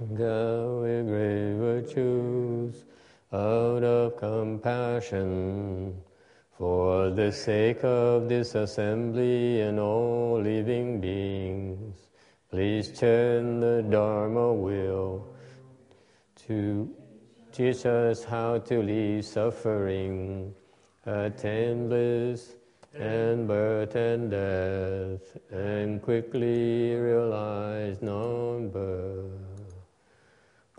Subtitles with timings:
[0.00, 2.84] go with great virtues
[3.32, 5.94] out of compassion
[6.58, 12.08] for the sake of this assembly and all living beings.
[12.50, 15.26] Please turn the Dharma wheel
[16.46, 16.92] to
[17.52, 20.54] teach us how to leave suffering,
[21.06, 22.56] attain bliss,
[22.94, 29.53] and birth and death, and quickly realize non-birth.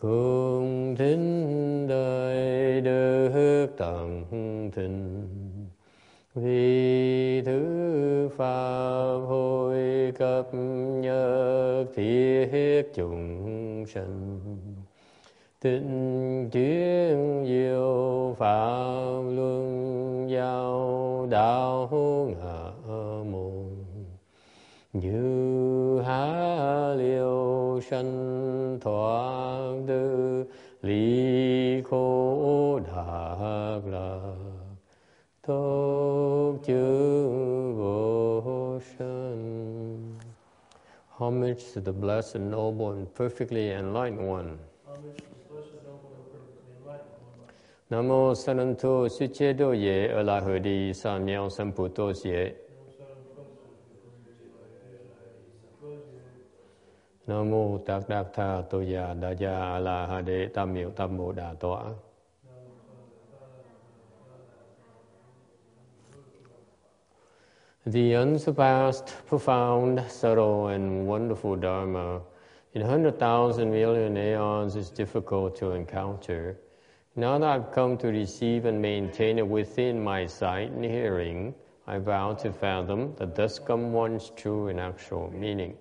[0.02, 4.26] Cùng thính đời được tận
[4.76, 5.28] tình
[6.36, 10.54] vì thứ pháp hồi cập
[11.02, 14.40] nhật thiết chúng sanh.
[15.62, 21.90] Tịnh chuyên diệu pháp luân giao đạo
[22.28, 22.72] ngã
[23.32, 23.86] môn.
[24.94, 26.95] Như há
[27.82, 30.46] sanh thoát tư
[30.82, 34.36] lý khổ đạc lạc
[35.48, 36.84] tốt chư
[37.78, 40.16] vô sanh
[41.18, 44.60] Homage to the blessed, noble, and perfectly enlightened one.
[47.90, 52.65] Nam mô Sananto Suchedo Ye Alahadi Samyang Samputos Ye.
[67.88, 72.22] The unsurpassed, profound, subtle, and wonderful Dharma
[72.76, 76.60] in a hundred thousand million aeons is difficult to encounter.
[77.16, 81.56] Now that I've come to receive and maintain it within my sight and hearing,
[81.88, 85.76] I vow to fathom the thus come one's true and actual meaning.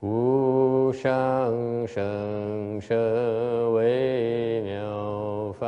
[0.00, 5.66] 无上甚深微妙法，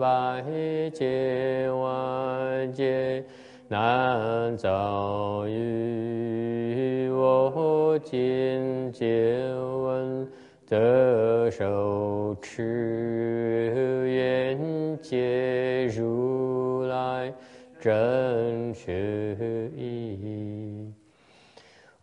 [0.00, 0.42] 百
[0.90, 3.22] 千万劫
[3.68, 7.10] 难遭遇。
[7.10, 10.26] 我今见闻
[10.66, 17.30] 得受持，愿解如来
[17.78, 20.01] 真实意。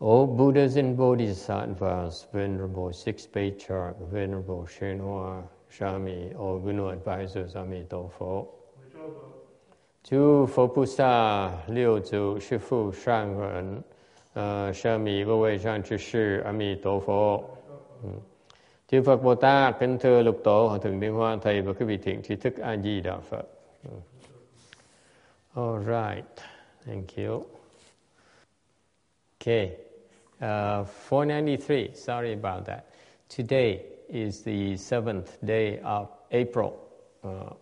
[0.02, 5.44] O Buddhas and Bodhisattvas, Venerable Six Bay Chart, Venerable Shenhua
[5.78, 8.48] Shami, O Vinod Advisors, Amitofo.
[10.04, 13.84] To Fopusa, Liu Zhu, Shifu, Shangren,
[14.38, 17.44] uh, Shami, Wei Shan Chishu, Amitofo.
[18.90, 19.06] Chư mm.
[19.06, 21.98] Phật Bồ Tát, kính thưa lục tổ, hòa thượng Liên Hoa, thầy và quý vị
[21.98, 23.48] thiện trí thức A Di Đà Phật.
[23.84, 24.00] Mm.
[25.56, 26.26] All right,
[26.86, 27.44] thank you.
[29.42, 29.89] Okay
[30.42, 31.92] uh, 493.
[31.94, 32.94] Sorry about that.
[33.28, 36.80] Today is the seventh day of April.
[37.24, 37.54] Uh,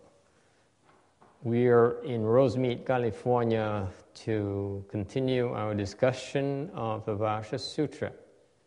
[1.42, 3.86] we are in Rosemead, California,
[4.24, 8.12] to continue our discussion of the Vasha Sutra,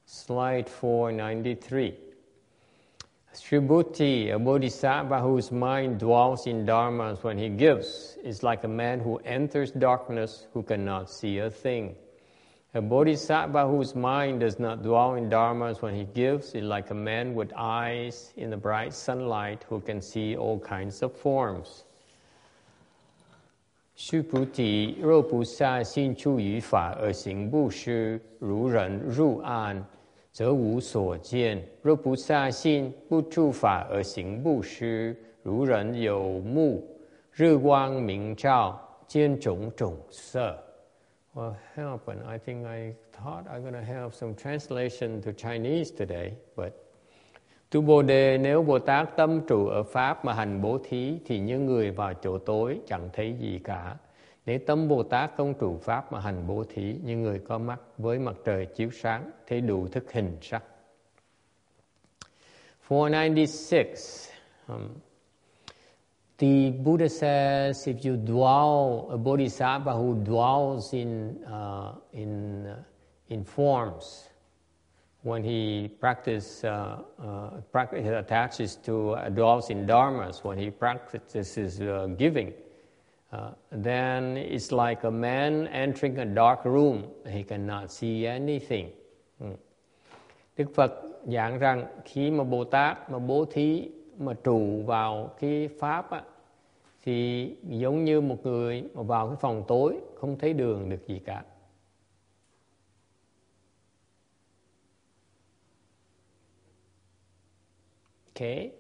[0.05, 1.97] slide 493.
[3.33, 8.99] Sribhuti, a bodhisattva whose mind dwells in dharmas when he gives, is like a man
[8.99, 11.95] who enters darkness who cannot see a thing.
[12.72, 16.94] A bodhisattva whose mind does not dwell in dharmas when he gives is like a
[16.94, 21.84] man with eyes in the bright sunlight who can see all kinds of forms.
[23.94, 29.84] 须菩提，若不下心出于法而行布施，如人入暗。
[30.32, 31.64] 则无所见。
[31.80, 36.86] 若不下心，不住法而行布施，如人有目，
[37.32, 40.54] 日光明照，见种种色。
[41.33, 45.91] Well, help, and I think I thought I'm going to have some translation to Chinese
[45.97, 46.73] today, but
[47.69, 51.39] Tu Bồ Đề nếu Bồ Tát tâm trụ ở Pháp mà hành bố thí thì
[51.39, 53.95] như người vào chỗ tối chẳng thấy gì cả.
[54.45, 57.79] Nếu tâm Bồ Tát không trụ Pháp mà hành bố thí như người có mắt
[57.97, 60.63] với mặt trời chiếu sáng thấy đủ thức hình sắc.
[62.89, 63.79] 496
[64.67, 64.89] um,
[66.41, 72.83] The Buddha says if you dwell, a bodhisattva who dwells in, uh, in, uh,
[73.29, 74.27] in forms,
[75.21, 81.79] when he practice, uh, uh, practice attaches to, uh, dwells in dharmas, when he practices
[81.79, 82.53] uh, giving,
[83.71, 87.03] then it's like a man entering a dark room.
[87.29, 88.89] He cannot see anything.
[89.39, 89.45] Ừ.
[90.57, 90.93] Đức Phật
[91.25, 96.21] giảng rằng khi mà Bồ Tát mà bố thí mà trụ vào cái pháp á,
[97.03, 101.19] thì giống như một người mà vào cái phòng tối không thấy đường được gì
[101.25, 101.43] cả.
[108.35, 108.71] Okay,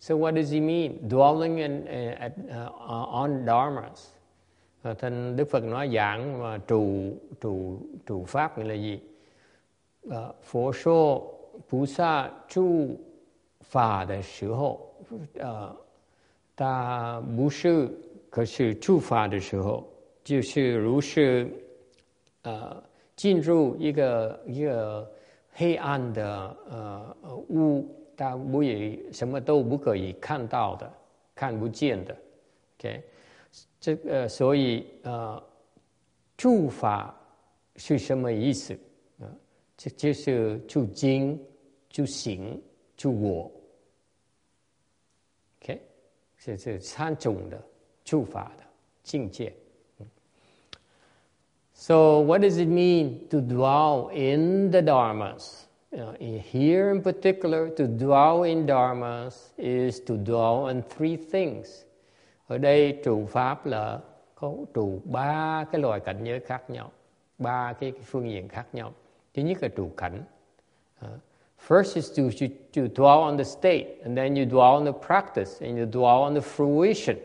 [0.00, 1.08] so what does he mean?
[1.08, 4.10] Dwelling in, uh, uh, on dharmas.
[4.90, 9.00] Uh, Thành Đức Phật nói giảng mà trụ trụ trụ pháp nghĩa là gì?
[10.06, 10.12] Uh,
[10.42, 11.34] Phổ số
[12.48, 12.96] trụ.
[15.40, 15.83] Uh,
[16.56, 17.90] 他不是
[18.30, 19.86] 可是触法的时候，
[20.22, 21.48] 就是如是
[22.42, 22.82] 呃
[23.16, 25.10] 进入一个一个
[25.50, 27.16] 黑暗的呃
[27.48, 27.86] 屋，
[28.16, 30.92] 他不以什么都不可以看到的，
[31.34, 32.16] 看不见的
[32.78, 33.02] ，OK，
[33.80, 35.42] 这个所以呃
[36.36, 37.14] 触法
[37.76, 38.74] 是什么意思
[39.20, 39.26] 啊？
[39.76, 41.40] 这就是触经、
[41.90, 42.60] 触行、
[42.96, 43.50] 触我。
[46.43, 47.61] 是是三种的
[48.05, 48.63] 触法的
[49.03, 49.53] 境界。
[51.73, 55.67] So what does it mean to dwell in the dharmas?
[55.91, 61.85] Uh, here in particular, to dwell in dharmas is to dwell on three things.
[62.47, 63.99] Ở đây trụ pháp là
[64.35, 66.91] có trụ ba cái loại cảnh giới khác nhau,
[67.37, 68.93] ba cái, cái phương diện khác nhau.
[69.33, 70.23] Thứ nhất là trụ cảnh.
[71.05, 71.11] Uh,
[71.63, 74.93] First is to, to, to dwell on the state, and then you dwell on the
[74.93, 77.17] practice, and you dwell on the fruition.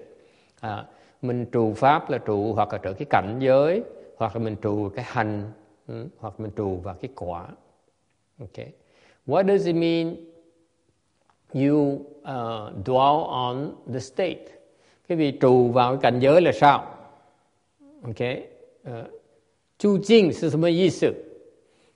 [0.61, 0.85] À,
[1.23, 3.83] mình trụ pháp là trụ hoặc là trở cái cảnh giới,
[4.17, 5.53] hoặc là mình trụ cái hành,
[5.89, 7.49] ừ, hoặc mình trụ vào cái quả.
[8.41, 8.73] Okay.
[9.27, 10.17] What does it mean?
[11.53, 14.45] You uh, dwell on the state.
[15.09, 16.85] Cái vị trụ vào cái cảnh giới là sao?
[18.03, 18.43] Okay.
[18.89, 19.07] Uh,
[19.79, 21.15] 究竟是什么意思？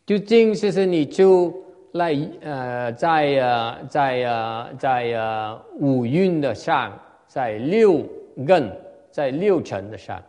[0.07, 1.62] 究竟就是你住
[1.93, 6.93] 来呃，在呃，在呃，在呃五蕴的上，
[7.27, 8.03] 在六
[8.47, 8.71] 根，
[9.11, 10.23] 在六尘的上.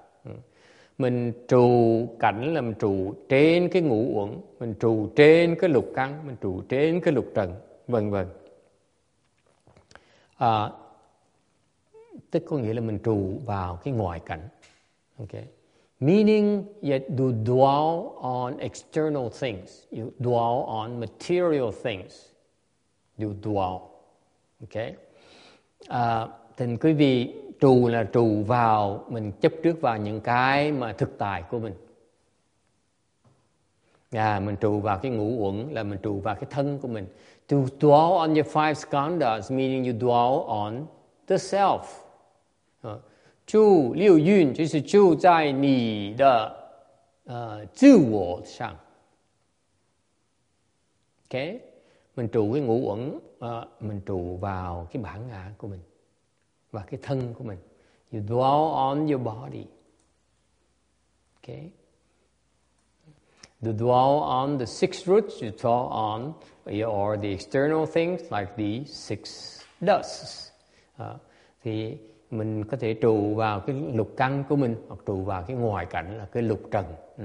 [0.97, 5.91] Mình trụ cảnh là mình trụ trên cái ngũ uẩn, mình trụ trên cái lục
[5.95, 7.55] căn, mình trụ trên cái lục trần,
[7.87, 8.27] vân vân.
[10.37, 10.71] À,
[12.31, 14.41] tức có nghĩa là mình trụ vào cái ngoại cảnh.
[15.19, 15.43] Okay.
[16.04, 19.86] Meaning, yet you dwell on external things.
[19.90, 22.12] You dwell on material things.
[23.18, 23.80] You dwell.
[24.60, 24.94] Okay?
[25.88, 30.92] À, thì quý vị trù là trù vào, mình chấp trước vào những cái mà
[30.92, 31.74] thực tại của mình.
[34.10, 37.06] À, mình trù vào cái ngũ uẩn là mình trù vào cái thân của mình.
[37.48, 40.86] To dwell on your five skandhas, meaning you dwell on
[41.26, 41.80] the self.
[42.88, 43.00] Uh,
[43.45, 46.55] 住六蕴就是住在你的
[47.25, 48.75] 呃自我上，
[51.27, 55.79] OK，mình trụ cái ngũ uẩn, uh, mình trụ vào cái bản ngã của mình
[56.71, 57.57] và cái thân của mình.
[58.11, 59.65] You dwell on your body.
[61.41, 61.71] Okay.
[63.61, 66.33] You dwell on the six roots, you dwell on
[66.65, 70.51] or the external things like the six dusts.
[70.97, 71.17] Uh,
[71.63, 71.97] thì
[72.31, 75.85] mình có thể trụ vào cái lục căn của mình hoặc trụ vào cái ngoài
[75.85, 76.85] cảnh là cái lục trần.
[77.17, 77.23] Ừ.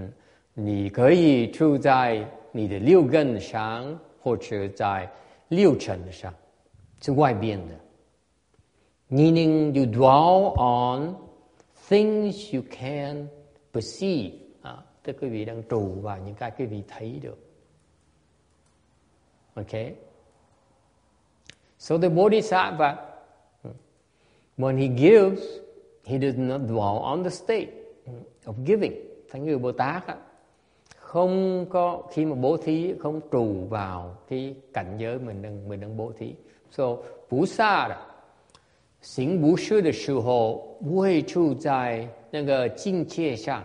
[0.56, 5.10] 你可以住在你的六根上，或者在
[5.48, 6.32] 六尘上，
[7.00, 7.74] 是外边的。
[9.08, 11.16] Meaning you dwell on
[11.88, 13.26] things you can
[13.72, 14.32] perceive.
[14.62, 17.38] À, tức quý vị đang trụ vào những cái quý vị thấy được.
[19.54, 19.94] Okay.
[21.78, 22.96] So the Bodhisattva
[24.58, 25.40] When he gives,
[26.04, 27.70] he does not dwell on the state
[28.44, 28.92] of giving.
[29.30, 30.16] Thánh người Bồ Tát á,
[30.96, 35.80] không có khi mà bố thí không trụ vào cái cảnh giới mình đang mình
[35.80, 36.34] đang bố thí.
[36.70, 36.96] So
[37.28, 37.96] 菩萨的
[39.00, 43.62] 行布施的时候，不会处在那个境界上，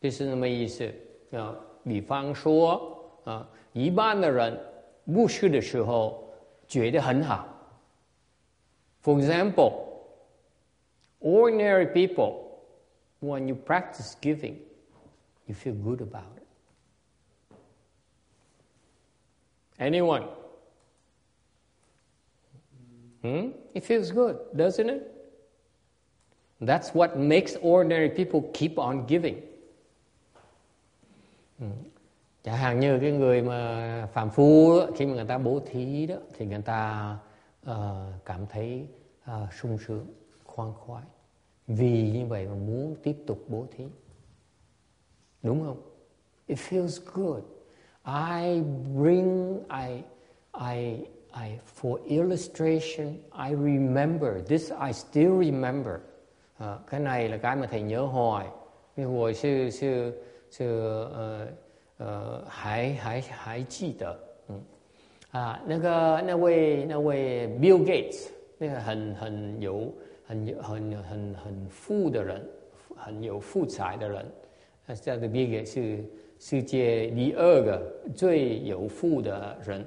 [0.00, 0.92] 就是那么意思
[1.32, 1.56] 啊。
[1.84, 4.58] 比方说啊，一般的人
[5.06, 6.22] 布施的时候
[6.68, 7.46] 觉得很好。
[9.02, 9.72] For example.
[11.25, 12.61] Ordinary people,
[13.19, 14.59] when you practice giving,
[15.47, 17.57] you feel good about it.
[19.79, 20.23] Anyone?
[23.23, 23.49] Hmm?
[23.73, 25.01] It feels good, doesn't it?
[26.61, 29.41] That's what makes ordinary people keep on giving.
[31.59, 31.71] Hmm.
[32.43, 36.15] Chẳng hạn như cái người mà phàm phu khi mà người ta bố thí đó
[36.37, 37.17] thì người ta
[37.71, 37.75] uh,
[38.25, 38.87] cảm thấy
[39.31, 40.05] uh, sung sướng,
[40.43, 41.03] khoan khoái.
[41.66, 43.84] vì như vậy mà muốn tiếp tục bố thí
[45.42, 45.82] đúng không
[46.46, 47.42] it feels good
[48.04, 48.62] I
[48.94, 50.02] bring I
[50.52, 55.94] I I for illustration I remember this I still remember
[56.58, 58.46] à, cái này là cái mà thầy nhớ hoài
[58.96, 60.12] như hồi sư sư
[60.50, 61.48] sư uh,
[62.02, 64.60] uh, 还还还记得，嗯
[65.30, 69.92] 啊，那个那位那位 Bill Gates，那个很很有
[70.26, 72.48] 很有很很很富的人，
[72.96, 74.24] 很有富财的人，
[74.86, 76.04] 啊，这个 Bill Gates 是
[76.38, 77.82] 世界第二个
[78.14, 79.84] 最有富的人。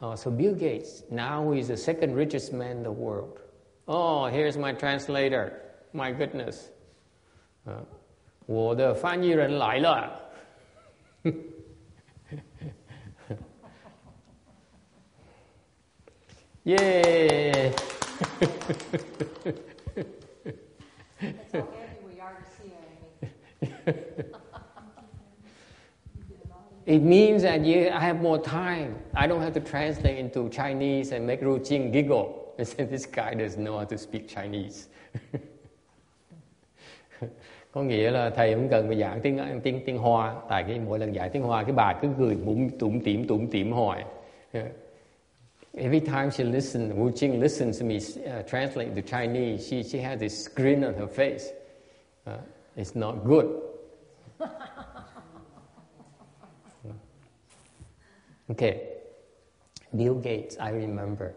[0.00, 3.38] Uh, so Bill Gates now is the second richest man in the world.
[3.86, 5.52] Oh, here's my translator.
[5.92, 6.70] My goodness.
[7.66, 7.84] Uh,
[8.46, 10.20] 我的翻译人来了。
[16.64, 17.72] Yay!
[21.25, 22.77] That's how happy we are to see you,
[23.87, 24.25] Amy.
[26.85, 28.95] It means that you, I have more time.
[29.15, 32.41] I don't have to translate into Chinese and make Ru Jing giggle.
[32.57, 34.87] And say, this guy doesn't know how to speak Chinese.
[37.71, 40.99] có nghĩa là thầy không cần phải giảng tiếng tiếng tiếng Hoa, tại cái mỗi
[40.99, 44.05] lần dạy tiếng Hoa cái bà cứ cười bụng tủm tỉm tủm tỉm hoài.
[45.77, 49.97] Every time she listens, Wu Jing listens to me uh, translate to Chinese, she, she
[49.97, 51.49] has this grin on her face.
[52.25, 52.37] Uh,
[52.77, 53.61] it's not good.
[58.51, 58.81] Okay,
[59.95, 61.33] Bill Gates, I remember.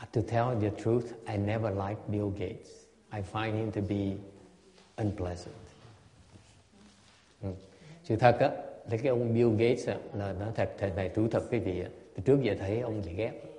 [0.00, 2.70] Uh, to tell the truth, I never liked Bill Gates.
[3.12, 4.16] I find him to be
[4.96, 5.54] unpleasant.
[7.42, 7.48] Ừ.
[8.04, 8.50] Sự thật á,
[8.88, 11.80] thấy cái ông Bill Gates á, là nó thật, thật này thú thật quý vị
[11.80, 11.88] á.
[12.24, 13.49] Trước giờ thấy ông chỉ ghét.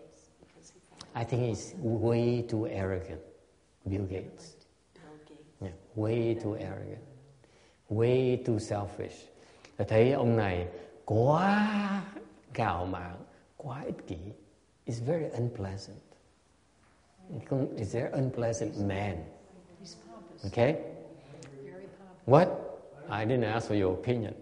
[1.14, 3.22] I think he's way too arrogant,
[3.88, 4.56] Bill Gates.
[5.62, 7.02] Yeah, way too arrogant.
[7.90, 9.28] Way too selfish.
[9.78, 10.68] Tôi thấy ông này
[11.06, 12.04] quá
[12.54, 13.16] cào mạn,
[13.58, 14.18] quá ích kỷ.
[14.86, 16.02] It's very unpleasant.
[17.78, 19.18] It's very unpleasant man.
[20.46, 20.76] Okay?
[22.26, 22.48] What?
[23.10, 24.34] I didn't ask for your opinion.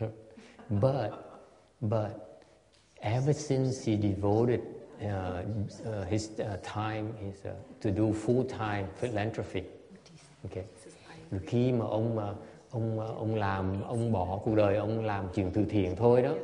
[0.70, 1.10] but,
[1.80, 2.29] but
[3.02, 4.60] ever since he devoted
[5.02, 5.42] uh,
[5.86, 9.62] uh, his uh, time his, uh, to do full-time philanthropy,
[10.44, 10.64] okay.
[11.30, 12.34] Rồi khi mà ông mà
[12.70, 16.34] ông ờ, ông làm ông bỏ cuộc đời ông làm chuyện từ thiện thôi đó,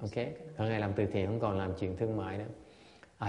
[0.00, 0.26] ok.
[0.56, 2.44] Còn ngày làm từ thiện không còn làm chuyện thương mại nữa.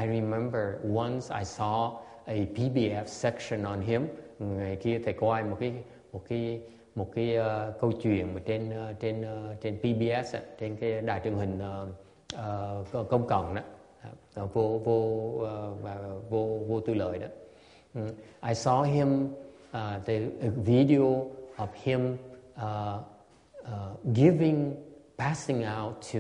[0.02, 0.64] I remember
[0.96, 1.92] once I saw
[2.26, 4.08] a PBF section on him.
[4.40, 5.74] Ngày kia thầy coi một cái
[6.14, 6.62] một cái
[6.96, 11.02] một cái uh, câu chuyện mà trên uh, trên uh, trên PBS uh, trên cái
[11.02, 11.90] đài truyền hình uh,
[12.36, 13.62] uh, công cộng đó
[14.44, 15.98] uh, vô vô uh, và
[16.30, 17.28] vô vô tư lợi đó.
[17.94, 18.08] Mm.
[18.42, 22.18] I saw him uh, the a video of him
[22.56, 22.62] uh,
[23.62, 24.76] uh, giving
[25.18, 26.20] passing out to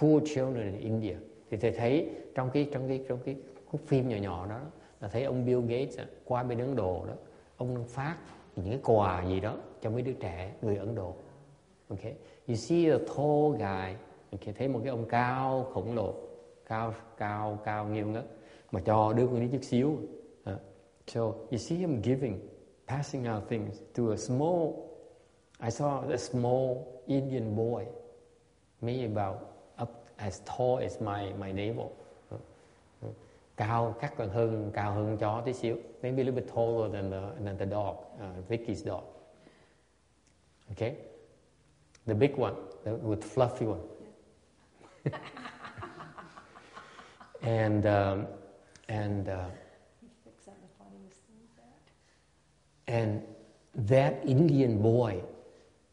[0.00, 1.16] poor children in India.
[1.50, 3.36] Thì thầy thấy trong cái trong cái trong cái
[3.70, 4.60] khúc phim nhỏ nhỏ đó
[5.00, 7.14] là thấy ông Bill Gates qua bên Ấn Độ đó,
[7.56, 8.16] ông phát
[8.56, 11.14] những cái quà gì đó cho mấy đứa trẻ người Ấn Độ.
[11.88, 12.14] Okay.
[12.48, 13.96] You see a tall guy,
[14.32, 16.14] okay, thấy một cái ông cao khổng lồ,
[16.66, 18.24] cao cao cao nghiêu ngất
[18.72, 19.98] mà cho đứa con đi chút xíu.
[20.50, 20.60] Uh,
[21.06, 22.40] so you see him giving,
[22.86, 24.72] passing out things to a small.
[25.60, 27.84] I saw a small Indian boy,
[28.80, 29.36] maybe about
[29.82, 31.86] up as tall as my my navel.
[32.34, 32.40] Uh,
[33.06, 33.14] uh,
[33.58, 37.10] cao chắc còn hơn cao hơn chó tí xíu maybe a little bit taller than
[37.10, 39.02] the, than the dog uh, Vicky's dog
[40.70, 40.94] okay
[42.06, 42.54] the big one
[42.84, 43.80] the, with fluffy one
[47.42, 48.26] and um,
[48.88, 49.44] and uh,
[52.86, 53.22] and
[53.74, 55.22] that Indian boy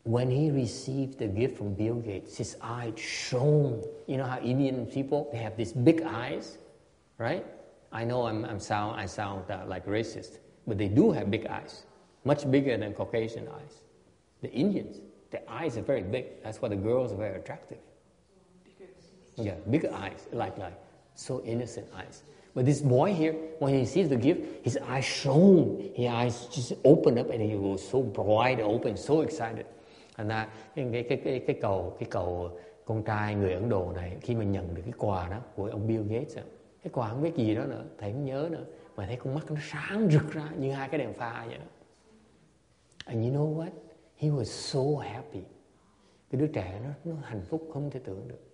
[0.03, 4.85] when he received the gift from Bill Gates his eyes shone you know how Indian
[4.85, 6.57] people they have these big eyes
[7.17, 7.45] right
[7.95, 11.47] I know I'm, I'm sound, I sound uh, like racist, but they do have big
[11.47, 11.85] eyes,
[12.25, 13.81] much bigger than Caucasian eyes.
[14.41, 14.97] The Indians,
[15.31, 16.43] their eyes are very big.
[16.43, 17.77] That's why the girls are very attractive.
[19.37, 20.77] Yeah, big eyes, like like
[21.15, 22.23] so innocent eyes.
[22.53, 25.91] But this boy here, when he sees the gift, his eyes shone.
[25.95, 29.65] His eyes just opened up, and he was so bright, open, so excited.
[30.17, 32.49] Thành ra cái cái cái cái, cái cầu cái cầu
[32.85, 35.87] con trai người Ấn Độ này khi mà nhận được cái quà đó của ông
[35.87, 36.37] Bill Gates,
[36.83, 38.65] cái quà không biết gì đó nữa, thầy không nhớ nữa,
[38.95, 41.65] mà thấy con mắt nó sáng rực ra như hai cái đèn pha vậy đó.
[43.05, 43.69] And you know what?
[44.17, 45.41] He was so happy.
[46.31, 48.44] Cái đứa trẻ nó nó hạnh phúc không thể tưởng được.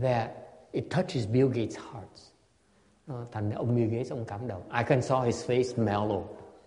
[0.00, 0.28] That
[0.72, 2.08] it touches Bill Gates' heart.
[3.06, 4.62] Uh, ờ, thành ông Bill Gates ông cảm động.
[4.78, 6.22] I can saw his face mellow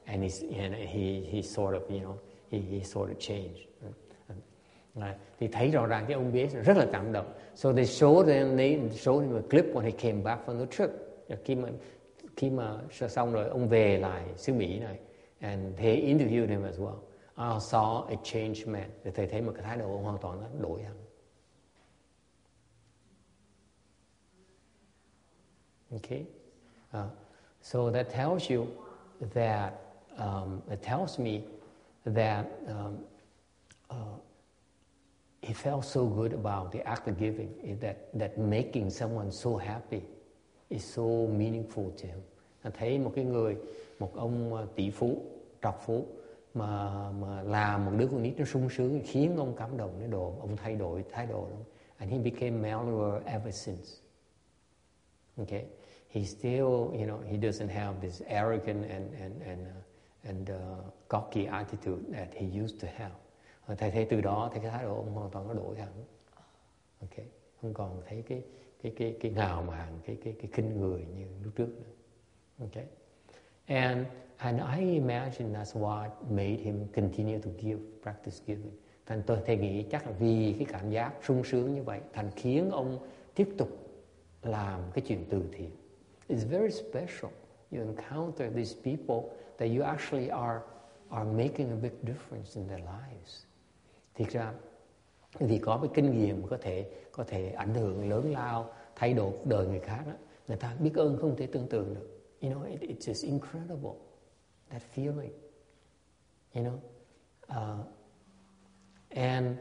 [0.05, 2.15] and, he's, and he he sort of you know
[2.51, 3.67] he he sort of changed.
[4.95, 5.15] Right.
[5.39, 7.33] Thì thấy rõ ràng cái ông Bill Gates rất là cảm động.
[7.55, 10.65] So they showed him, they showed him a clip when he came back from the
[10.65, 10.89] trip.
[11.45, 11.69] Khi mà
[12.37, 14.99] khi mà xong rồi ông về lại xứ Mỹ này
[15.39, 16.99] and they interviewed him as well.
[17.37, 18.89] I saw a changed man.
[19.03, 20.93] Thì thầy thấy một cái thái độ hoàn toàn nó đổi hẳn.
[25.95, 26.27] Okay,
[26.93, 27.05] uh,
[27.61, 28.67] so that tells you
[29.33, 29.73] that
[30.17, 31.45] um, it tells me
[32.05, 32.97] that um,
[33.89, 33.95] uh,
[35.41, 39.55] he felt so good about the act of giving eh, that that making someone so
[39.55, 40.01] happy
[40.69, 42.19] is so meaningful to him.
[42.73, 43.57] Thấy một cái người,
[43.99, 45.21] một ông ờ, tỷ phú,
[45.61, 46.05] trọc phú
[46.53, 50.11] mà mà làm một đứa con nít nó sung sướng khiến ông cảm động đến
[50.11, 51.63] độ ông thay đổi thái độ luôn.
[51.97, 53.87] And he became mellower ever since.
[55.37, 55.65] Okay,
[56.09, 60.55] he still, you know, he doesn't have this arrogant and and and uh, and uh,
[61.07, 63.11] cocky attitude that he used to have.
[63.65, 65.93] Ờ, thầy thấy từ đó thấy cái thái độ ông hoàn toàn nó đổi hẳn.
[67.01, 67.25] ok,
[67.61, 68.41] không còn thấy cái
[68.83, 71.91] cái cái cái ngào mạn, cái cái cái khinh người như lúc trước nữa.
[72.59, 72.83] ok,
[73.65, 78.71] and And I imagine that's what made him continue to give, practice giving.
[79.05, 82.31] Thành tôi thầy nghĩ chắc là vì cái cảm giác sung sướng như vậy, thành
[82.35, 82.99] khiến ông
[83.35, 83.69] tiếp tục
[84.43, 85.71] làm cái chuyện từ thiện.
[86.29, 87.31] It's very special.
[87.71, 90.61] You encounter these people that you actually are
[91.09, 93.45] are making a big difference in their lives.
[94.15, 94.53] Thiệt ra
[95.39, 99.31] vì có cái kinh nghiệm có thể có thể ảnh hưởng lớn lao, thay đổi
[99.31, 100.13] cuộc đời người khác đó,
[100.47, 102.07] người ta biết ơn không thể tưởng tượng được.
[102.41, 103.95] You know, it, it's just incredible
[104.69, 105.31] that feeling,
[106.53, 106.77] you know.
[107.49, 107.85] Uh,
[109.09, 109.57] and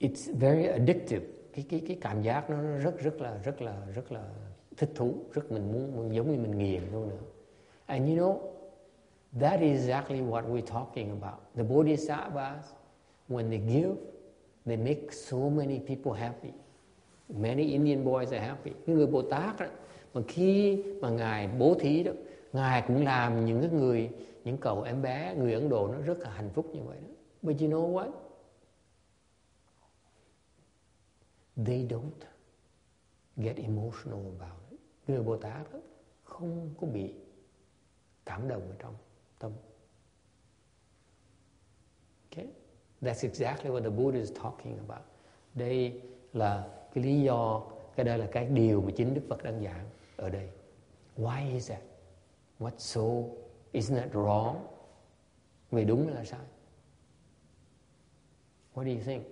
[0.00, 1.26] it's very addictive.
[1.52, 4.30] Cái cái cái cảm giác nó rất rất là rất là rất là
[4.76, 7.22] thích thú, rất mình muốn giống như mình nghiền luôn nữa.
[7.86, 8.38] And you know,
[9.40, 11.40] that is exactly what we're talking about.
[11.56, 12.72] The bodhisattvas,
[13.28, 13.94] when they give,
[14.66, 16.50] they make so many people happy.
[17.28, 18.70] Many Indian boys are happy.
[18.86, 19.66] Những người Bồ Tát đó,
[20.14, 22.12] mà khi mà ngài bố thí đó,
[22.52, 24.10] ngài cũng làm những cái người
[24.44, 27.08] những cậu em bé người ấn độ nó rất là hạnh phúc như vậy đó
[27.42, 28.10] but you know what
[31.56, 32.10] they don't
[33.36, 34.63] get emotional about
[35.06, 35.78] người bồ tát đó,
[36.24, 37.14] không có bị
[38.24, 38.94] cảm động ở trong
[39.38, 39.52] tâm
[42.30, 42.46] okay
[43.02, 45.06] that's exactly what the Buddha is talking about
[45.54, 46.00] đây
[46.32, 47.62] là cái lý do
[47.96, 50.48] cái đây là cái điều mà chính Đức Phật đang giảng ở đây
[51.16, 51.82] why is that
[52.58, 53.24] What so?
[53.72, 54.56] Isn't that wrong?
[55.70, 56.40] Vì đúng là sai.
[58.74, 59.24] What do you think?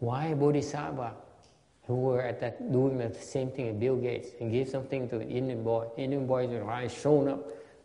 [0.00, 1.14] Why Bodhisattva,
[1.86, 5.18] who were at that doing the same thing as Bill Gates and gave something to
[5.18, 7.40] the Indian boy, Indian boy with eyes shown up,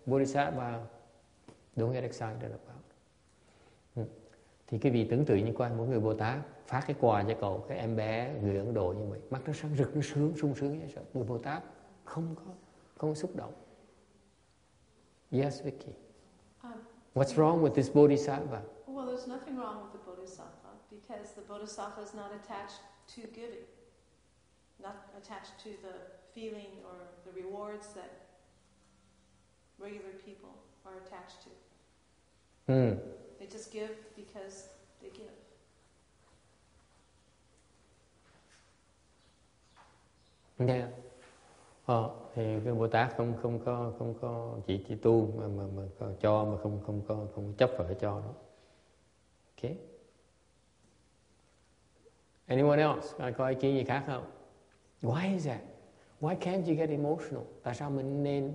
[0.06, 0.80] Bodhisattva
[1.78, 2.84] don't get excited about.
[3.96, 4.06] Hmm.
[4.68, 7.34] Thì cái vị tưởng tượng như quan mỗi người Bồ Tát phát cái quà cho
[7.42, 10.34] cậu cái em bé người Ấn Độ như vậy mắt nó sáng rực nó sướng
[10.38, 11.64] sung sướng như vậy người Bồ Tát
[12.04, 12.52] không có
[12.98, 13.54] không có xúc động
[15.32, 15.94] Yes, Vicky.
[16.64, 16.74] Um,
[17.14, 18.62] What's wrong with this bodhisattva?
[18.88, 22.80] Well, there's nothing wrong with the bodhisattva because the bodhisattva is not attached
[23.16, 23.66] to giving,
[24.82, 25.96] not attached to the
[26.34, 28.12] feeling or the rewards that
[29.80, 30.54] regular people
[30.86, 32.74] are attached to.
[32.74, 32.98] Mm.
[33.40, 34.70] They just give because
[35.02, 35.34] they give.
[40.60, 40.90] Yeah.
[41.86, 45.64] Ờ, thì cái Bồ Tát không không có không có chỉ chỉ tu mà mà,
[45.76, 48.34] mà có cho mà không không có không chấp phải cho đó.
[49.56, 49.78] Okay.
[52.48, 53.32] Anyone else?
[53.38, 54.37] Có ý kiến gì khác không?
[55.02, 55.64] Why is that?
[56.20, 57.46] Why can't you get emotional?
[57.64, 58.54] Tại sao mình nên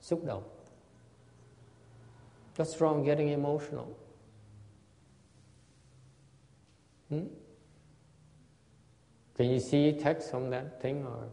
[0.00, 0.42] xúc động?
[2.56, 3.86] What's wrong getting emotional?
[7.10, 7.26] Hmm?
[9.36, 11.28] Can you see text from that thing or?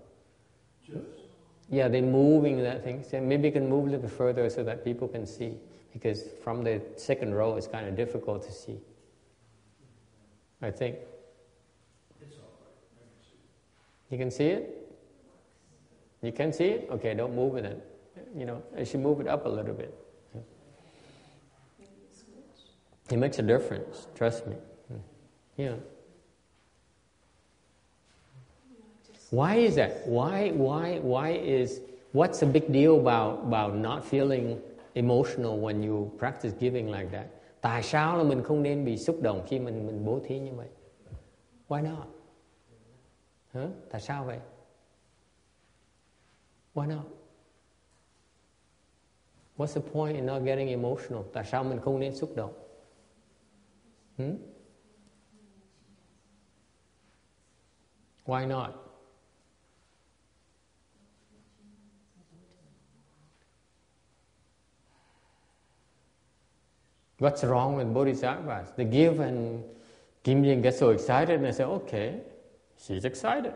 [0.88, 1.23] Just
[1.69, 3.03] yeah, they're moving that thing.
[3.03, 5.58] So maybe you can move a little bit further so that people can see.
[5.91, 8.79] Because from the second row, it's kind of difficult to see.
[10.62, 10.97] I think.
[12.21, 12.43] It's all
[14.03, 14.03] right.
[14.13, 14.93] You can see it?
[16.21, 16.88] You can see it?
[16.91, 17.84] Okay, don't move with it.
[18.38, 19.91] You know, I should move it up a little bit.
[23.10, 24.56] It makes a difference, trust me.
[25.58, 25.78] Yeah.
[29.32, 30.06] Why is that?
[30.06, 34.62] Why, why, why is, what's the big deal about, about not feeling
[34.93, 37.30] emotional when you practice giving like that?
[37.62, 40.52] Tại sao là mình không nên bị xúc động khi mình mình bố thí như
[40.56, 40.67] vậy?
[41.67, 42.12] Why not?
[43.53, 43.67] Hả?
[43.89, 44.39] Tại sao vậy?
[46.73, 47.05] Why not?
[49.57, 51.23] What's the point in not getting emotional?
[51.33, 52.53] Tại sao mình không nên xúc động?
[54.17, 54.37] Hmm?
[58.25, 58.69] Why not?
[67.19, 68.75] What's wrong with bodhisattvas?
[68.75, 69.63] They give and
[70.23, 72.19] Kim Yin gets so excited and I say, okay,
[72.85, 73.53] she's excited.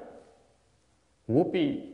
[1.27, 1.93] Whoopee.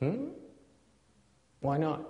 [0.00, 0.28] hmm?
[1.60, 2.00] Why not?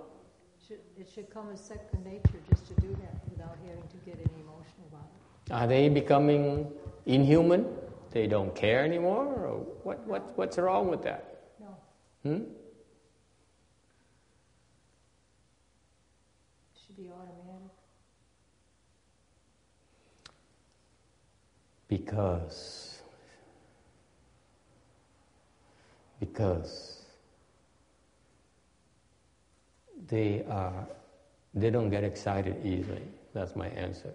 [0.65, 4.15] Should, it should come as second nature just to do that without having to get
[4.15, 5.07] any emotional about
[5.47, 5.53] it.
[5.53, 6.71] Are they becoming
[7.05, 7.65] inhuman?
[8.11, 9.25] They don't care anymore?
[9.25, 11.41] Or what, what, what's wrong with that?
[11.59, 11.75] No.
[12.23, 12.43] Hmm?
[12.43, 12.45] It
[16.85, 17.52] should be automatic.
[21.97, 23.01] Because,
[26.19, 27.03] because
[30.07, 30.87] they are,
[31.53, 33.03] they don't get excited easily.
[33.35, 34.11] That's my answer.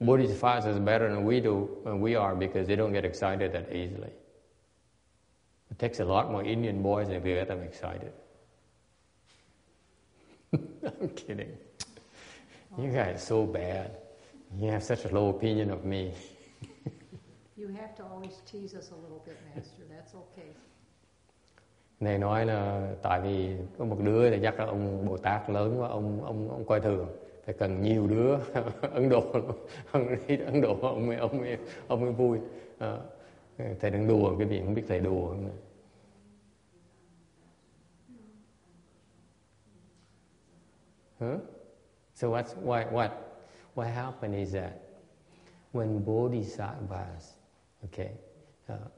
[0.00, 3.72] Bodhisattvas is better than we do, and we are because they don't get excited that
[3.72, 4.10] easily.
[5.70, 8.12] It takes a lot more Indian boys to get them excited.
[10.54, 11.56] I'm kidding.
[12.76, 13.92] You guys so bad.
[14.58, 16.12] You have such a low opinion of me.
[17.58, 19.84] You have to always tease us a little bit, Master.
[19.90, 20.54] That's okay.
[22.00, 25.80] Này nói là tại vì có một đứa thì chắc là ông Bồ Tát lớn
[25.80, 27.08] quá, ông ông ông coi thường.
[27.44, 28.38] Phải cần nhiều đứa
[28.92, 29.24] Ấn Độ,
[29.92, 32.38] ông đi Ấn Độ ông mới ông mới, ông mới vui.
[32.78, 32.98] À,
[33.80, 35.28] thầy đang đùa cái gì không biết thầy đùa.
[35.28, 35.50] không
[41.18, 41.40] Huh?
[42.14, 43.10] So what's what what
[43.74, 44.72] what happened is that
[45.72, 47.35] when bodhisattvas,
[47.86, 48.12] okay,
[48.68, 48.88] uh,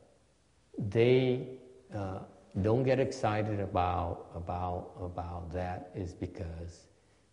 [0.91, 1.59] they
[1.95, 2.21] uh,
[2.63, 6.87] don't get excited about about about that is because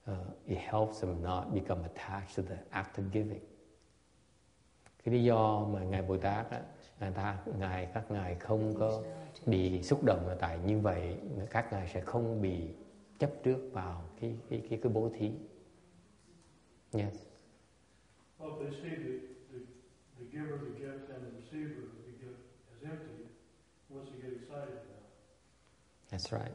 [0.08, 0.14] uh,
[0.48, 3.42] it helps them not become attached to the act of giving.
[5.04, 6.62] Cái lý do mà ngài Bồ Tát á,
[7.00, 9.02] ngài ta ngài các ngài không có
[9.46, 11.18] bị xúc động là tại như vậy
[11.50, 12.62] các ngài sẽ không bị
[13.20, 15.32] chấp trước vào cái cái cái cái bố thí.
[16.94, 17.14] Yes.
[18.40, 19.35] Well,
[20.20, 22.40] the, giver of the gift and the receiver of the gift
[22.76, 23.24] as empty,
[23.90, 24.80] what's he get excited about?
[24.80, 26.12] it.
[26.12, 26.54] That's right.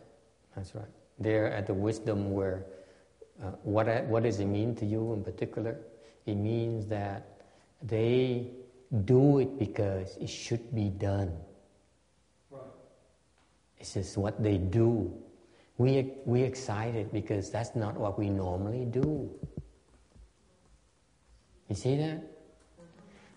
[0.56, 0.84] That's right.
[1.18, 2.64] They're at the wisdom where
[3.42, 5.76] uh, what I- what does it mean to you in particular?
[6.26, 7.42] It means that
[7.82, 8.50] they
[9.04, 11.32] do it because it should be done.
[12.50, 12.60] Right.
[13.78, 15.12] It's just what they do.
[15.78, 19.30] We we excited because that's not what we normally do.
[21.68, 22.20] You see that?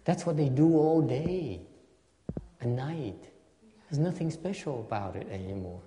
[0.05, 1.59] That's what they do all day
[2.59, 3.19] and night.
[3.89, 5.81] There's nothing special about it anymore.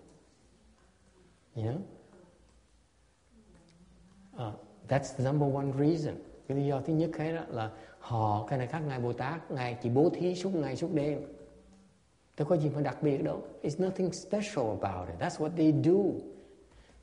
[1.55, 1.81] You know?
[4.39, 4.53] Uh,
[4.89, 6.15] that's the number one reason.
[6.49, 9.51] Cái lý do thứ nhất ấy đó là họ, cái này các ngài Bồ Tát,
[9.51, 11.21] ngài chỉ bố thí suốt ngày suốt đêm.
[12.37, 13.43] Đâu có gì mà đặc biệt đâu.
[13.63, 15.19] It's nothing special about it.
[15.21, 16.27] That's what they do.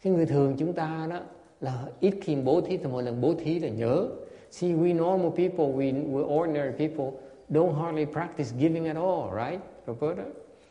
[0.02, 1.22] Cái người thường chúng ta đó
[1.62, 4.10] là ít khi bố thí thì mỗi lần bố thí là nhớ.
[4.54, 7.20] See, we normal people, we, we ordinary people
[7.52, 10.28] don't hardly practice giving at all, right, Roberta?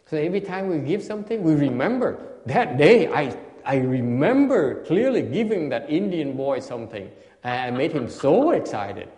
[0.07, 2.17] So every time we give something, we remember.
[2.47, 7.11] That day, I, I remember clearly giving that Indian boy something.
[7.43, 9.09] I made him so excited.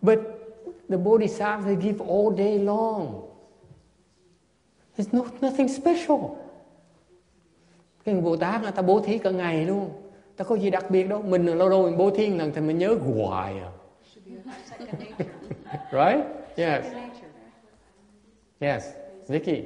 [0.00, 3.24] But the Bodhisattvas, give all day long.
[4.94, 6.38] There's no, nothing special.
[8.04, 9.90] Cái Bồ Tát người ta bố thí cả ngày luôn.
[10.36, 11.22] Ta có gì đặc biệt đâu.
[11.22, 13.70] Mình lâu lâu mình bố thí lần thì mình nhớ hoài à.
[15.92, 16.24] Right?
[16.56, 16.84] Yes.
[18.60, 18.84] Yes.
[19.28, 19.62] Vicky.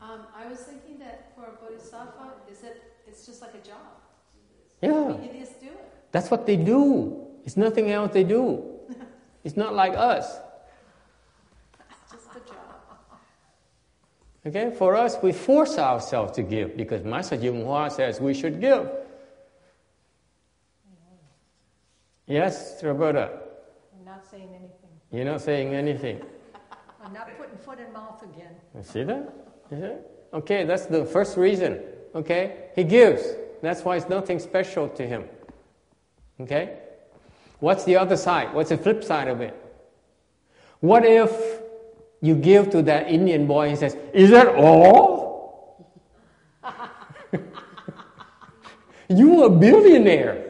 [0.00, 3.98] Um, I was thinking that for a bodhisattva, is that it's just like a job.
[4.80, 4.92] Yeah.
[4.92, 6.12] You just do it.
[6.12, 7.12] That's what they do.
[7.44, 8.62] It's nothing else they do.
[9.44, 10.38] It's not like us.
[11.90, 12.74] It's just a job.
[14.46, 14.70] Okay?
[14.78, 18.88] For us, we force ourselves to give because Master Jung Hua says we should give.
[22.28, 23.40] Yes, Roberta.
[23.98, 24.90] I'm not saying anything.
[25.10, 26.20] You're not saying anything.
[27.02, 28.54] I'm not putting foot in mouth again.
[28.76, 29.32] You see that?
[29.70, 29.92] You see?
[30.34, 31.80] Okay, that's the first reason.
[32.14, 32.68] Okay?
[32.74, 33.22] He gives.
[33.62, 35.24] That's why it's nothing special to him.
[36.38, 36.78] Okay?
[37.60, 38.52] What's the other side?
[38.52, 39.56] What's the flip side of it?
[40.80, 41.32] What if
[42.20, 46.04] you give to that Indian boy and he says, Is that all?
[49.08, 50.47] you a billionaire.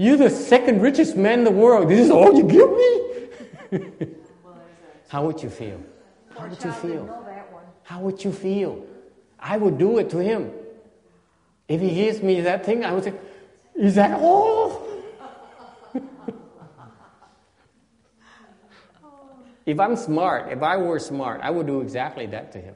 [0.00, 1.90] You're the second richest man in the world.
[1.90, 4.08] This is all you give me?
[5.08, 5.78] How would you feel?
[6.34, 7.04] How would you feel?
[7.04, 7.64] know that one.
[7.82, 8.82] How would you feel?
[9.38, 10.52] I would do it to him.
[11.68, 13.12] If he gives me that thing, I would say,
[13.74, 14.88] Is that all?
[19.66, 22.74] if I'm smart, if I were smart, I would do exactly that to him.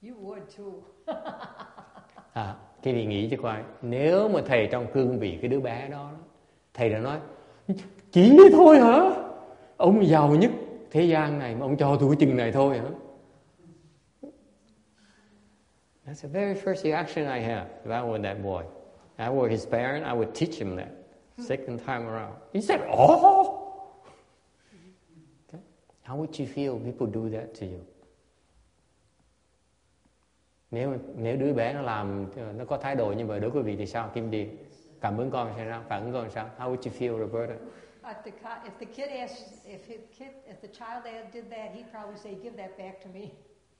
[0.00, 0.84] You would too.
[1.08, 1.12] À,
[2.36, 2.54] uh-huh.
[2.82, 6.10] Thì thì nghĩ cho coi, nếu mà thầy trong cương vị cái đứa bé đó,
[6.74, 7.18] thầy đã nói,
[8.10, 9.10] chỉ thế thôi hả?
[9.76, 10.50] Ông giàu nhất
[10.90, 12.88] thế gian này mà ông cho tôi chừng này thôi hả?
[16.06, 18.64] That's the very first reaction I have if I were that boy.
[19.18, 20.88] I were his parent, I would teach him that.
[21.38, 22.34] Second time around.
[22.52, 24.02] He said, Oh!
[25.48, 25.62] Okay.
[26.02, 27.80] How would you feel people do that to you?
[30.70, 33.66] Nếu nếu đứa bé nó làm nó có thái độ như vậy đối với quý
[33.66, 34.48] vị thì sao Kim Điền?
[35.00, 35.82] Cảm ơn con sao?
[35.88, 36.46] Phản ứng con sao?
[36.58, 37.54] How would you feel, Roberta?
[38.04, 38.30] If the,
[38.64, 42.34] if the kid asked, if his kid, if the child did that, he'd probably say,
[42.42, 43.30] give that back to me.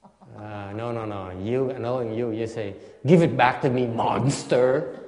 [0.37, 1.31] Uh, no, no, no.
[1.45, 2.75] You, knowing you, you say,
[3.07, 5.01] give it back to me, monster.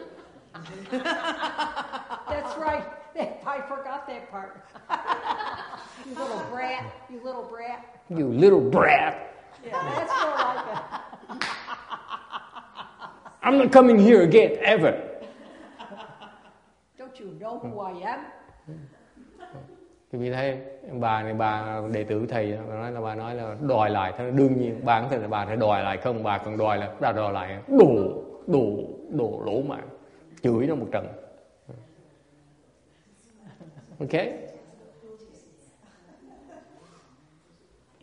[0.91, 2.85] That's right.
[3.47, 4.67] I forgot that part.
[6.07, 6.85] you little brat.
[7.11, 8.03] You little brat.
[8.11, 9.35] You little brat.
[9.65, 10.67] Yeah, that's more like
[11.41, 11.49] it.
[13.45, 14.95] I'm not coming here again, ever.
[16.99, 18.21] Don't you know who I am?
[20.13, 20.59] Quý vị thấy
[21.01, 24.61] bà này bà đệ tử thầy nói là bà nói là đòi lại thế đương
[24.61, 26.23] nhiên bà cũng là bà phải đòi lại không?
[26.23, 28.77] Bà còn đòi là bà đòi lại đồ đồ
[29.09, 29.89] đồ lỗ mạng.
[30.43, 31.07] Chửi nó một trận.
[34.01, 34.13] Ok.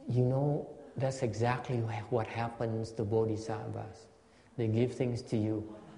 [0.07, 0.63] You know
[0.97, 1.77] that's exactly
[2.11, 4.08] what happens to bodhisattvas
[4.59, 5.55] they give things to you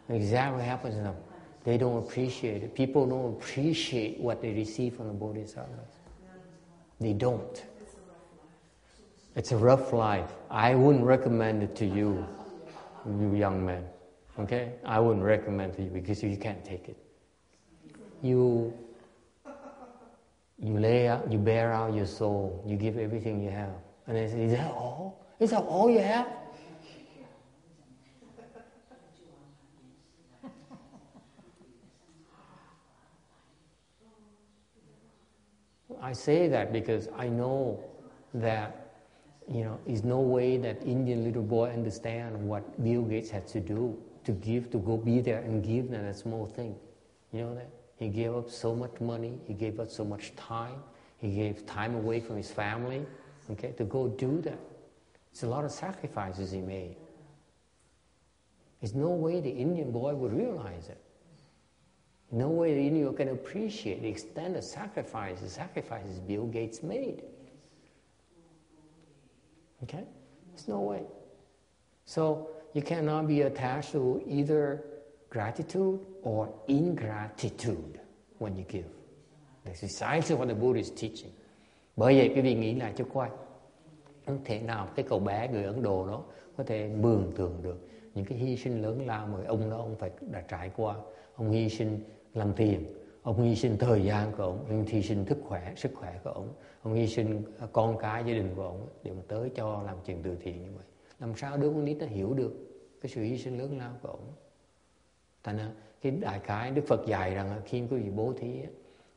[0.10, 1.16] exactly what happens to them
[1.64, 6.02] they don't appreciate it people don't appreciate what they receive from the bodhisattvas
[7.02, 7.64] they don't.
[9.36, 10.30] It's a rough life.
[10.52, 12.28] I wouldn't recommend it to you,
[13.08, 13.84] you young men.
[14.38, 14.74] Okay?
[14.86, 16.98] I wouldn't recommend it to you because you can't take it.
[18.22, 18.72] You
[20.60, 23.74] you lay out, you bear out your soul, you give everything you have.
[24.06, 25.26] And they say, Is that all?
[25.40, 26.28] Is that all you have?
[36.02, 37.80] I say that because I know
[38.34, 38.94] that,
[39.48, 43.60] you know, there's no way that Indian little boy understand what Bill Gates had to
[43.60, 46.76] do to give, to go be there and give them a small thing.
[47.32, 47.70] You know that?
[47.98, 50.82] He gave up so much money, he gave up so much time,
[51.18, 53.06] he gave time away from his family,
[53.52, 54.60] okay, to go do that.
[55.32, 56.96] It's a lot of sacrifices he made.
[58.82, 61.00] There's no way the Indian boy would realize it.
[62.32, 67.24] No way you can appreciate the extent of sacrifices, sacrifices Bill Gates made.
[69.84, 70.06] Okay?
[70.50, 71.02] There's no way.
[72.06, 74.82] So you cannot be attached to either
[75.30, 78.00] gratitude or ingratitude
[78.38, 78.86] when you give.
[79.66, 81.32] This is precisely what the Buddha is teaching.
[81.96, 83.30] Bởi vậy quý vị nghĩ lại cho coi.
[84.26, 86.24] Không thể nào cái cậu bé người Ấn Độ đó
[86.58, 89.96] có thể mường tượng được những cái hy sinh lớn lao mà ông đó ông
[90.00, 90.96] phải đã trải qua.
[91.36, 92.00] Ông hy sinh
[92.34, 92.86] làm tiền,
[93.22, 96.30] ông hy sinh thời gian của ông, ông hy sinh sức khỏe, sức khỏe của
[96.30, 99.84] ông, ông hy sinh à, con cái gia đình của ông để mà tới cho
[99.86, 100.86] làm chuyện từ thiện như vậy.
[101.20, 102.54] Làm sao đứa con nít nó hiểu được
[103.02, 104.34] cái sự hy sinh lớn lao của ông?
[105.44, 108.62] Thành ra cái đại khái Đức Phật dạy rằng khi quý vị bố thí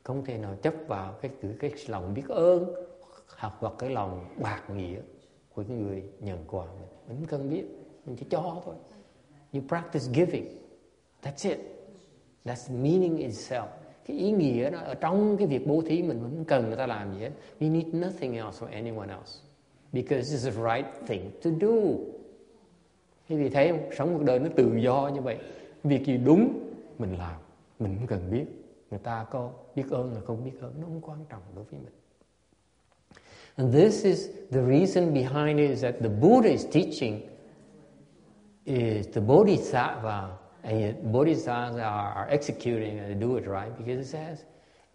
[0.03, 2.73] không thể nào chấp vào cái cái lòng biết ơn
[3.37, 4.99] hoặc hoặc cái lòng bạc nghĩa
[5.53, 6.89] của cái người nhận quà mình.
[7.07, 7.65] Mình không cần biết
[8.05, 8.75] mình chỉ cho thôi.
[9.53, 10.57] You practice giving.
[11.23, 11.74] That's it
[12.45, 13.67] that's meaning itself
[14.05, 16.87] cái ý nghĩa đó, ở trong cái việc bố thí mình không cần người ta
[16.87, 19.39] làm gì hết we need nothing else from anyone else
[19.93, 21.71] because it's the right thing to do
[23.29, 23.79] Quý vị thấy không?
[23.97, 25.37] Sống cuộc đời nó tự do như vậy.
[25.83, 26.59] Việc gì đúng,
[26.99, 27.35] mình làm.
[27.79, 28.45] Mình không cần biết.
[28.91, 30.73] Người ta có biết ơn là không biết ơn.
[30.81, 31.93] Nó không quan trọng đối với mình.
[33.55, 37.21] And this is the reason behind it is that the Buddha is teaching
[38.65, 44.09] is the Bodhisattva and yet Bodhisattvas are, are executing and do it right because it
[44.09, 44.43] says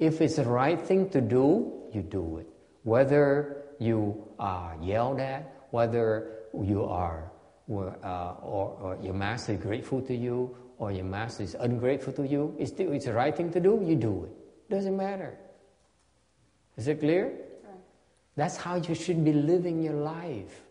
[0.00, 2.48] if it's the right thing to do, you do it.
[2.82, 7.30] Whether you are yelled at, whether you are
[7.70, 12.26] uh, or, or, your master is grateful to you or your master is ungrateful to
[12.26, 14.70] you, it's, still, it's the right thing to do, you do it.
[14.70, 15.38] Doesn't matter.
[16.76, 17.26] Is it clear?
[17.26, 17.74] Right.
[18.34, 20.62] That's how you should be living your life.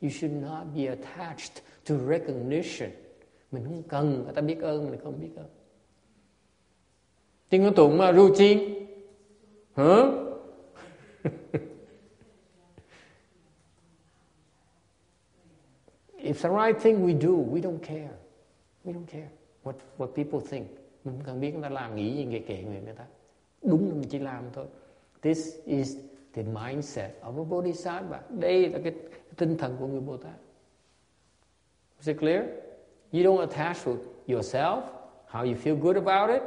[0.00, 2.94] You should not be attached to recognition.
[3.50, 5.46] Mình không cần người ta biết ơn, mình không biết ơn.
[7.48, 8.58] Tiếng nói tụng mà ru chiên.
[9.74, 9.84] Hả?
[16.22, 18.10] It's the right thing we do, we don't care.
[18.84, 19.28] We don't care
[19.64, 20.66] what, what people think.
[21.04, 23.06] Mình không cần biết người ta làm nghĩ gì về kệ người người ta.
[23.62, 24.66] Đúng là mình chỉ làm thôi.
[25.22, 25.96] This is
[26.32, 28.20] the mindset of a bodhisattva.
[28.28, 30.34] Đây là cái, cái tinh thần của người Bồ Tát.
[31.98, 32.44] Is it clear?
[33.12, 33.92] You don't attach to
[34.26, 34.82] yourself,
[35.26, 36.42] how you feel good about it.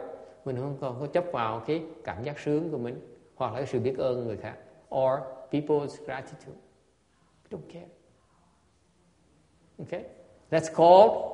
[0.45, 2.99] Mình không còn có chấp vào cái cảm giác sướng của mình
[3.35, 4.57] hoặc là cái sự biết ơn người khác
[4.95, 5.19] or
[5.51, 6.57] people's gratitude.
[7.43, 7.87] We don't care.
[9.77, 10.05] Okay?
[10.49, 11.33] That's called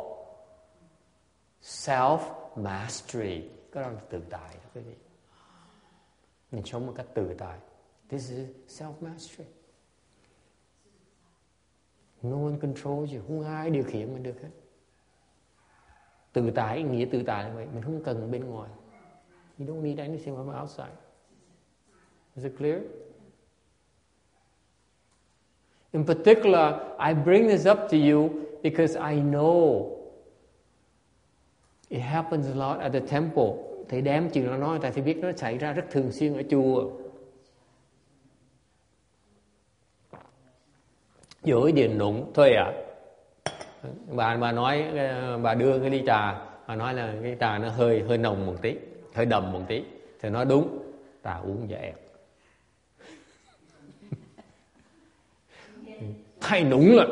[1.61, 2.19] self
[2.55, 3.49] mastery.
[3.71, 4.95] Cái đó là tự tại đó quý vị.
[6.51, 7.59] Mình sống một cách tự tại.
[8.09, 9.49] This is self mastery.
[12.21, 13.21] No one controls you.
[13.27, 14.49] Không ai điều khiển mình được hết.
[16.33, 17.67] Tự tại, nghĩa tự tại là vậy.
[17.73, 18.69] Mình không cần bên ngoài.
[19.59, 20.95] You don't need anything from outside.
[22.35, 22.81] Is it clear?
[25.91, 26.73] In particular,
[27.07, 28.29] I bring this up to you
[28.63, 29.85] because I know
[31.89, 33.53] it happens a lot at the temple.
[33.89, 36.43] Thầy đem chuyện nó nói, tại thầy biết nó xảy ra rất thường xuyên ở
[36.49, 36.91] chùa.
[41.43, 42.88] Dưới điện nụng, thôi à
[44.07, 46.41] bà bà nói ờ, bà đưa cái ly trà.
[46.67, 48.75] Bà nói là cái trà nó hơi hơi nồng một tí,
[49.13, 49.83] hơi đầm một tí,
[50.21, 50.79] thì nói đúng.
[51.23, 51.77] Trà uống dễ.
[51.81, 51.95] Ẹt
[56.41, 57.05] thay đúng rồi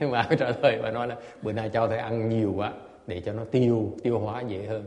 [0.00, 2.72] nhưng mà trả lời, bà nói là bữa nay cho thầy ăn nhiều quá,
[3.06, 4.84] để cho nó tiêu tiêu hóa dễ hơn.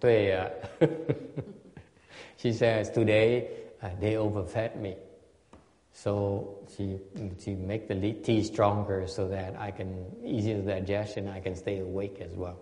[0.00, 0.40] Tuệ
[2.38, 3.42] she says, today
[3.82, 4.94] uh, they overfed me
[5.92, 6.44] so
[6.76, 6.98] she
[7.38, 12.20] she make the tea stronger so that I can easier digestion I can stay awake
[12.20, 12.56] as well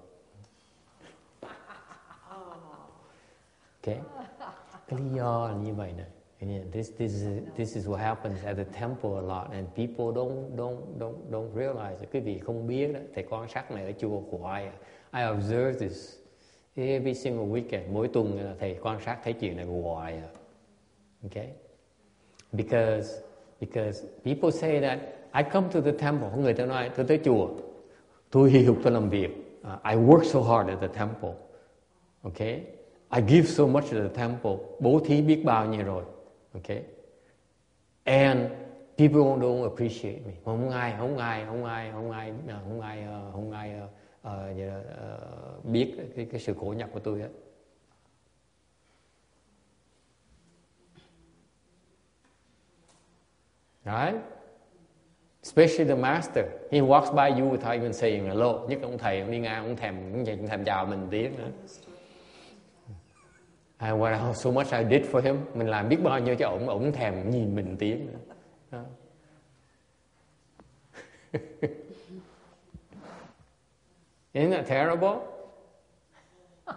[3.83, 4.01] okay
[4.89, 6.07] cái lý do là như vậy này
[6.41, 7.25] And this, this, is,
[7.57, 11.53] this is what happens at the temple a lot and people don't, don't, don't, don't
[11.53, 12.09] realize it.
[12.13, 14.71] Quý vị không biết đó, thầy quan sát này ở chùa của ai
[15.13, 16.17] I observe this
[16.77, 17.93] every single weekend.
[17.93, 20.29] Mỗi tuần là thầy quan sát thấy chuyện này hoài à.
[21.27, 21.49] Okay?
[22.53, 23.23] Because,
[23.61, 24.99] because people say that
[25.33, 26.31] I come to the temple.
[26.37, 27.49] Người ta nói tôi tới chùa.
[28.31, 29.31] Tôi hiểu tôi làm việc.
[29.63, 31.35] Uh, I work so hard at the temple.
[32.25, 32.63] Okay?
[33.11, 34.57] I give so much to the temple.
[34.81, 36.05] Bố thí biết bao nhiêu rồi.
[36.55, 36.83] Okay?
[38.05, 38.41] And
[38.97, 40.33] people don't appreciate me.
[40.45, 42.33] Không ai, Không ai, không ai, không ai,
[42.65, 43.73] không ai, ờ, không ai,
[44.25, 44.71] không ai uh,
[45.59, 47.29] uh, biết cái, cái sự khổ nhọc của tôi hết.
[53.85, 54.17] Right?
[55.43, 56.45] Especially the master.
[56.71, 58.67] He walks by you without even saying hello.
[58.69, 61.51] Nhất ông thầy, ông đi ngang, ông thèm, ông thèm chào mình tiếng nữa.
[63.81, 66.69] I what so much I did for him mình làm biết bao nhiêu cho ổng
[66.69, 68.19] ổng thèm nhìn mình tiếng nữa
[68.71, 68.83] đó.
[74.33, 75.19] Isn't that terrible?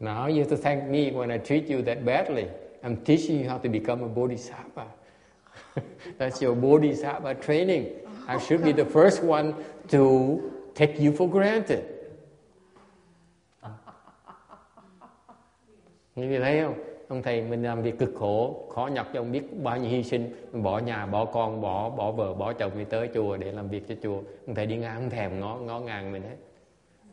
[0.00, 2.44] Now you have to thank me when I treat you that badly.
[2.82, 4.86] I'm teaching you how to become a bodhisattva.
[6.18, 7.86] That's your bodhisattva training.
[8.26, 9.54] I should be the first one
[9.88, 10.40] to
[10.74, 11.80] take you for granted.
[16.16, 16.74] Như thấy không?
[17.08, 20.02] Ông thầy mình làm việc cực khổ, khó nhọc cho ông biết bao nhiêu hy
[20.02, 23.52] sinh, mình bỏ nhà, bỏ con, bỏ bỏ vợ, bỏ chồng đi tới chùa để
[23.52, 24.20] làm việc cho chùa.
[24.46, 26.36] Ông thầy đi ngang không thèm ngó ngó ngàng mình hết.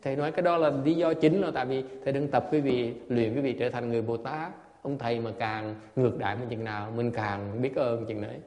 [0.02, 2.60] Thầy nói cái đó là lý do chính là tại vì thầy đang tập quý
[2.60, 4.52] vị luyện quý vị trở thành người Bồ Tát.
[4.82, 8.40] Ông thầy mà càng ngược đại mình chừng nào, mình càng biết ơn chừng đấy.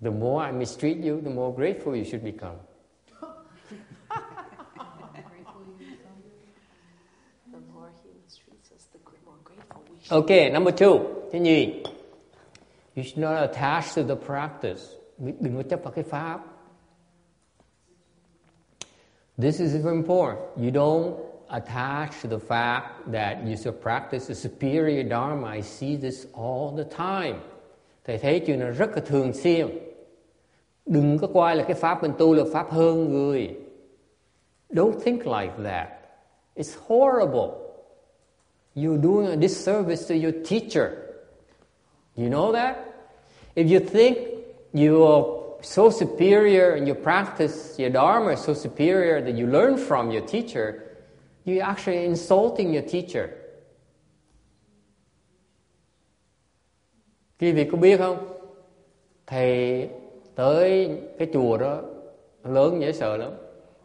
[0.00, 2.56] The more I mistreat you, the more grateful you should become.
[10.10, 10.98] Okay, number two.
[11.32, 11.82] Thứ nhì,
[12.96, 14.80] you should not attach to the practice.
[15.18, 16.40] Đừng có chấp vào cái pháp.
[19.36, 20.38] This is very important.
[20.56, 25.46] You don't attach to the fact that you should practice the superior dharma.
[25.46, 27.40] I see this all the time.
[28.04, 29.68] Thầy thấy chuyện này rất là thường xuyên.
[30.86, 33.56] Đừng có coi là cái pháp mình tu là pháp hơn người.
[34.70, 35.88] Don't think like that.
[36.56, 37.68] It's horrible.
[38.78, 41.16] you're doing a disservice to your teacher.
[42.14, 42.84] You know that?
[43.56, 44.18] If you think
[44.72, 50.24] you're so superior and you practice, your Dharma so superior that you learn from your
[50.26, 50.87] teacher,
[51.48, 53.30] you're actually insulting your teacher.
[57.40, 58.38] Quý vị có biết không?
[59.26, 59.88] Thầy
[60.34, 61.82] tới cái chùa đó
[62.44, 63.32] lớn dễ sợ lắm.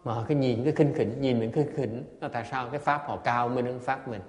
[0.04, 2.04] Mà cái nhìn cái khinh khỉnh, nhìn mình khinh khỉnh.
[2.32, 4.22] Tại sao cái pháp họ cao mình hơn pháp mình?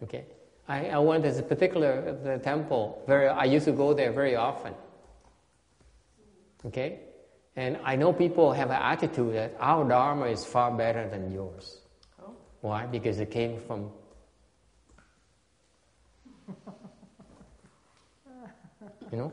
[0.00, 0.22] Okay,
[0.68, 2.88] I, I went to this particular the temple.
[3.06, 4.72] Very, I used to go there very often.
[6.64, 6.98] Okay,
[7.56, 11.87] and I know people have an attitude that our dharma is far better than yours.
[12.60, 12.86] Why?
[12.86, 13.90] Because it came from.
[19.12, 19.32] you know.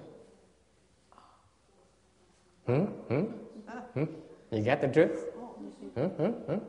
[2.65, 2.85] Hmm?
[3.09, 3.25] Hmm?
[3.93, 4.05] Hmm?
[4.51, 5.15] You get the drift?
[5.95, 6.07] Hmm?
[6.17, 6.31] Hmm?
[6.47, 6.59] Hmm?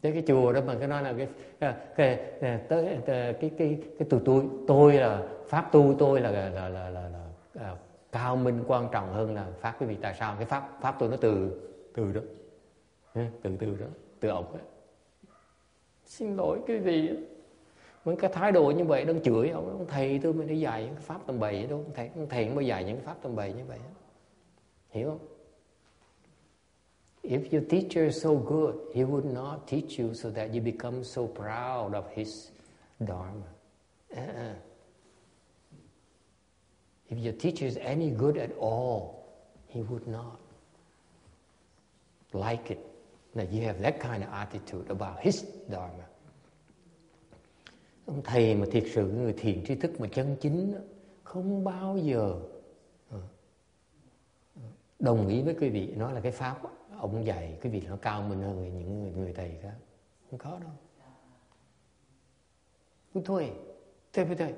[0.00, 1.28] tới cái chùa đó mà cái nói là cái
[1.60, 6.30] cái cái tới cái cái cái, cái từ tôi tôi là pháp tu tôi là
[6.30, 7.76] là là là, là, là, là
[8.12, 11.08] cao minh quan trọng hơn là pháp cái vị tại sao cái pháp pháp tôi
[11.08, 11.60] nó từ
[11.94, 12.20] từ đó
[13.14, 13.86] từ từ đó
[14.20, 14.62] từ ổng ấy
[16.06, 17.10] xin lỗi cái gì
[18.04, 20.84] với cái thái độ như vậy đang chửi ông, ông thầy tôi mới đi dạy
[20.84, 23.16] những cái pháp tầm bậy đâu ông thầy ông thầy mới dạy những cái pháp
[23.22, 23.78] tầm bậy như vậy
[24.90, 25.26] hiểu không
[27.22, 31.04] If your teacher is so good, he would not teach you so that you become
[31.04, 32.48] so proud of his
[32.98, 33.46] dharma.
[34.14, 34.56] Uh-uh.
[37.10, 39.26] If your teacher is any good at all,
[39.68, 40.40] he would not
[42.32, 42.89] like it.
[43.34, 46.06] That you have that kind of attitude about his dharma.
[48.06, 50.74] Ông thầy mà thiệt sự người thiền tri thức mà chân chính
[51.22, 52.40] không bao giờ
[53.10, 53.20] ờ,
[54.98, 56.62] đồng ý với quý vị nói là cái pháp
[56.98, 59.74] ông dạy quý vị nó cao mình hơn những người, người thầy khác.
[60.30, 60.70] Không có đâu.
[63.14, 63.52] Không thôi
[64.12, 64.54] thế phải thôi.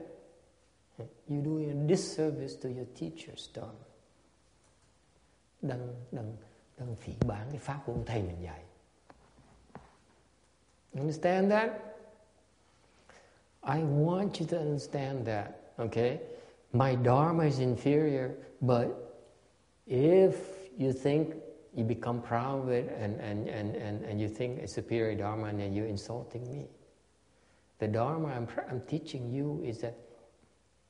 [1.29, 3.85] You do a disservice to your teacher's dharma.
[5.63, 6.37] Đang đang
[6.79, 8.63] đang phỉ bán cái pháp của ông thầy mình dạy.
[10.95, 11.71] Understand that?
[13.63, 16.19] I want you to understand that okay?
[16.73, 18.87] My dharma is inferior but
[19.87, 20.33] if
[20.79, 21.35] you think
[21.75, 25.49] you become proud of it and, and, and, and, and you think it's superior dharma
[25.49, 26.67] and then you're insulting me.
[27.79, 29.97] The dharma I'm, I'm teaching you is that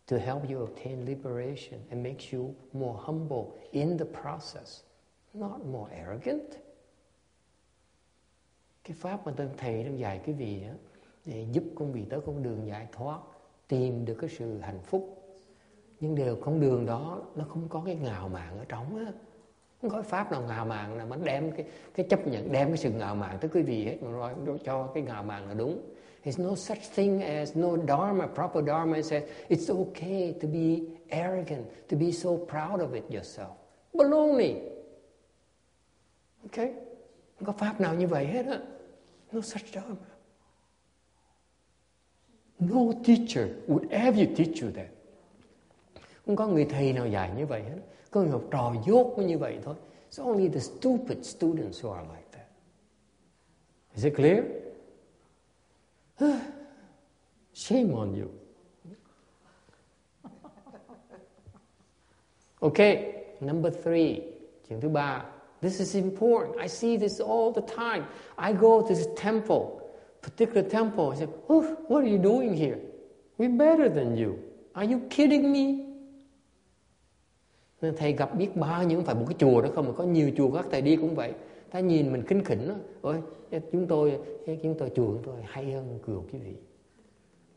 [0.09, 4.83] to help you obtain liberation and makes you more humble in the process,
[5.35, 6.51] not more arrogant.
[8.85, 10.73] Cái pháp mà tên thầy đang dạy cái gì đó
[11.25, 13.21] để giúp con vị tới con đường giải thoát,
[13.69, 15.19] tìm được cái sự hạnh phúc.
[16.01, 19.13] Nhưng đều con đường đó nó không có cái ngạo mạn ở trong á.
[19.81, 22.77] Không có pháp nào ngạo mạn là mình đem cái cái chấp nhận đem cái
[22.77, 25.81] sự ngạo mạn tới quý vị hết mà cho cái ngạo mạn là đúng
[26.25, 31.67] There's no such thing as no dharma, proper dharma says it's okay to be arrogant,
[31.89, 33.57] to be so proud of it yourself.
[33.93, 34.82] Baloney.
[36.43, 36.57] OK,
[37.37, 38.61] Không có pháp nào như vậy hết á.
[39.33, 39.97] No such dharma.
[42.59, 44.87] No teacher would ever teach you that.
[46.27, 47.79] Không có người thầy nào dạy như vậy hết.
[48.11, 49.75] Có người học trò dốt như vậy thôi.
[50.11, 52.47] It's only the stupid students who are like that.
[53.95, 54.45] Is it clear?
[57.55, 58.29] Shame on you.
[62.61, 64.21] Okay, number three.
[64.69, 65.32] Chuyện thứ ba.
[65.63, 66.57] This is important.
[66.61, 68.05] I see this all the time.
[68.37, 69.81] I go to this temple,
[70.21, 71.13] particular temple.
[71.13, 72.79] I say, oh, what are you doing here?
[73.39, 74.39] We're better than you.
[74.75, 75.87] Are you kidding me?
[77.81, 80.05] Nên thầy gặp biết bao nhiêu không phải một cái chùa đó không mà có
[80.05, 80.67] nhiều chùa khác.
[80.71, 81.33] thầy đi cũng vậy.
[81.71, 82.75] Ta nhìn mình kinh khỉnh đó.
[83.03, 83.23] Ôi,
[83.73, 84.19] chúng tôi
[84.63, 86.55] chúng tôi chùa chúng tôi hay hơn cửa quý vị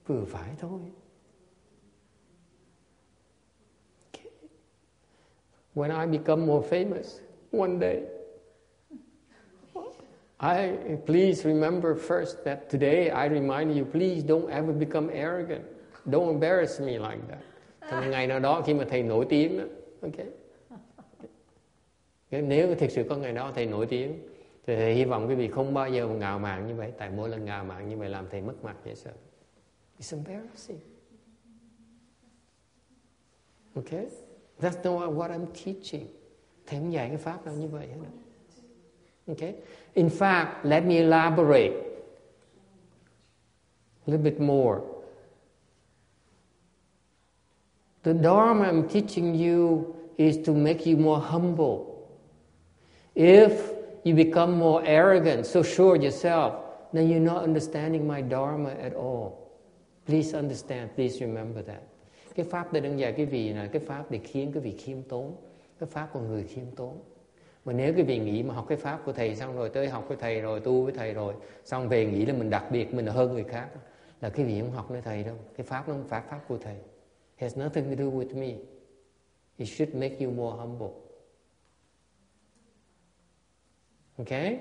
[0.08, 0.80] vừa phải thôi
[5.74, 7.25] when I become more famous
[7.56, 8.04] one day.
[10.40, 15.64] I, please remember first that today I remind you, please don't ever become arrogant.
[16.10, 17.40] Don't embarrass me like that.
[17.90, 19.64] Thì ngày nào đó khi mà thầy nổi tiếng đó
[20.02, 20.26] okay
[22.32, 24.20] nếu thực sự có ngày đó thầy nổi tiếng,
[24.68, 26.92] thì thầy hy vọng quý vị không bao giờ ngạo mạn như vậy.
[26.98, 29.12] Tại mỗi lần ngạo mạn như vậy làm thầy mất mặt dễ sợ.
[30.00, 30.80] It's embarrassing.
[33.76, 34.06] Okay
[34.60, 36.08] that's not what I'm teaching
[36.68, 38.10] thêm không dạy cái pháp nào như vậy hết
[39.28, 39.56] okay
[39.94, 41.86] in fact let me elaborate
[44.08, 44.82] a little bit more.
[48.04, 52.08] The dharma I'm teaching you is to make you more humble.
[53.16, 56.54] If you become more arrogant, so sure yourself,
[56.94, 59.52] then you're not understanding my dharma at all.
[60.06, 61.82] Please understand, please remember that.
[62.36, 65.02] Cái pháp để đang dạy cái vị là cái pháp để khiến cái vị khiêm
[65.02, 65.36] tốn,
[65.80, 67.02] cái pháp của người khiêm tốn.
[67.66, 70.06] Mà nếu cái vị nghĩ mà học cái pháp của thầy xong rồi tới học
[70.08, 73.06] với thầy rồi tu với thầy rồi xong về nghĩ là mình đặc biệt mình
[73.06, 73.70] là hơn người khác
[74.22, 75.36] là cái vị không học nơi thầy đâu.
[75.58, 76.76] Cái pháp nó không phải pháp của thầy.
[76.76, 78.56] It has nothing to do with me.
[79.58, 80.88] It should make you more humble.
[84.18, 84.60] Okay?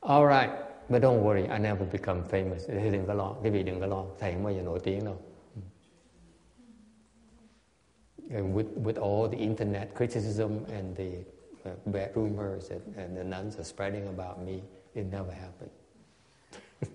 [0.00, 0.50] All right.
[0.88, 2.68] But don't worry, I never become famous.
[2.68, 5.04] Thế đừng có lo, cái vị đừng có lo, thầy không bao giờ nổi tiếng
[5.04, 5.16] đâu.
[8.30, 11.18] With, with all the internet criticism and the
[11.64, 14.62] uh, bad rumors that, and the nuns are spreading about me,
[14.94, 15.70] it never happened.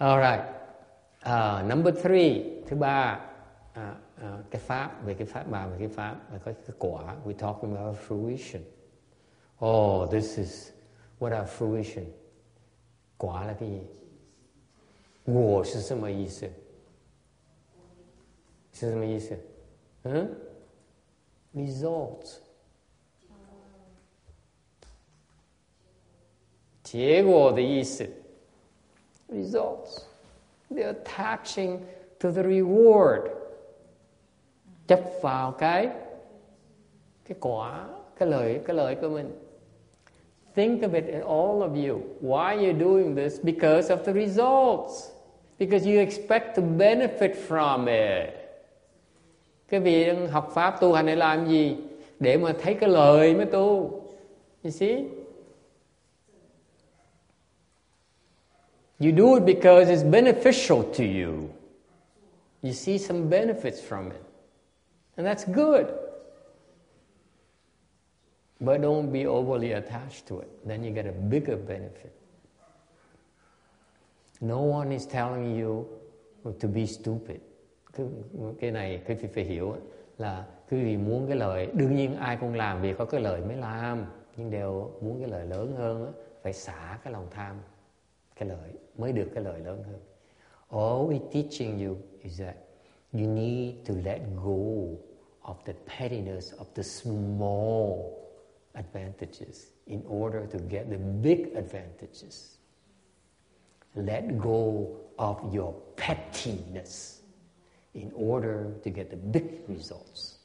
[0.00, 0.42] All right.
[1.24, 3.20] Uh, number three, thứ ba,
[3.74, 3.80] uh,
[4.24, 7.16] uh, cái pháp về cái pháp bà về cái pháp và có cái quả.
[7.24, 8.60] We talking about fruition.
[9.64, 10.70] Oh this is
[11.18, 12.04] what are fruition.
[13.18, 13.80] Quả là cái gì
[15.25, 16.49] 我是什么意思
[18.73, 19.37] 是什么意思
[20.03, 20.35] 嗯
[21.55, 22.37] results
[26.83, 28.09] 结果的意思
[29.29, 30.03] results
[30.69, 31.79] they're attaching
[32.19, 33.29] to the reward
[34.87, 35.89] chấp vào cái
[37.25, 39.31] cái quả cái lợi cái lợi của mình
[40.55, 45.11] think of it in all of you why you're doing this because of the results
[45.58, 48.34] because you expect to benefit from it
[49.68, 51.76] cái vị học pháp tu hành để làm gì
[52.20, 53.90] để mà thấy cái lời mới tu
[54.64, 55.04] you see
[58.98, 61.50] You do it because it's beneficial to you.
[62.62, 64.22] You see some benefits from it.
[65.16, 65.92] And that's good.
[68.58, 70.48] But don't be overly attached to it.
[70.66, 72.12] Then you get a bigger benefit.
[74.40, 75.84] No one is telling you
[76.60, 77.36] to be stupid.
[78.60, 79.76] Cái này quý vị phải hiểu
[80.18, 83.40] là quý vị muốn cái lời, đương nhiên ai cũng làm vì có cái lời
[83.40, 84.04] mới làm,
[84.36, 86.12] nhưng đều muốn cái lời lớn hơn
[86.42, 87.56] phải xả cái lòng tham,
[88.36, 90.00] cái lợi mới được cái lợi lớn hơn
[90.70, 92.56] all we teaching you is that
[93.12, 94.96] you need to let go
[95.42, 98.12] of the pettiness of the small
[98.74, 102.55] advantages in order to get the big advantages
[103.96, 104.86] let go
[105.16, 107.22] of your pettiness
[107.92, 110.36] in order to get the big results.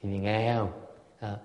[0.00, 0.72] Thì mình nghe không?
[1.18, 1.38] À,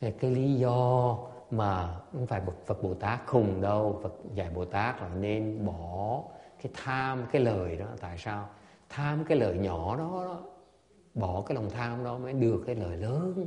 [0.00, 1.18] cái lý do
[1.50, 4.00] mà không phải Phật Bồ Tát khùng đâu.
[4.02, 6.22] Phật dạy Bồ Tát là nên bỏ
[6.62, 7.86] cái tham cái lời đó.
[8.00, 8.48] Tại sao?
[8.88, 10.40] Tham cái lời nhỏ đó, đó.
[11.14, 13.46] Bỏ cái lòng tham đó mới được cái lời lớn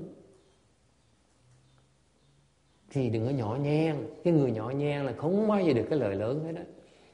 [2.90, 6.00] thì đừng có nhỏ nhen cái người nhỏ nhen là không bao giờ được cái
[6.00, 6.62] lời lớn hết đó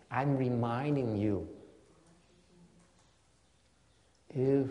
[0.09, 1.43] I'm reminding you
[4.33, 4.67] if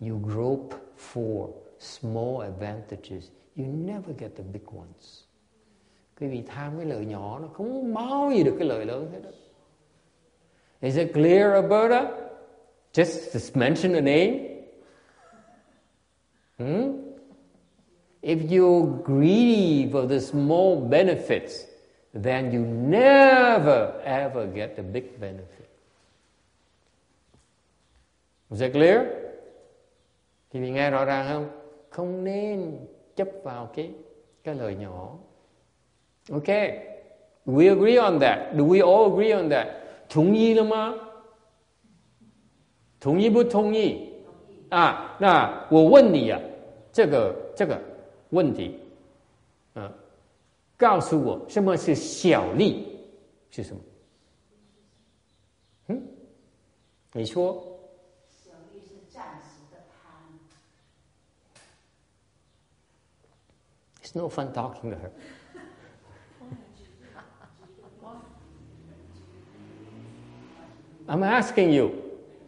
[0.00, 0.76] you grope
[1.12, 5.24] for small advantages you never get the big ones
[6.20, 9.20] Quý vị tham cái lợi nhỏ nó không bao giờ được cái lợi lớn hết
[9.24, 9.30] đó.
[10.80, 12.10] Is it clear, Alberta?
[12.92, 14.38] Just, just mention the name.
[16.58, 17.03] Hmm?
[18.23, 21.65] If you're greedy for the small benefits,
[22.13, 25.69] then you never ever get the big benefit.
[28.51, 29.05] Is that clear?
[30.51, 31.49] Thì mình nghe rõ ràng không?
[31.89, 32.79] Không nên
[33.15, 33.89] chấp vào cái
[34.43, 35.17] cái lời nhỏ.
[36.31, 36.79] Okay,
[37.45, 38.39] we agree on that.
[38.57, 39.67] Do we all agree on that?
[40.09, 40.95] 同意了吗？
[42.99, 44.09] 同意不同意？
[44.69, 46.41] 啊，那我问你呀、啊，
[46.91, 47.79] 这个这个
[48.33, 48.79] 问题，
[49.73, 49.91] 啊，
[50.77, 52.99] 告诉我什么是小利？
[53.49, 53.81] 是什么？
[55.87, 56.01] 嗯，
[57.13, 57.79] 你说。
[58.29, 60.03] 小利是暂时的贪。
[64.03, 65.11] It's no fun talking to her.
[71.07, 71.91] I'm asking you.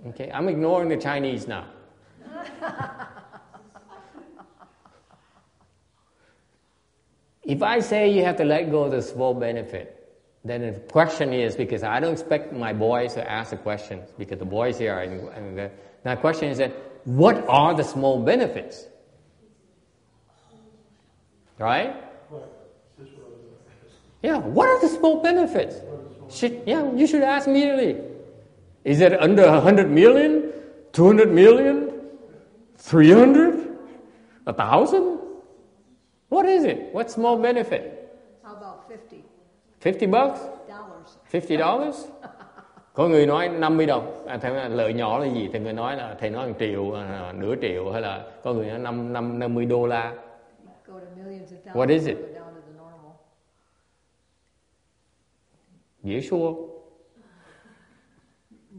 [0.09, 1.65] Okay, I'm ignoring the Chinese now.
[7.46, 9.92] if I say you have to let go of the small benefit,
[10.44, 14.38] then the question is because I don't expect my boys to ask the questions because
[14.38, 15.02] the boys here are.
[15.02, 15.70] In, the,
[16.04, 16.72] now the question is that
[17.04, 18.86] what are the small benefits?
[21.58, 21.96] Right?
[24.22, 25.76] Yeah, what are the small benefits?
[26.30, 28.02] Should, yeah, you should ask immediately.
[28.84, 30.52] Is it under 100 million?
[30.92, 31.92] 200 million?
[32.76, 33.78] 300?
[34.46, 35.25] A thousand?
[36.36, 36.92] What is it?
[36.92, 37.82] What small benefit?
[38.42, 39.24] How about fifty
[39.80, 40.40] 50 bucks?
[40.68, 41.16] dollars?
[41.30, 42.08] 50 dollars?
[42.94, 45.50] Có người nói 50 đồng, à, thầy nói lợi nhỏ là gì?
[45.52, 48.66] Thì người nói là thầy nói 1 triệu, à, nửa triệu hay là có người
[48.66, 50.14] nói 5, 5, 50 đô la.
[51.72, 52.16] What is it?
[56.02, 56.54] Dễ sure.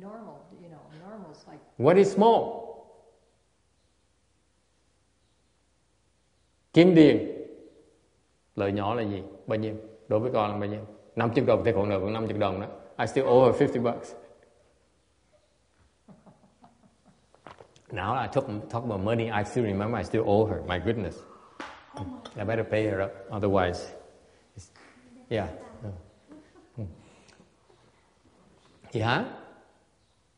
[0.01, 2.41] Normal, you know, normal's like What is small?
[6.73, 7.36] Kiếm tiền.
[8.57, 9.23] Lợi nhỏ là gì?
[9.47, 9.75] Bao nhiêu?
[10.07, 10.85] Đối với con là bao nhiêu?
[11.15, 12.67] 50 đồng thì còn nợ còn 50 đồng đó.
[12.99, 14.13] I still owe her 50 bucks.
[17.91, 20.61] Now I talk, talk about money, I still remember I still owe her.
[20.67, 21.15] My goodness.
[22.35, 23.79] I better pay her up, otherwise.
[24.55, 24.71] it's-
[25.29, 25.49] Yeah.
[26.75, 26.85] Hmm.
[28.91, 29.25] Yeah?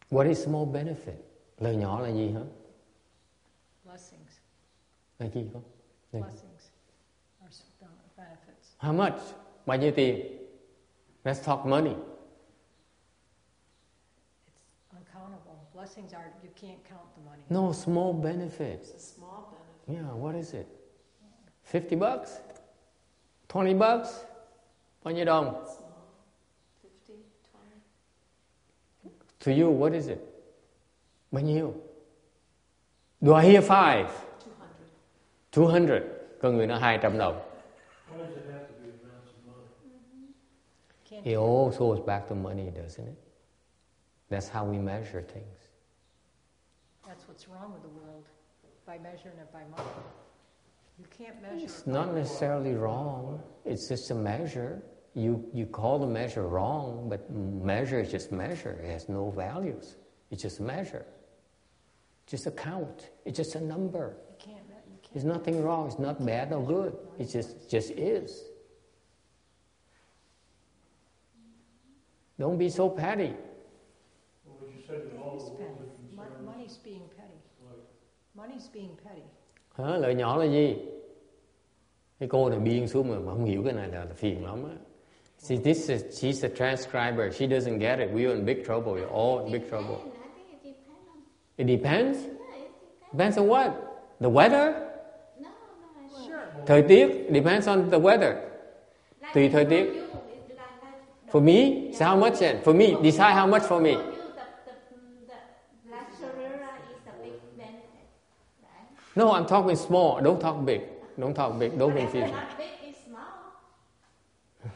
[0.10, 1.16] What is small benefit?
[1.58, 2.42] Lời nhỏ là gì hả?
[3.86, 4.40] Blessings,
[5.20, 5.42] Là gì?
[6.12, 6.22] Này.
[6.22, 6.70] blessings
[7.42, 8.69] are s- the benefits.
[8.80, 9.20] How much?
[9.66, 10.38] Bao nhiêu tiền?
[11.24, 11.96] Let's talk money.
[14.48, 15.68] It's uncountable.
[15.74, 17.44] Blessings are, you can't count the money.
[17.50, 18.90] No, small benefits.
[18.90, 19.54] It's a small
[19.88, 20.04] benefit.
[20.04, 20.68] Yeah, what is it?
[21.64, 22.40] 50 bucks?
[23.50, 24.24] 20 bucks?
[25.04, 25.66] Bao nhiêu đồng?
[25.66, 25.90] Small.
[26.82, 27.14] 50,
[29.04, 29.12] 20.
[29.40, 30.20] To you, what is it?
[31.32, 31.74] Bao nhiêu?
[33.22, 34.08] Do I hear five?
[35.52, 35.68] 200.
[35.68, 36.04] 200.
[36.42, 37.50] Có người nói 200 đồng.
[41.26, 43.18] It all goes back to money, doesn't it?
[44.30, 45.60] That's how we measure things.
[47.08, 48.26] That's what's wrong with the world,
[48.86, 49.90] by measuring it by money.
[51.00, 51.88] You can't measure It's it.
[51.88, 53.42] not necessarily wrong.
[53.66, 54.84] It's just a measure.
[55.16, 58.80] You, you call the measure wrong, but measure is just measure.
[58.84, 59.96] It has no values.
[60.30, 61.06] It's just a measure.
[62.28, 63.10] Just a count.
[63.26, 64.18] It's just a number.
[64.30, 65.14] You can't, you can't.
[65.14, 65.88] There's nothing wrong.
[65.88, 66.96] It's not bad or good.
[67.18, 68.44] It just, just is.
[72.40, 73.34] Don't be so petty.
[74.46, 76.16] Well, you said, all petty.
[76.16, 77.40] Mon- Money's being petty.
[78.34, 79.24] Money's being petty.
[79.78, 79.98] Hả?
[79.98, 80.76] Lợi nhỏ là gì?
[82.20, 84.64] Cái cô này biên xuống mà mà không hiểu cái này là, là phiền lắm
[84.64, 84.76] á.
[85.38, 87.32] See, this is, she's a transcriber.
[87.34, 88.10] She doesn't get it.
[88.14, 88.94] We're in big trouble.
[88.94, 89.96] We're all in big trouble.
[89.96, 90.14] Depend.
[91.58, 92.38] I think it depends on.
[93.14, 93.38] It depends.
[93.38, 93.72] On what?
[94.20, 94.74] The weather?
[95.40, 96.24] No, no.
[96.24, 96.66] I Sure.
[96.66, 97.32] Thời tiết?
[97.32, 98.36] Depends on the weather.
[99.22, 99.99] Like Tùy thời tiết.
[101.30, 102.62] For me, so how much then?
[102.64, 103.96] For me, decide how much for me.
[103.96, 104.74] For you, the, the,
[105.28, 108.10] the luxury is a big benefit.
[108.64, 109.16] Right?
[109.16, 110.20] No, I'm talking small.
[110.22, 110.82] Don't talk big.
[111.20, 111.78] Don't talk big.
[111.78, 112.32] Don't But confuse me.
[112.32, 113.54] not big, it's small.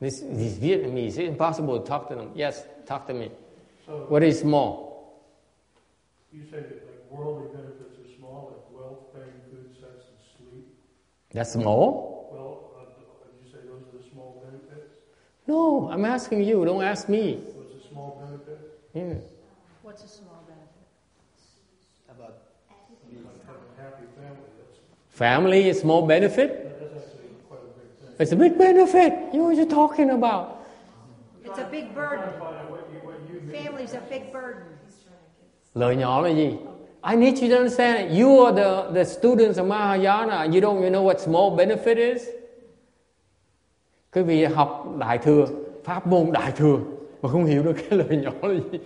[0.00, 2.30] This, these Vietnamese, it's impossible to talk to them.
[2.36, 3.32] Yes, talk to me.
[3.84, 4.86] So, What is small?
[6.32, 10.66] you say that like worldly benefits are small, like wealth, fame, good sex, and sleep.
[11.32, 12.28] That's small?
[12.30, 12.84] Well, uh,
[13.26, 14.92] did you say those are the small benefits?
[15.48, 16.64] No, I'm asking you.
[16.64, 17.40] Don't ask me.
[17.56, 18.58] What's a small benefit?
[18.94, 19.14] Yeah.
[19.82, 20.84] What's a small benefit?
[22.10, 22.34] About
[23.08, 24.42] Like a happy family,
[25.08, 26.48] Family is small benefit?
[26.78, 28.16] that's actually quite a big thing.
[28.18, 29.12] It's a big benefit.
[29.32, 30.66] You what you talking about?
[31.44, 32.18] It's a big burden.
[32.18, 33.62] trying to find out what you, what you mean.
[33.64, 34.64] Family's a big burden.
[35.74, 36.56] Lời nhỏ là gì?
[37.02, 38.10] I need you to understand.
[38.12, 40.46] You are the, the students of Mahayana.
[40.52, 42.28] You don't even know what small benefit is.
[44.18, 45.46] Quý vị học Đại Thừa,
[45.84, 46.78] Pháp môn Đại Thừa
[47.22, 48.78] mà không hiểu được cái lời nhỏ là gì.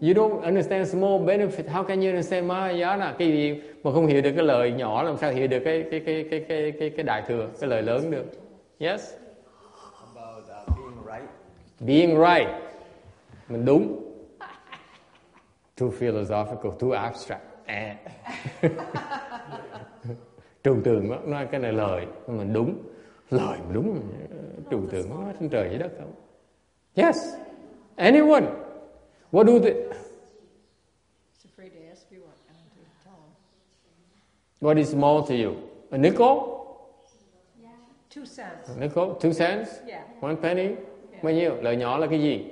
[0.00, 1.68] You don't understand small benefit.
[1.72, 3.14] How can you understand Mahayana?
[3.18, 6.00] Cái gì mà không hiểu được cái lời nhỏ làm sao hiểu được cái cái
[6.06, 8.24] cái cái cái cái, cái Đại Thừa, cái lời lớn được.
[8.78, 9.14] Yes?
[10.14, 11.28] about uh, being right.
[11.80, 12.48] Being right.
[13.48, 14.12] Mình đúng.
[15.80, 17.42] Too philosophical, too abstract.
[17.66, 17.96] À.
[20.64, 22.74] trừu tượng đó, nói cái này lời, mình đúng.
[23.30, 24.02] Lời đúng,
[24.70, 26.12] trừu tượng nó trên trời dưới đất không?
[26.94, 27.16] Yes.
[27.96, 28.46] Anyone.
[29.32, 29.72] What do they...
[29.72, 32.22] He's afraid to ask you
[34.60, 35.54] what, is small to you?
[35.90, 36.60] A nickel?
[38.14, 38.68] Two cents.
[38.68, 39.04] A nickel?
[39.20, 39.70] Two cents?
[39.86, 40.04] Yeah.
[40.20, 40.74] One penny?
[41.22, 41.62] Bao nhiêu?
[41.62, 42.44] Lời nhỏ là cái gì?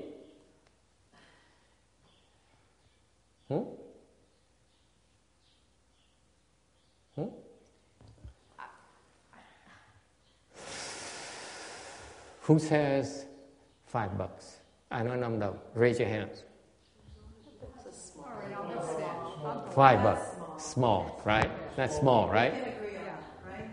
[3.49, 3.78] Hmm?
[12.49, 13.27] Who says
[13.85, 14.61] five bucks?
[14.91, 15.59] I don't know đồng.
[15.75, 16.45] Raise your hands.
[17.63, 19.17] All right, I'll miss that.
[19.45, 19.71] I'll go.
[19.71, 20.27] Five bucks.
[20.57, 21.51] Small, right?
[21.77, 22.55] That's small, right?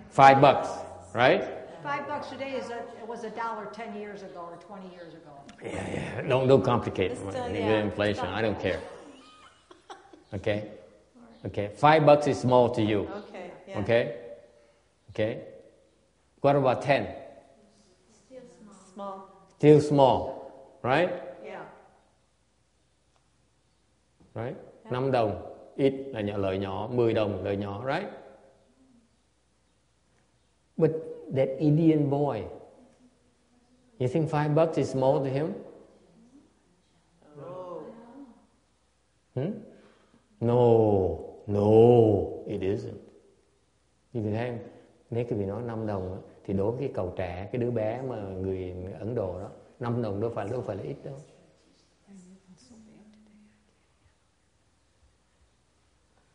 [0.10, 0.68] Five bucks,
[1.14, 1.46] right?
[1.84, 4.94] Five bucks a day is a, it was a dollar ten years ago or twenty
[4.94, 5.32] years ago.
[5.64, 6.22] Yeah, yeah.
[6.28, 7.18] Don't don't complicate it.
[7.18, 8.26] still- yeah, inflation.
[8.26, 8.82] I don't care.
[10.34, 10.68] Okay?
[11.46, 11.72] Okay.
[11.78, 13.08] Five bucks is small to you.
[13.24, 13.80] Okay, yeah.
[13.80, 14.04] Okay?
[15.12, 15.34] Okay?
[16.42, 17.08] What about ten?
[18.96, 19.20] Still small.
[19.58, 20.52] Still small.
[20.84, 21.10] Right?
[21.43, 21.66] Yeah.
[24.34, 24.56] Right?
[24.89, 25.52] Năm đồng.
[25.76, 26.88] Ít là nhỏ lợi nhỏ.
[26.88, 27.84] 10 đồng lợi nhỏ.
[27.86, 28.10] Right?
[30.78, 30.91] But
[31.36, 32.43] that Indian boy,
[34.00, 35.54] you think five bucks is small to him?
[37.39, 37.82] Oh.
[39.36, 39.52] Hmm?
[40.39, 41.18] No,
[41.48, 41.72] no,
[42.46, 43.00] it isn't.
[44.14, 44.60] Người thấy không?
[45.10, 47.72] Nếu cái vị nói 5 đồng á, thì đối với cái cầu trẻ, cái đứa
[47.72, 51.16] bé mà người Ấn Độ đó, 5 đồng đâu phải đâu phải là ít đâu.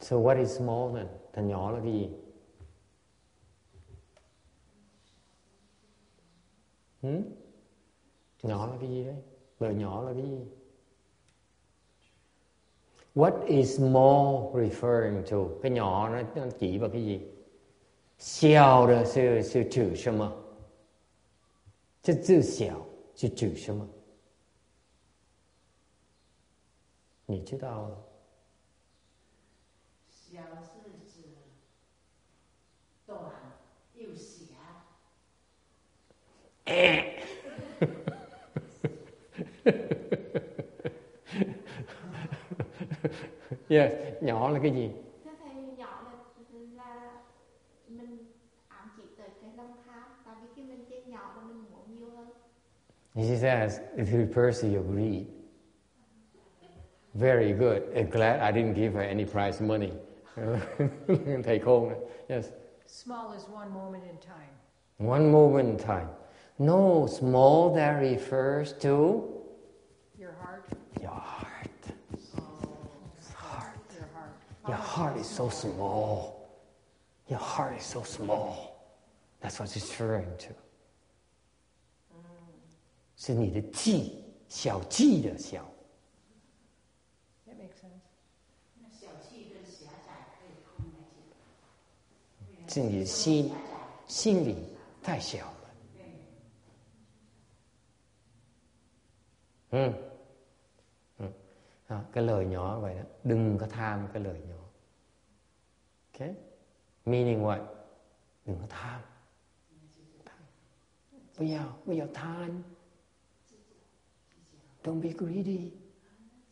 [0.01, 1.07] So what is small then?
[1.33, 2.11] Thằng nhỏ là cái gì?
[7.03, 7.23] Hmm?
[8.43, 9.17] Nhỏ là cái gì đấy?
[9.61, 10.39] Lời nhỏ là cái gì?
[13.15, 15.55] What is small referring to?
[15.63, 17.21] Cái nhỏ nó, nó chỉ vào cái gì?
[18.21, 20.31] 小的是是指什么？
[22.03, 23.89] 这字小是指什么？
[27.25, 27.99] 你知道了？
[30.11, 31.23] 小是指
[33.07, 33.19] 短
[33.95, 34.55] 又狭
[43.69, 44.91] ，yes, nhỏ là cái gì?
[53.17, 55.27] He says it refers to your greed.
[57.15, 57.91] Very good.
[57.97, 59.93] I'm glad I didn't give her any prize money.
[61.43, 61.97] Take này.
[62.29, 62.53] Yes.
[62.87, 64.49] Small is one moment in time.
[64.99, 66.09] One moment in time.
[66.59, 69.25] No, small that refers to
[70.19, 70.65] Your heart.
[71.01, 71.71] your heart.
[72.37, 72.43] Oh,
[73.35, 73.81] Heart.
[73.95, 74.35] your heart.
[74.69, 76.49] Your heart is so small.
[77.29, 78.77] Your heart is so small.
[79.41, 80.49] That's what it's referring to.
[83.21, 85.63] 是你的记，小记的小。
[92.67, 93.53] 是你的心，
[94.07, 94.57] 心理
[95.03, 95.71] 太小了。
[99.73, 99.95] 嗯
[101.19, 101.31] 嗯，
[101.89, 104.57] 啊，个泪鸟喂，đừng 个贪个泪鸟。
[106.15, 109.03] OK，meaningless，đừng 个贪。
[111.35, 112.65] 不要不要贪。
[114.85, 115.73] Don't be greedy.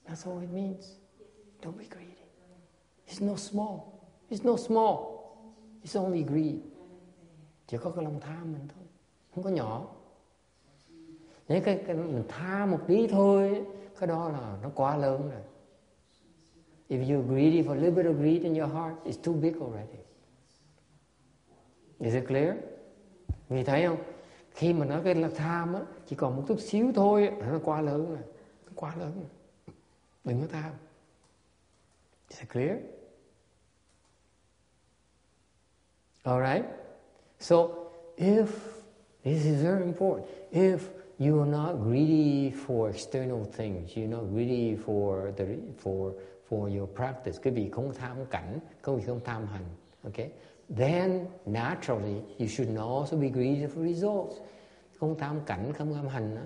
[0.07, 0.97] That's all it means.
[1.63, 2.25] Don't be greedy.
[3.07, 4.01] It's no small.
[4.31, 5.19] It's no small.
[5.83, 6.61] It's only greed.
[7.67, 8.85] Chỉ có cái lòng tham mình thôi.
[9.35, 9.87] Không có nhỏ.
[11.49, 13.65] Nếu cái, cái mình tham một tí thôi
[13.99, 15.43] cái đó là nó quá lớn rồi.
[16.89, 19.61] If you're greedy for a little bit of greed in your heart it's too big
[19.61, 19.99] already.
[21.99, 22.55] Is it clear?
[23.49, 23.99] Vì thấy không?
[24.51, 27.31] Khi mà nói cái là tham á chỉ còn một chút xíu thôi.
[27.39, 28.19] Là nó quá lớn rồi.
[28.67, 29.29] Nó quá lớn rồi.
[30.25, 30.73] Đừng có tham.
[32.29, 32.77] Is it clear.
[36.23, 36.65] All right.
[37.41, 37.57] So,
[38.17, 38.47] if,
[39.25, 40.27] this is very important.
[40.53, 40.79] If
[41.19, 45.47] you are not greedy for external things, you're not greedy for the,
[45.83, 46.13] for
[46.49, 49.65] for your practice, cái vị không tham cảnh, cái vị không tham hành,
[50.05, 50.31] okay?
[50.77, 54.37] Then, naturally, you should not also be greedy for results.
[54.99, 56.43] Không tham cảnh không tham hành đó.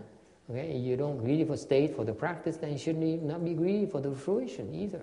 [0.49, 3.87] okay you don't greedy for state for the practice then you should not be greedy
[3.87, 5.01] for the fruition either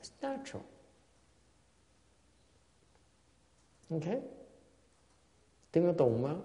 [0.00, 0.62] it's natural
[3.90, 4.20] okay
[5.72, 6.40] tiếng nó tùng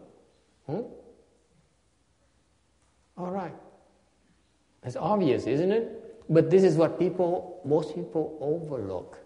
[0.66, 0.84] hmm?
[3.18, 3.54] All right.
[4.84, 6.30] It's obvious, isn't it?
[6.30, 9.18] But this is what people, most people overlook,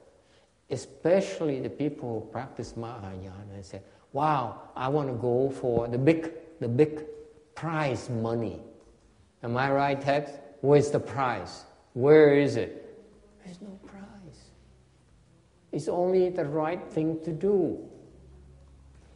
[0.70, 3.82] especially the people who practice Mahayana and say,
[4.14, 6.32] "Wow, I want to go for the big,
[6.62, 7.04] the big
[7.56, 8.62] prize money."
[9.44, 10.36] Am I right, text?
[10.62, 11.66] Where's the prize?
[11.94, 12.72] Where is it?
[13.44, 14.40] There's no prize.
[15.72, 17.78] It's only the right thing to do.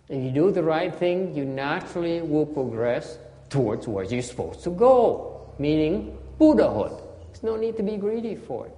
[0.10, 3.18] If you do the right thing, you naturally will progress
[3.50, 6.92] towards where you're supposed to go, meaning Buddhahood.
[7.28, 8.76] There's no need to be greedy for it.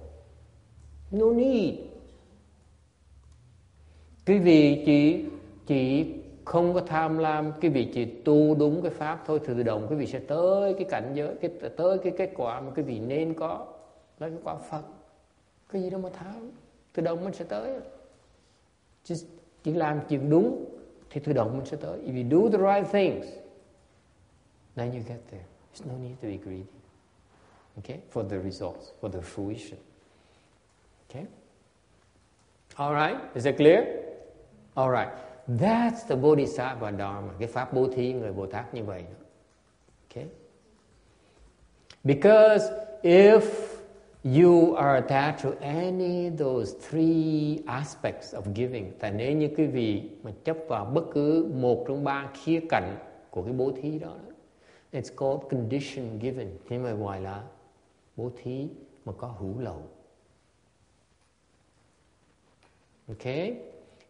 [1.10, 1.84] No need.
[4.26, 5.24] Vị chỉ
[5.66, 6.17] chỉ
[6.48, 9.96] không có tham lam, cái vị chỉ tu đúng cái pháp thôi, tự động quý
[9.96, 13.34] vị sẽ tới cái cảnh giới, cái tới cái kết quả mà quý vị nên
[13.34, 13.66] có
[14.18, 14.82] là cái quả Phật.
[15.68, 16.50] Cái gì đâu mà tham,
[16.92, 17.80] tự động mình sẽ tới.
[19.04, 19.14] Chỉ,
[19.62, 20.64] chỉ làm chuyện đúng
[21.10, 21.98] thì tự động mình sẽ tới.
[21.98, 23.26] If you do the right things,
[24.76, 25.44] then you get there.
[25.74, 26.72] There's no need to be greedy.
[27.76, 28.00] Okay?
[28.12, 29.78] For the results, for the fruition.
[31.08, 31.26] Okay?
[32.76, 33.34] All right?
[33.34, 33.84] Is that clear?
[34.74, 35.27] All right.
[35.48, 37.32] That's the Bodhisattva Dharma.
[37.38, 39.04] Cái pháp bố thí người Bồ Tát như vậy.
[40.08, 40.28] Okay?
[42.04, 42.64] Because
[43.02, 43.40] if
[44.24, 49.66] you are attached to any of those three aspects of giving, tại nếu như quý
[49.66, 52.96] vị mà chấp vào bất cứ một trong ba khía cạnh
[53.30, 54.16] của cái bố thí đó,
[54.92, 56.58] It's called condition given.
[56.68, 57.44] Thế mà gọi là
[58.16, 58.68] bố thí
[59.04, 59.82] mà có hữu lậu.
[63.08, 63.54] Okay?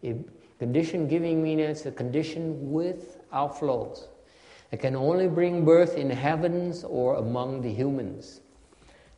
[0.02, 0.16] If
[0.58, 4.08] condition giving means a condition with outflows.
[4.70, 8.40] It can only bring birth in heavens or among the humans.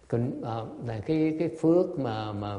[0.08, 2.58] Còn, uh, à, là cái cái phước mà mà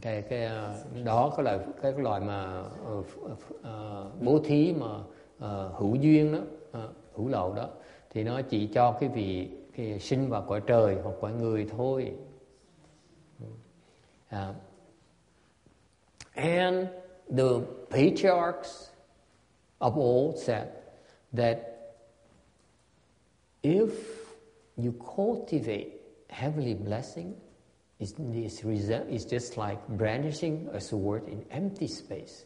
[0.00, 2.64] cái cái uh, đó cái loại cái loại mà
[2.98, 3.06] uh,
[3.50, 6.38] uh, bố thí mà uh, hữu duyên đó,
[6.84, 7.68] uh, hữu lậu đó
[8.10, 12.12] thì nó chỉ cho cái vị cái sinh vào cõi trời hoặc cõi người thôi
[14.30, 14.54] Uh,
[16.34, 16.88] and
[17.30, 17.60] the
[17.90, 18.90] patriarchs
[19.80, 20.72] of old said
[21.32, 21.94] that
[23.62, 23.90] if
[24.76, 27.34] you cultivate heavenly blessing,
[28.00, 32.44] it's, it's, it's just like brandishing a sword in empty space.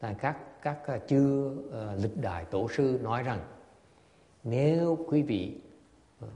[0.00, 3.40] Là các các uh, chư uh, lịch đại tổ sư nói rằng
[4.44, 5.56] nếu quý vị
[6.24, 6.30] uh,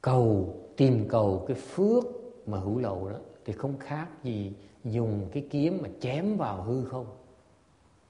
[0.00, 2.04] cầu tìm cầu cái phước
[2.46, 4.52] mà hữu lậu đó thì không khác gì
[4.84, 7.06] dùng cái kiếm mà chém vào hư không.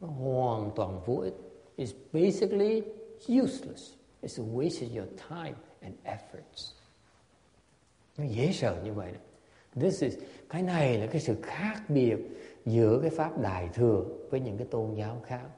[0.00, 1.34] Nó hoàn toàn vô ích.
[1.76, 2.82] It's basically
[3.42, 3.92] useless.
[4.22, 6.72] It's a waste of your time and efforts.
[8.18, 9.18] Nó dễ sợ như vậy đó.
[9.80, 10.14] this is,
[10.48, 12.16] cái này là cái sự khác biệt
[12.66, 15.48] giữa cái pháp đại thừa với những cái tôn giáo khác.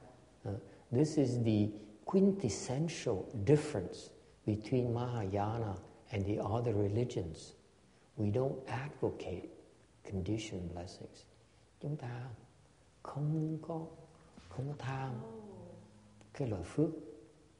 [0.91, 1.67] This is the
[2.05, 4.09] quintessential difference
[4.45, 5.75] between Mahayana
[6.09, 7.53] and the other religions.
[8.17, 9.47] We don't advocate
[10.03, 11.25] condition blessings.
[11.79, 12.29] Chúng ta
[13.03, 13.85] không có
[14.49, 15.13] không có tham
[16.33, 16.89] cái loại phước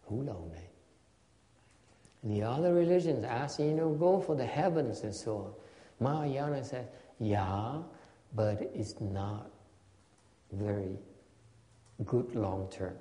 [0.07, 0.67] hữu lậu này.
[2.23, 5.53] The other religions ask, you know, go for the heavens and so on.
[5.99, 6.85] Mahayana says,
[7.19, 7.83] yeah,
[8.31, 9.45] but it's not
[10.51, 10.95] very
[11.97, 12.93] good long term.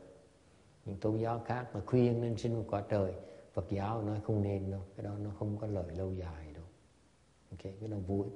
[0.85, 3.15] Những tôn giáo khác mà khuyên nên sinh một quả trời,
[3.53, 6.65] Phật giáo nói không nên đâu, cái đó nó không có lợi lâu dài đâu.
[7.51, 8.27] Ok, cái đó vui.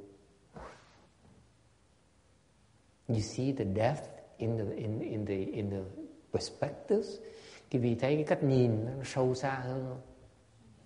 [3.09, 5.83] You see the depth in the in in the in the
[6.33, 7.19] perspectives.
[7.71, 10.01] Quý vị thấy cái cách nhìn nó sâu xa hơn không?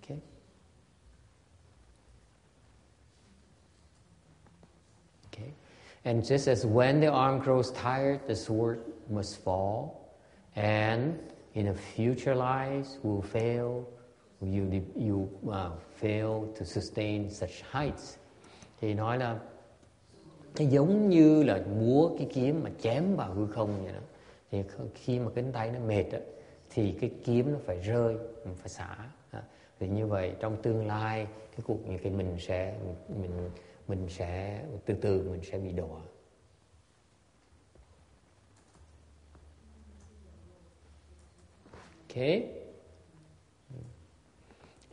[0.01, 0.17] Okay.
[5.31, 5.51] Okay.
[6.03, 9.89] And just as when the arm grows tired, the sword must fall,
[10.55, 11.13] and
[11.53, 13.85] in a future lives will fail,
[14.41, 18.17] you you uh, fail to sustain such heights.
[18.81, 19.39] Thì nói là
[20.55, 23.99] cái giống như là múa cái kiếm mà chém vào hư không vậy đó.
[24.51, 26.19] Thì khi mà cánh tay nó mệt đó,
[26.69, 28.97] thì cái kiếm nó phải rơi mình phải xả.
[29.79, 32.75] Thì như vậy trong tương lai cái cuộc như cái mình sẽ
[33.21, 33.49] mình
[33.87, 35.99] mình sẽ từ từ mình sẽ bị đọa
[42.09, 42.43] Okay?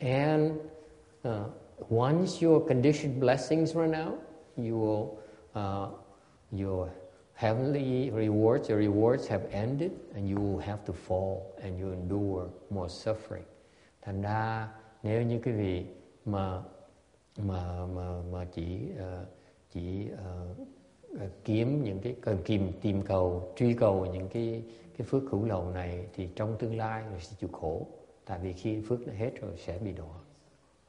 [0.01, 0.61] And
[1.25, 1.51] uh,
[1.89, 4.19] once your conditioned blessings run out,
[4.57, 5.26] you will
[5.57, 6.89] Ờ, uh, your
[7.35, 12.47] heavenly rewards, your rewards have ended and you will have to fall and you endure
[12.71, 13.45] more suffering.
[14.03, 14.69] Thành ra
[15.03, 15.85] nếu như quý vị
[16.25, 16.63] mà
[17.39, 19.29] mà mà mà chỉ uh,
[19.71, 20.09] chỉ
[21.15, 24.63] uh, kiếm những cái cần kìm tìm cầu truy cầu những cái
[24.99, 27.87] cái phước hữu lầu này thì trong tương lai là sẽ chịu khổ.
[28.25, 30.19] Tại vì khi phước nó hết rồi sẽ bị đọa.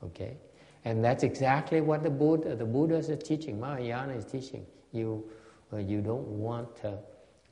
[0.01, 0.46] Okay
[0.87, 4.65] And that's exactly what the Buddha, the Buddha's teaching, Mahayana is teaching.
[4.93, 5.29] You,
[5.73, 6.91] uh, you don't want uh,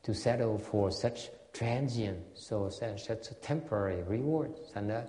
[0.04, 4.60] to settle for such transient, so such a temporary rewards.
[4.74, 5.04] Thành ra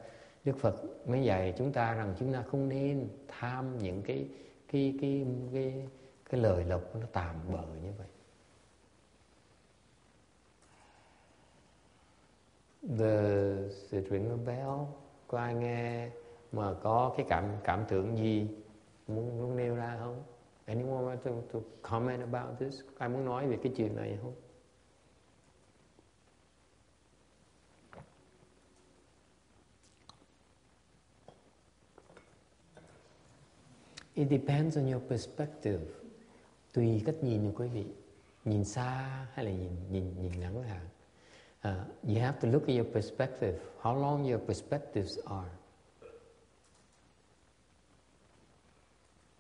[0.45, 0.75] Đức Phật
[1.09, 4.29] mới dạy chúng ta rằng chúng ta không nên tham những cái
[4.73, 5.75] cái cái cái
[6.31, 8.07] cái lời lộc nó tạm bợ như vậy.
[12.99, 13.55] The,
[13.91, 14.71] the ring a bell?
[15.29, 16.09] Có ai nghe
[16.53, 18.49] mà có cái cảm cảm tưởng gì
[19.09, 20.23] muốn muốn nêu ra không?
[20.67, 22.81] Anyone want to, to comment about this?
[22.99, 24.35] Ai muốn nói về cái chuyện này không?
[34.17, 35.81] It depends on your perspective.
[36.73, 37.85] Tùy cách nhìn của quý vị.
[38.45, 40.87] Nhìn xa hay là nhìn nhìn nhìn ngắn hạn.
[41.69, 43.59] Uh, you have to look at your perspective.
[43.83, 45.51] How long your perspectives are.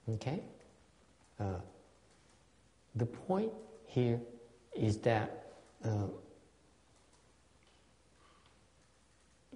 [0.09, 0.40] Okay?
[1.40, 1.61] Uh,
[2.94, 3.52] the point
[3.86, 4.20] here
[4.74, 5.46] is that
[5.84, 6.07] uh,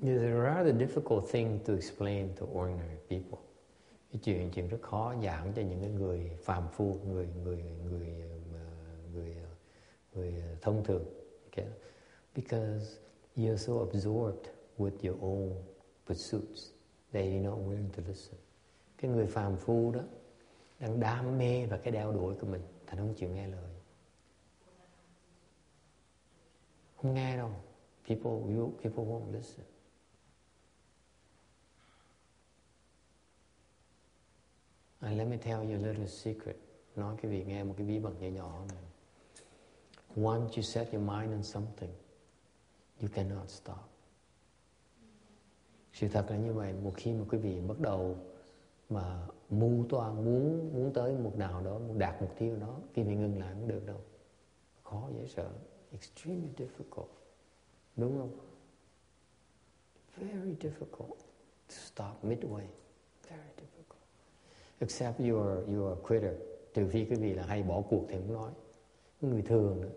[0.02, 3.38] it's a rather difficult thing to explain to ordinary people.
[4.12, 8.64] Cái chuyện chuyện rất khó giảng cho những người phàm phu, người người người người
[9.14, 9.34] người,
[10.14, 11.04] người thông thường.
[11.46, 11.68] Okay?
[12.34, 12.98] Because
[13.36, 15.52] you're so absorbed with your own
[16.06, 16.70] pursuits
[17.12, 18.38] that you're not willing to listen.
[18.98, 20.00] Cái người phàm phu đó
[20.80, 23.70] đang đam mê và cái đeo đuổi của mình thành không chịu nghe lời.
[26.96, 27.50] Không nghe đâu.
[28.08, 29.66] People you, people won't listen.
[35.00, 36.56] And let me tell you a little secret.
[36.96, 38.82] Nói cái vị nghe một cái bí mật nhỏ nhỏ này
[40.16, 41.90] once you set your mind on something
[43.00, 43.78] you cannot stop.
[45.92, 46.72] Sự thật là như vậy.
[46.72, 48.16] Một khi mà quý vị bắt đầu
[48.88, 53.04] mà mưu toan muốn muốn tới một nào đó, muốn đạt mục tiêu đó khi
[53.04, 54.00] mình ngừng lại cũng được đâu.
[54.82, 55.50] Khó dễ sợ,
[55.92, 57.08] extremely difficult.
[57.96, 58.38] Đúng không?
[60.16, 61.16] Very difficult
[61.68, 62.64] to stop midway.
[63.28, 64.00] Very difficult.
[64.80, 66.34] Except you are you are a quitter.
[66.74, 68.52] Trừ phi cái vị là hay bỏ cuộc thì không nói.
[69.20, 69.90] Người thường nữa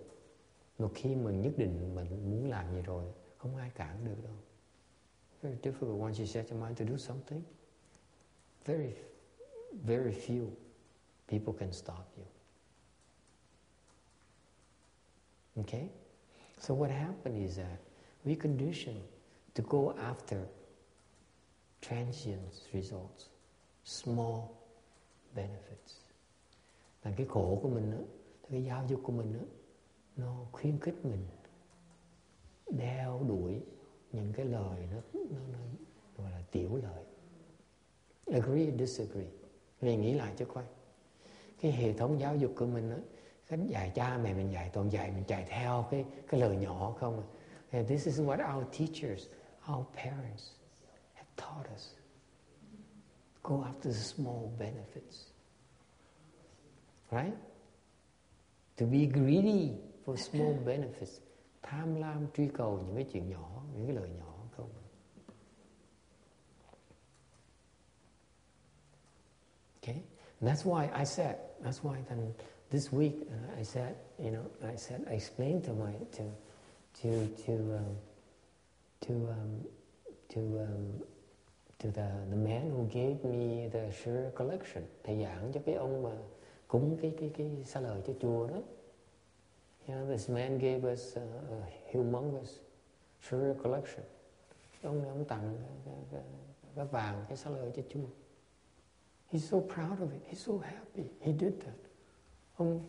[0.80, 3.04] một khi mình nhất định mình muốn làm gì rồi,
[3.38, 4.34] không ai cản được đâu.
[5.42, 7.42] Very difficult once you set your mind to do something.
[8.66, 8.94] Very
[9.86, 10.56] very few
[11.28, 12.26] people can stop you.
[15.62, 15.90] Okay?
[16.60, 17.80] So what happened is that
[18.26, 19.02] we condition
[19.56, 20.48] to go after
[21.82, 23.30] transient results
[23.84, 24.58] small
[25.36, 26.04] benefits.
[27.04, 27.98] là cái khổ của mình đó,
[28.50, 29.46] cái giáo dục của mình đó,
[30.18, 31.26] nó khuyến khích mình
[32.70, 33.62] đeo đuổi
[34.12, 35.60] những cái lời nó, nó, nó
[36.18, 37.04] gọi là tiểu lời.
[38.26, 39.43] Agree disagree
[39.84, 40.64] mình nghĩ lại cho coi.
[41.62, 42.98] Cái hệ thống giáo dục của mình đó,
[43.48, 46.96] cái dạy cha mẹ mình dạy toàn dạy mình chạy theo cái cái lời nhỏ
[47.00, 47.26] không à.
[47.72, 49.28] and this is what our teachers
[49.68, 50.50] our parents
[51.14, 51.96] have taught us.
[53.44, 55.26] Go after the small benefits.
[57.12, 57.34] Right?
[58.78, 59.72] To be greedy
[60.06, 61.20] for small benefits.
[61.62, 64.70] Tham lam truy cầu những cái chuyện nhỏ những cái lời nhỏ không
[69.82, 70.02] okay
[70.44, 72.34] and that's why I said that's why then
[72.70, 76.24] this week uh, I said you know I said I explained to my to
[77.02, 77.96] to to um,
[79.08, 79.52] to um,
[80.34, 81.04] to um,
[81.80, 86.04] to the the man who gave me the sure collection thầy giảng cho cái ông
[86.04, 86.12] mà
[86.68, 88.62] cúng cái cái cái xa lời cho chùa đó
[89.88, 92.60] Yeah, this man gave us a, a humongous
[93.22, 94.06] sugar collection.
[94.84, 96.22] Ông này ông tặng cái, cái,
[96.76, 98.23] cái vàng, cái xa lời cho chùa.
[99.34, 100.22] He's so proud of it.
[100.28, 101.10] He's so happy.
[101.20, 101.80] He did that.
[102.56, 102.82] Ông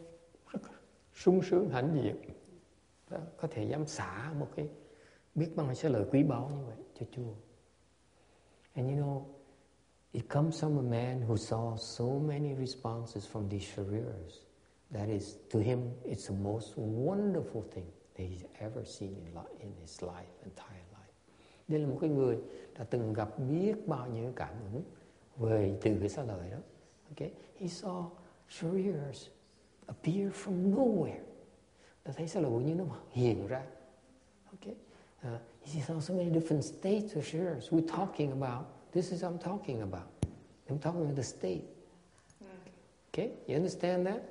[0.53, 0.61] rất
[1.15, 2.17] sung sướng hãnh diện.
[3.11, 4.69] Đó, có thể dám xả một cái
[5.35, 7.35] biết bao nhiêu lời quý báu như vậy cho chùa.
[8.75, 9.23] And you know,
[10.13, 14.45] it comes from a man who saw so many responses from these sharires.
[14.91, 17.87] That is, to him, it's the most wonderful thing
[18.17, 21.15] that he's ever seen in, life, in his life, entire life.
[21.69, 22.39] Đây là một cái người
[22.79, 24.83] đã từng gặp biết bao nhiêu cảm ứng
[25.37, 26.59] về từ cái xa lời đó.
[27.11, 27.31] Okay?
[27.59, 28.05] He saw
[28.49, 29.29] shareers
[29.87, 31.21] appear from nowhere.
[32.05, 33.63] Ta thấy xá bỗng như nó hiện ra.
[34.53, 34.75] Okay?
[35.23, 37.73] Uh, he saw so many different states of shareers.
[37.73, 40.09] We're talking about, this is what I'm talking about.
[40.69, 41.65] I'm talking about the state.
[43.13, 43.31] Okay?
[43.47, 44.23] You understand that?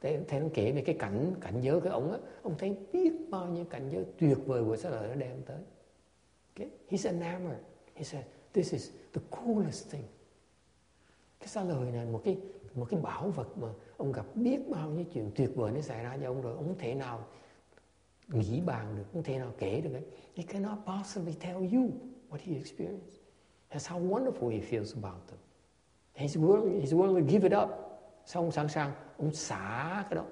[0.00, 3.12] Thầy, thầy nó kể về cái cảnh cảnh giới cái ông á ông thấy biết
[3.30, 5.58] bao nhiêu cảnh giới tuyệt vời của xã lợi nó đem tới
[6.56, 6.70] okay?
[6.90, 7.58] he's enamored
[7.94, 10.04] he said this is the coolest thing.
[11.40, 12.38] Cái xá lời này một cái
[12.74, 16.04] một cái bảo vật mà ông gặp biết bao nhiêu chuyện tuyệt vời nó xảy
[16.04, 17.26] ra cho ông rồi ông không thể nào
[18.28, 20.04] nghĩ bàn được không thể nào kể được ấy.
[20.36, 21.90] he cannot possibly tell you
[22.30, 23.20] what he experienced.
[23.70, 25.38] That's how wonderful he feels about them.
[26.14, 27.70] He's willing, he's willing to give it up.
[28.26, 30.24] Xong sẵn sàng ông xả cái đó.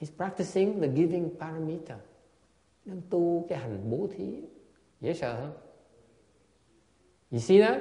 [0.00, 1.98] He's practicing the giving paramita
[2.84, 4.42] đang tu cái hành bố thí.
[5.00, 5.71] Dễ sợ không?
[7.32, 7.80] You see that?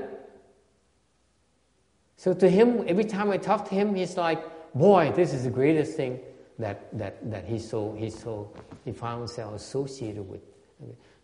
[2.18, 4.40] So to him every time I talk to him he's like
[4.74, 6.20] boy this is the greatest thing
[6.60, 8.50] that that that he so he so
[8.86, 10.42] he found himself associated with.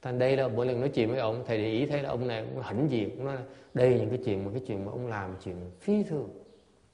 [0.01, 2.28] Thành đây là mỗi lần nói chuyện với ông thầy để ý thấy là ông
[2.28, 4.86] này cũng hãnh diện cũng nói là đây là những cái chuyện mà cái chuyện
[4.86, 6.30] mà ông làm chuyện phi thường.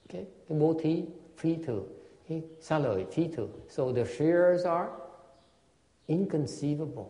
[0.10, 1.04] Cái cái bố thí
[1.38, 1.88] phi thường
[2.30, 3.50] cái xa lời phi thường.
[3.70, 4.90] So the shares are
[6.08, 7.06] inconceivable.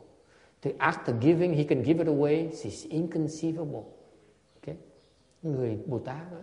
[0.61, 3.83] The act of giving he can give it away is inconceivable.
[3.83, 3.92] okay
[5.43, 6.37] người Bồ Tát đó,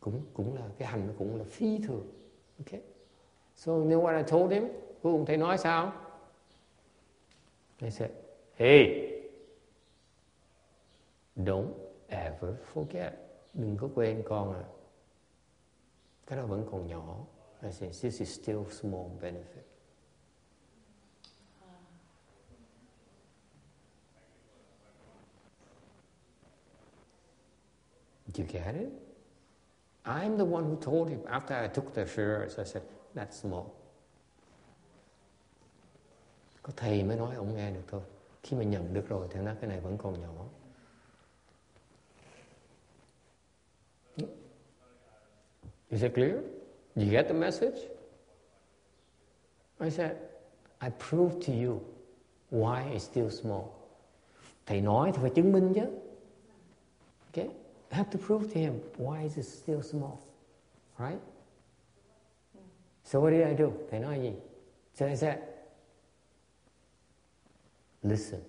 [0.00, 2.06] cũng cũng là cái hành cũng là phi thường.
[2.58, 2.80] Okay
[3.54, 4.64] so you know what I told him
[5.02, 5.92] cuối ông thầy nói sao?
[7.80, 8.10] I said
[8.54, 9.12] hey
[11.36, 11.72] don't
[12.08, 13.10] ever forget.
[13.54, 14.64] Đừng có quên con à
[16.26, 17.26] cái đó vẫn còn nhỏ.
[17.62, 19.65] I said, this is still small benefit.
[28.36, 28.92] Did you get it?
[30.04, 32.58] I'm the one who told him after I took the shares.
[32.58, 32.82] I said,
[33.14, 33.64] that's small.
[36.62, 38.00] Có thầy mới nói ông nghe được thôi.
[38.42, 40.46] Khi mà nhận được rồi thì nó cái này vẫn còn nhỏ.
[45.88, 46.34] Is it clear?
[46.94, 47.76] You get the message?
[49.80, 50.16] I said,
[50.80, 51.80] I proved to you
[52.50, 53.64] why it's still small.
[54.66, 56.05] Thầy nói thì phải chứng minh chứ.
[57.96, 60.20] I have to prove to him why is it still small,
[60.98, 61.18] right?
[63.04, 63.72] So what did I do?
[63.90, 64.32] Thầy nói gì?
[64.92, 65.38] So I said,
[68.02, 68.42] listen.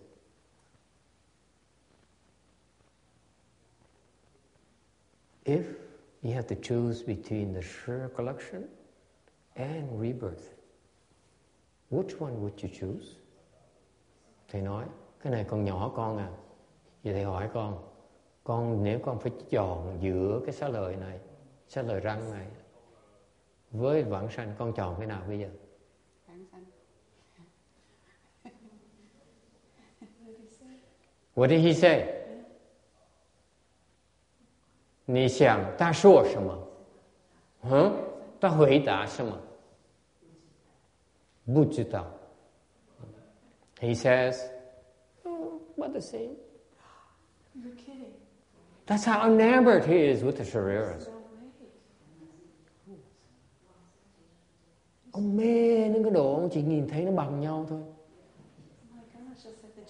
[5.45, 5.65] If
[6.23, 8.67] you have to choose between the sure collection
[9.55, 10.55] and rebirth,
[11.89, 13.15] which one would you choose?
[14.49, 14.85] Thầy nói,
[15.21, 16.29] cái này con nhỏ con à.
[17.03, 17.96] Vậy thầy hỏi con,
[18.46, 21.20] con nếu con phải chọn giữa cái xá lợi này,
[21.68, 22.46] xá lợi răng này,
[23.70, 25.48] với vãng sanh, con chọn cái nào bây giờ?
[31.34, 32.18] What did he say?
[35.06, 36.68] 你想他说什么？
[37.62, 37.92] 嗯，
[38.40, 39.38] 他回答什么？
[41.46, 42.06] 不知道。
[43.80, 44.36] He says,
[45.24, 46.36] oh, about the same.
[47.54, 48.12] You're kidding.
[48.87, 51.07] That's how enamored he is with the Shariras.
[55.11, 57.79] Ông mê đến cái độ ông chỉ nhìn thấy nó bằng nhau thôi.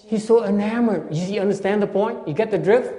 [0.10, 1.02] He's so enamored.
[1.10, 2.18] You see, understand the point?
[2.26, 2.92] You get the drift?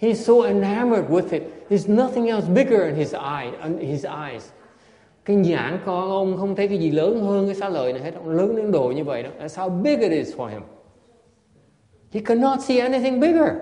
[0.00, 1.42] He's so enamored with it.
[1.68, 4.50] There's nothing else bigger in his eye, in his eyes.
[5.24, 8.14] Cái nhãn con ông không thấy cái gì lớn hơn cái xá lợi này hết.
[8.14, 9.30] Ông lớn đến độ như vậy đó.
[9.40, 10.62] That's how big it is for him.
[12.12, 13.52] He cannot see anything bigger.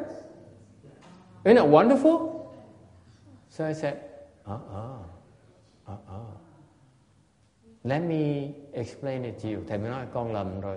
[1.45, 2.53] Isn't it wonderful?
[3.49, 4.01] So I said,
[4.47, 4.99] uh-uh,
[5.88, 6.20] uh-uh.
[7.84, 9.64] Let me explain it to you.
[9.68, 10.76] Thầy mới nói con lầm rồi.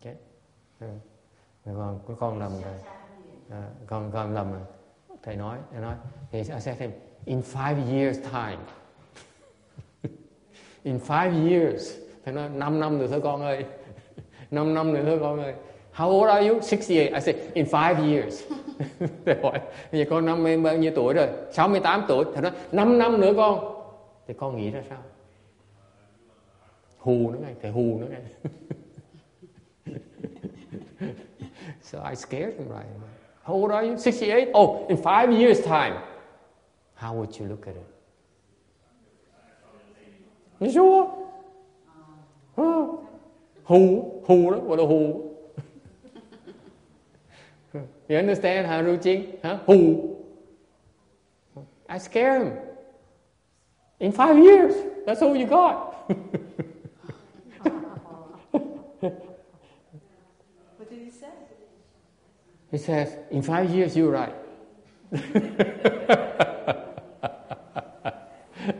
[0.00, 0.14] Okay.
[0.80, 0.86] Ừ.
[1.64, 2.74] Con, con lầm rồi.
[3.50, 4.62] À, con con lầm rồi.
[5.22, 5.94] Thầy nói, thầy nói,
[6.30, 6.90] thì I said to him,
[7.24, 8.58] in five years time.
[10.82, 11.92] in five years.
[12.24, 13.64] Thầy nói, 5 năm nữa thôi con ơi.
[14.50, 15.54] 5 năm nữa thôi con ơi.
[15.98, 16.62] How old are you?
[16.62, 17.12] 68.
[17.12, 18.42] I said, in five years.
[19.24, 19.60] thầy hỏi,
[19.92, 21.28] bây giờ con năm mươi bao nhiêu tuổi rồi?
[21.52, 22.24] 68 tuổi.
[22.34, 23.74] Thầy nói, 5 năm nữa con.
[24.26, 24.98] Thì con nghĩ ra sao?
[26.98, 28.22] Hù nữa ngay, thầy hù nữa ngay.
[31.82, 33.10] so I scared him right away.
[33.44, 33.96] How old are you?
[33.96, 34.48] 68?
[34.52, 35.94] Oh, in five years' time.
[36.94, 37.86] How would you look at it?
[40.60, 41.06] You sure?
[42.56, 43.00] Huh?
[43.64, 43.78] hù
[44.26, 44.50] Who?
[44.50, 44.58] đó?
[44.58, 45.27] gọi là hù
[48.08, 49.38] you understand how Ruching?
[49.42, 49.58] Huh?
[49.66, 50.16] Who?
[51.88, 52.58] I scare him.
[54.00, 54.74] In five years,
[55.06, 56.10] that's all you got.
[59.00, 61.28] What did he say?
[62.70, 64.34] He says, in five years, you're right.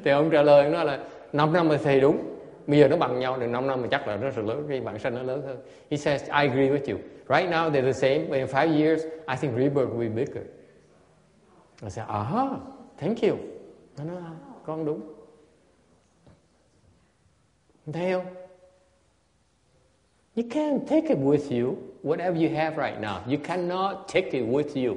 [0.05, 0.99] thì ông trả lời nó là
[1.33, 2.38] 5 năm thì đúng
[2.69, 4.81] bây giờ nó bằng nhau được 5 năm mà chắc là nó sẽ lớn cái
[4.81, 5.59] bản sanh nó lớn hơn
[5.91, 6.99] he says I agree with you
[7.29, 10.45] right now they're the same but in five years I think rebirth will be bigger
[11.83, 12.53] I said ah
[12.99, 13.37] thank you
[13.99, 14.33] nó nói à,
[14.67, 15.01] con đúng
[17.93, 18.25] thấy không
[20.37, 21.77] You can't take it with you.
[22.03, 24.97] Whatever you have right now, you cannot take it with you.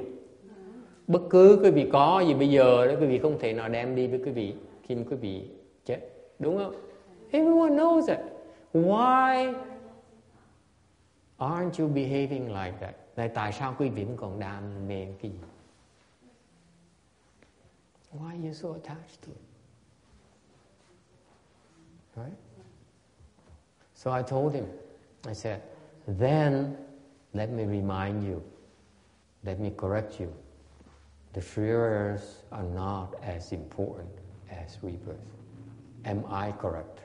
[1.06, 3.96] Bất cứ quý vị có gì bây giờ đó quý vị không thể nào đem
[3.96, 5.42] đi với quý vị khi mà quý vị
[5.84, 5.98] chết.
[6.38, 6.74] Đúng không?
[7.32, 8.20] Everyone knows it.
[8.72, 9.54] Why
[11.40, 12.94] aren't you behaving like that?
[13.14, 15.38] Tại tại sao quý vị vẫn còn đam mê cái gì?
[18.12, 19.42] Why are you so attached to it?
[22.16, 22.38] Right?
[23.94, 24.66] So I told him,
[25.26, 25.60] I said,
[26.18, 26.76] then
[27.32, 28.42] let me remind you,
[29.44, 30.32] let me correct you.
[31.32, 34.10] The fears are not as important
[34.50, 35.16] as rebirth.
[36.04, 37.01] Am I correct?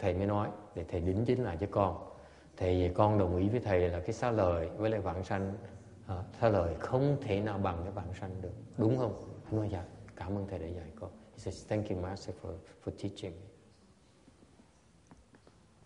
[0.00, 2.10] Thầy mới nói, để thầy đính chính lại cho con.
[2.56, 5.54] Thầy con đồng ý với thầy là cái xá lời với lại vạn sanh,
[6.06, 8.54] à, xá lời không thể nào bằng cái vạn sanh được.
[8.78, 9.28] Đúng không?
[9.44, 9.84] Anh nói dạ,
[10.16, 11.10] cảm ơn thầy đã dạy con.
[11.32, 12.52] He says, thank you Master for,
[12.84, 13.48] for teaching me.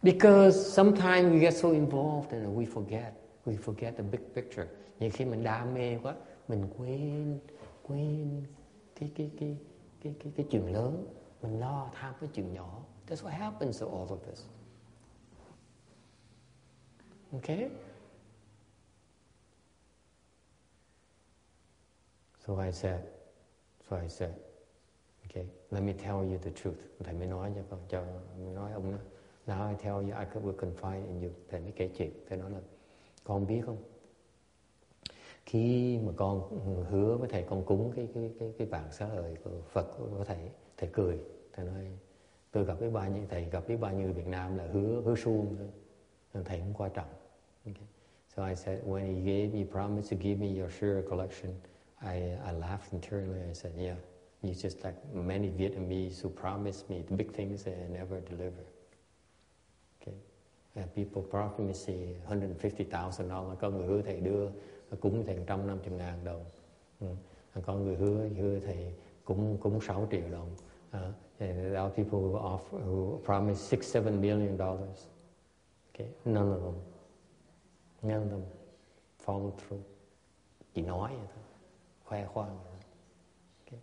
[0.03, 3.13] Because sometimes we get so involved and we forget.
[3.47, 4.67] We forget the big picture.
[4.99, 6.15] nhưng khi mình đam mê quá,
[6.49, 7.39] mình quên,
[7.83, 8.43] quên
[9.01, 9.57] cái cái cái
[10.03, 11.07] cái cái cái chuyện lớn,
[11.43, 12.83] mình lo tham cái chuyện nhỏ.
[13.09, 14.43] That's what happens to all of us.
[17.37, 17.71] Okay?
[22.47, 23.03] So I said,
[23.89, 24.35] so I said,
[25.27, 26.79] okay, let me tell you the truth.
[27.05, 28.05] Thầy mới nói cho con, cho
[28.39, 28.99] mới nói ông đó.
[29.47, 31.31] Now I tell you, I could, will confide in you.
[31.51, 32.13] Thầy mới kể chuyện.
[32.29, 32.61] Thầy nói là,
[33.25, 33.83] con biết không?
[35.47, 36.59] Khi mà con
[36.91, 40.25] hứa với thầy con cúng cái cái cái cái vàng xá lợi của Phật của
[40.25, 41.19] thầy, thầy cười.
[41.53, 41.87] Thầy nói,
[42.59, 45.15] tôi gặp với bao nhiêu thầy gặp với bao nhiêu Việt Nam là hứa hứa
[45.15, 45.69] suông thôi.
[46.35, 47.09] Nên thầy cũng quan trọng.
[47.67, 47.87] Okay.
[48.37, 51.51] So I said, when he gave, he promised to give me your share collection,
[52.01, 52.17] I,
[52.47, 53.41] I laughed internally.
[53.49, 53.97] I said, yeah,
[54.43, 58.65] he's just like many Vietnamese who promised me the big things and never deliver.
[60.03, 60.17] Okay.
[60.77, 61.95] And people promise me
[62.29, 64.49] $150,000, có người hứa thầy đưa
[65.01, 66.45] cúng thầy 150 ngàn đồng.
[67.01, 67.07] Ừ.
[67.67, 68.93] Có người hứa hứa thầy
[69.25, 70.49] cũng cũng 6 triệu đồng.
[70.93, 75.09] Uh, and there are people who offer, who promise six, seven million dollars.
[75.95, 76.75] Okay, none of them,
[78.03, 78.45] none of them
[79.19, 79.83] follow through.
[80.75, 81.45] Chỉ nói vậy thôi,
[82.05, 82.59] khoe khoang.
[83.67, 83.81] Okay.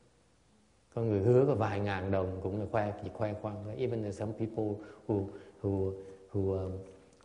[0.96, 3.76] Có người hứa có vài ngàn đồng cũng là khoe, chỉ khoe khoang thôi.
[3.78, 5.30] Even there's some people who
[5.62, 5.94] who
[6.32, 6.72] who um,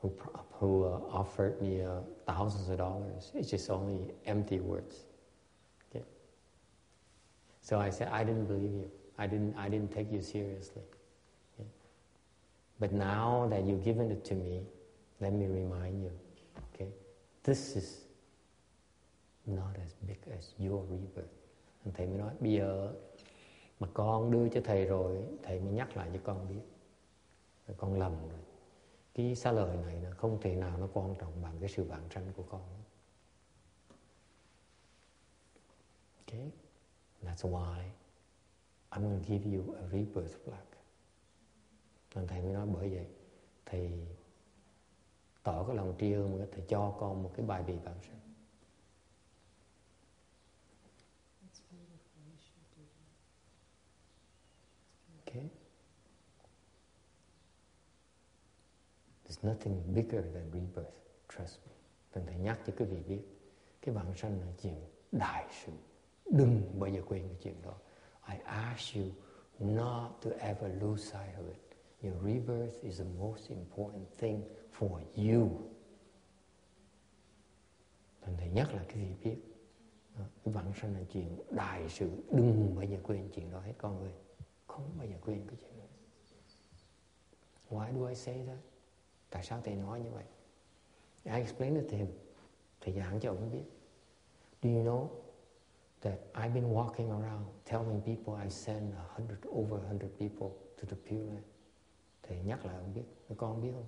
[0.03, 0.11] who
[0.61, 3.33] who uh, offered me uh, thousands of dollars.
[3.35, 5.07] It's just only empty words.
[5.91, 6.05] Okay.
[7.63, 8.91] So I said, I didn't believe you.
[9.21, 10.83] I didn't, I didn't take you seriously.
[11.59, 11.67] Yeah.
[12.79, 14.63] But now that you've given it to me,
[15.21, 16.11] let me remind you,
[16.75, 16.89] okay,
[17.43, 18.01] this is
[19.47, 21.37] not as big as your rebirth.
[21.85, 22.93] And Thầy mới nói, bây giờ
[23.81, 26.63] mà con đưa cho thầy rồi, thầy mới nhắc lại cho con biết.
[27.67, 28.41] Rồi con lầm rồi.
[29.15, 32.03] Cái xa lời này nó không thể nào nó quan trọng bằng cái sự bản
[32.11, 32.63] tranh của con.
[36.27, 36.51] Okay?
[37.23, 37.83] That's why
[38.91, 40.67] I'm going to give you a rebirth flag.
[42.15, 43.07] Nên thầy mới nói, bởi vậy
[43.67, 43.91] thì
[45.43, 48.21] tỏ cái lòng tri ân thầy cho con một cái bài vị bản sinh.
[55.27, 55.49] Okay.
[59.25, 60.93] There's nothing bigger than rebirth.
[61.29, 61.73] Trust me.
[62.15, 63.23] Nên thầy nhắc cho quý vị biết
[63.81, 64.81] cái bản sanh là chuyện
[65.13, 65.73] đại sự.
[66.31, 67.77] Đừng bao giờ quên cái chuyện đó.
[68.31, 69.05] I ask you
[69.59, 71.61] not to ever lose sight of it.
[72.03, 74.43] Your rebirth is the most important thing
[74.79, 75.49] for you.
[78.21, 79.37] Thành thầy nhắc là cái gì biết.
[80.45, 82.11] Cái vãng sanh là chuyện đại sự.
[82.33, 84.13] Đừng bao giờ quên chuyện đó hết, con ơi.
[84.67, 85.85] Không bao giờ quên cái chuyện đó.
[87.71, 88.59] Why do I say that?
[89.31, 90.25] Tại sao thầy nói như vậy?
[91.25, 92.09] I explained it to him.
[92.81, 93.65] Thầy giảng cho ông biết.
[94.63, 95.09] Do you know
[96.03, 100.51] that I've been walking around telling people I send a hundred, over a hundred people
[100.81, 101.45] to the Pure Land.
[102.23, 103.87] Thầy nhắc lại ông biết, con không biết không?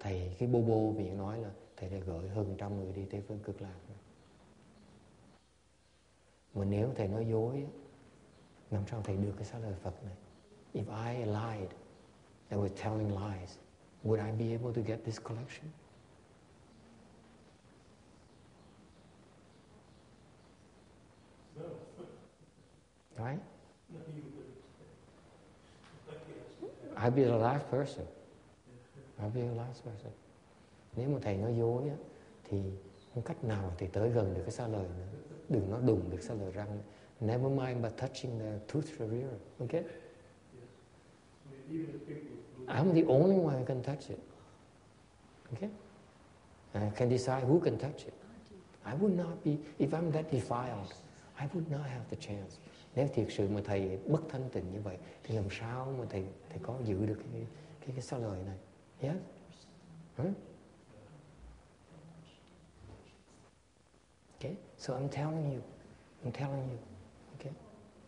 [0.00, 3.22] Thầy cái bô bô miệng nói là thầy đã gửi hơn trăm người đi Tây
[3.28, 3.78] Phương Cực Lạc.
[6.54, 7.66] Mà nếu thầy nói dối,
[8.70, 10.14] làm sao thầy được cái xá lời Phật này?
[10.74, 11.70] If I lied
[12.50, 13.58] I was telling lies,
[14.04, 15.70] would I be able to get this collection?
[23.18, 23.40] Right?
[26.96, 28.06] I'll be the last person.
[29.20, 30.12] I'll be the last person.
[30.96, 31.96] Nếu mà thầy nói dối á,
[32.44, 32.58] thì
[33.14, 35.06] không cách nào thì tới gần được cái xa lời nữa.
[35.48, 36.78] Đừng nói đùng được xa lời răng.
[37.20, 39.30] Never mind but touching the tooth barrier.
[39.58, 39.84] Okay?
[42.66, 44.18] I'm the only one who can touch it.
[45.52, 45.70] Okay?
[46.72, 48.14] I can decide who can touch it.
[48.84, 50.92] I would not be, if I'm that defiled,
[51.40, 52.58] I would not have the chance.
[52.96, 56.24] Nếu thiệt sự mà thầy bất thanh tịnh như vậy thì làm sao mà thầy
[56.50, 57.46] thầy có giữ được cái
[57.80, 58.56] cái cái sao lời này?
[59.00, 59.16] Yes?
[60.16, 60.26] Huh?
[64.38, 64.56] Okay?
[64.78, 65.62] So I'm telling you,
[66.24, 66.78] I'm telling you,
[67.38, 67.52] okay?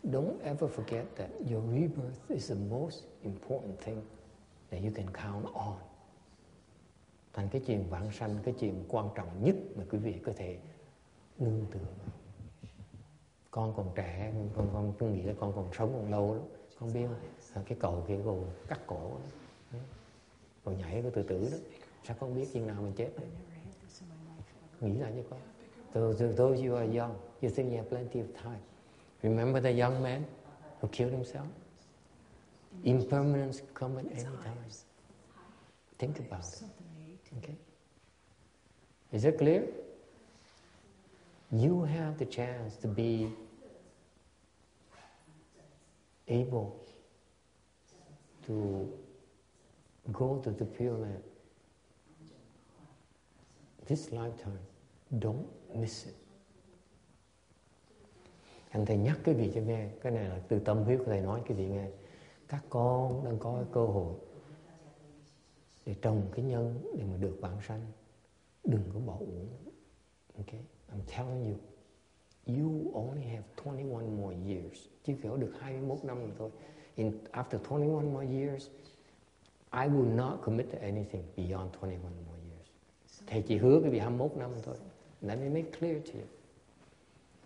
[0.03, 4.01] Don't ever forget that your rebirth is the most important thing
[4.71, 5.77] that you can count on.
[7.33, 10.57] Thành cái chuyện vãng sanh, cái chuyện quan trọng nhất mà quý vị có thể
[11.39, 12.16] nương tựa vào
[13.51, 16.43] con còn trẻ con con cứ nghĩ là con còn sống còn lâu lắm
[16.79, 17.07] con biết
[17.53, 17.63] không?
[17.65, 19.11] cái cầu kia cầu cắt cổ
[19.73, 19.79] đó.
[20.65, 21.57] rồi nhảy cái tự tử đó.
[22.03, 23.29] Sao con biết chừng nào mình chết đấy
[24.81, 25.39] nghĩ lại cho con.
[25.93, 28.61] Those, those you are young you think you have plenty of time.
[29.23, 30.23] Remember the young man
[30.81, 31.47] who killed himself?
[32.83, 34.57] Impermanence come at any time.
[35.97, 36.63] Think about it.
[37.37, 37.55] Okay.
[39.11, 39.63] Is it clear
[41.51, 43.27] you have the chance to be
[46.27, 46.71] able
[48.47, 48.87] to
[50.11, 51.23] go to the Pure Land
[53.87, 54.59] this lifetime.
[55.19, 56.13] Don't miss it.
[58.69, 61.21] Anh thầy nhắc cái gì cho nghe, cái này là từ tâm huyết của thầy
[61.21, 61.87] nói cái gì nghe.
[62.47, 64.15] Các con đang có cơ hội
[65.85, 67.91] để trồng cái nhân để mà được bản sanh.
[68.63, 69.47] Đừng có bỏ uổng.
[70.37, 70.61] Okay?
[70.97, 71.59] I'm telling you,
[72.45, 74.77] you only have 21 more years.
[75.03, 76.49] Chỉ có được 21 năm rồi thôi.
[76.95, 78.67] In, after 21 more years,
[79.71, 82.67] I will not commit to anything beyond 21 more years.
[83.27, 84.75] Thầy chỉ hứa cái việc 21 năm thôi.
[85.21, 86.27] Let me make clear to you.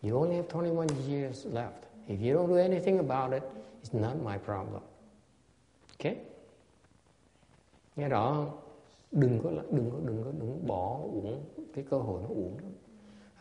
[0.04, 1.82] You only have 21 years left.
[2.08, 3.44] If you don't do anything about it,
[3.84, 4.84] it's not my problem.
[6.00, 6.16] Okay?
[7.96, 8.58] Nghe rõ không?
[9.12, 12.72] Đừng có đừng có đừng có đừng bỏ uổng cái cơ hội nó uổng lắm.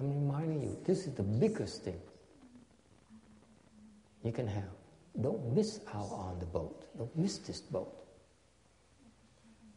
[0.00, 2.00] I'm reminding you, this is the biggest thing
[4.24, 4.70] you can have.
[5.20, 6.84] Don't miss out on the boat.
[6.96, 7.92] Don't miss this boat.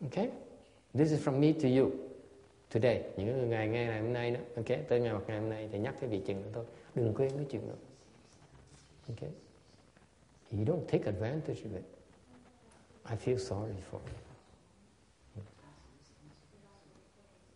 [0.05, 0.29] Okay?
[0.93, 1.91] This is from me to you
[2.69, 3.03] today.
[3.17, 4.83] Những ngày nghe ngày hôm nay đó, okay?
[4.89, 6.65] Tới ngày ngày hôm nay thì nhắc cái vị chừng thôi.
[6.95, 7.75] Đừng quên cái chuyện đó.
[9.09, 9.29] Okay?
[10.51, 11.83] You don't take advantage of it.
[13.09, 15.43] I feel sorry for you.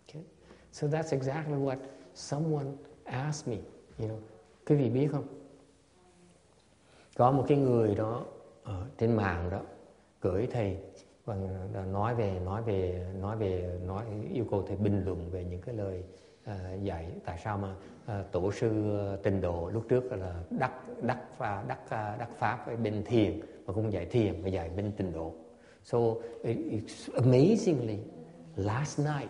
[0.07, 0.23] Okay?
[0.71, 1.77] So that's exactly what
[2.17, 2.67] someone
[3.03, 3.57] asked me.
[3.99, 4.19] You know,
[4.65, 5.27] quý vị biết không?
[7.17, 8.25] Có một cái người đó
[8.63, 9.61] ở trên mạng đó
[10.21, 10.77] gửi thầy
[11.25, 11.35] và
[11.91, 15.75] nói về nói về nói về nói yêu cầu thầy bình luận về những cái
[15.75, 16.03] lời
[16.49, 17.75] uh, dạy tại sao mà
[18.19, 20.71] uh, tổ sư à, tình độ lúc trước là đắc
[21.01, 24.91] đắc và đắc uh, đắc pháp bên thiền mà cũng dạy thiền và dạy bên
[24.97, 25.33] tình độ
[25.83, 25.97] so
[26.43, 27.97] it, it's amazingly
[28.55, 29.29] last night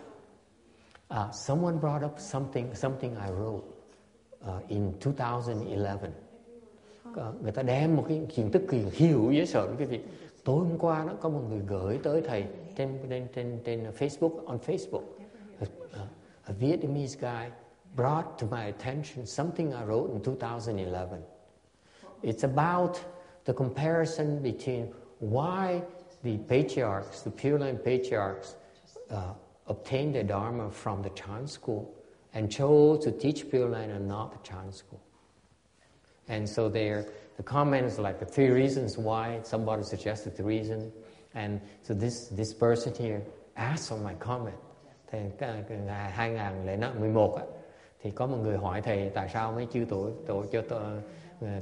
[1.10, 3.64] uh, someone brought up something something I wrote
[4.46, 6.12] uh, in 2011
[7.10, 10.06] uh, người ta đem một cái kiến tức kỳ hiểu dễ sợ cái việc
[10.44, 14.46] tối hôm qua nó có một người gửi tới thầy trên trên trên, trên Facebook
[14.46, 15.04] on Facebook.
[15.92, 16.02] A,
[16.44, 17.52] a Vietnamese guy
[17.96, 21.22] brought to my attention something I wrote in 2011
[22.22, 22.98] it's about
[23.46, 25.82] the comparison between why
[26.24, 28.56] the patriarchs the Pure Land patriarchs
[29.10, 29.34] uh,
[29.68, 31.94] obtained the dharma from the Chan school
[32.34, 35.02] and chose to teach Pure Land and not the Chan school
[36.28, 37.06] and so there
[37.38, 40.92] the comment is like the three reasons why somebody suggested the reason.
[41.36, 43.22] And so this, this person here
[43.56, 44.58] asked on my comment.
[45.12, 47.44] Thì 2011 uh, á,
[48.04, 50.76] thì có một người hỏi thầy tại sao mấy chư tổ tổ cho ta,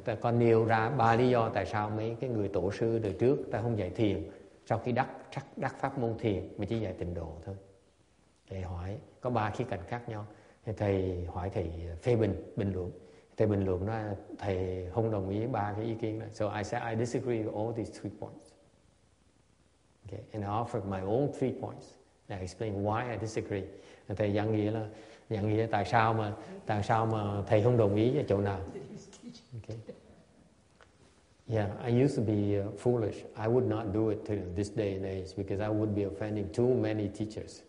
[0.06, 3.14] ờ, con nêu ra ba lý do tại sao mấy cái người tổ sư đời
[3.20, 4.30] trước ta không dạy thiền
[4.66, 7.56] sau khi đắc đắc, đắc pháp môn thiền mà chỉ dạy tịnh độ thôi.
[8.50, 10.26] Thầy hỏi có ba khía cạnh khác nhau.
[10.78, 12.92] Thầy hỏi thầy phê bình bình luận.
[13.38, 14.04] Thầy bình luận nói
[14.38, 17.66] thầy không đồng ý ba cái ý kiến đó so I said I disagree with
[17.66, 18.54] all these three points.
[20.06, 21.88] Okay and I offered my own three points
[22.28, 23.64] and I explained why I disagree.
[24.16, 24.88] Thầy giảng nghĩa là
[25.30, 26.34] giảng nghĩa tại sao mà
[26.66, 28.60] tại sao mà thầy không đồng ý ở chỗ nào?
[29.54, 29.78] Okay.
[31.48, 33.24] Yeah, I used to be uh, foolish.
[33.36, 36.50] I would not do it to this day and age because I would be offending
[36.54, 37.62] too many teachers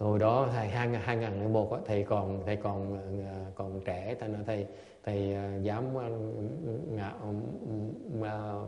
[0.00, 4.44] hồi đó thầy hai hai ngàn một thầy còn thầy còn ờ, còn trẻ thành
[4.46, 4.66] thầy
[5.04, 5.84] thầy ờ, dám
[8.22, 8.64] ờ,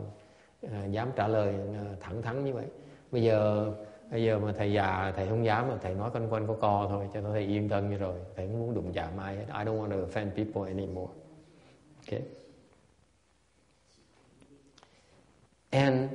[0.61, 1.55] ờ, dám trả lời
[1.99, 2.65] thẳng thắn như vậy.
[3.11, 3.71] Bây giờ
[4.11, 6.87] bây giờ mà thầy già thầy không dám mà thầy nói quanh quanh có co
[6.89, 8.19] thôi cho nó thầy yên tâm như rồi.
[8.35, 9.45] Thầy không muốn đụng chạm ai hết.
[9.47, 11.11] I don't want to offend people anymore.
[12.05, 12.21] Okay
[15.73, 16.09] and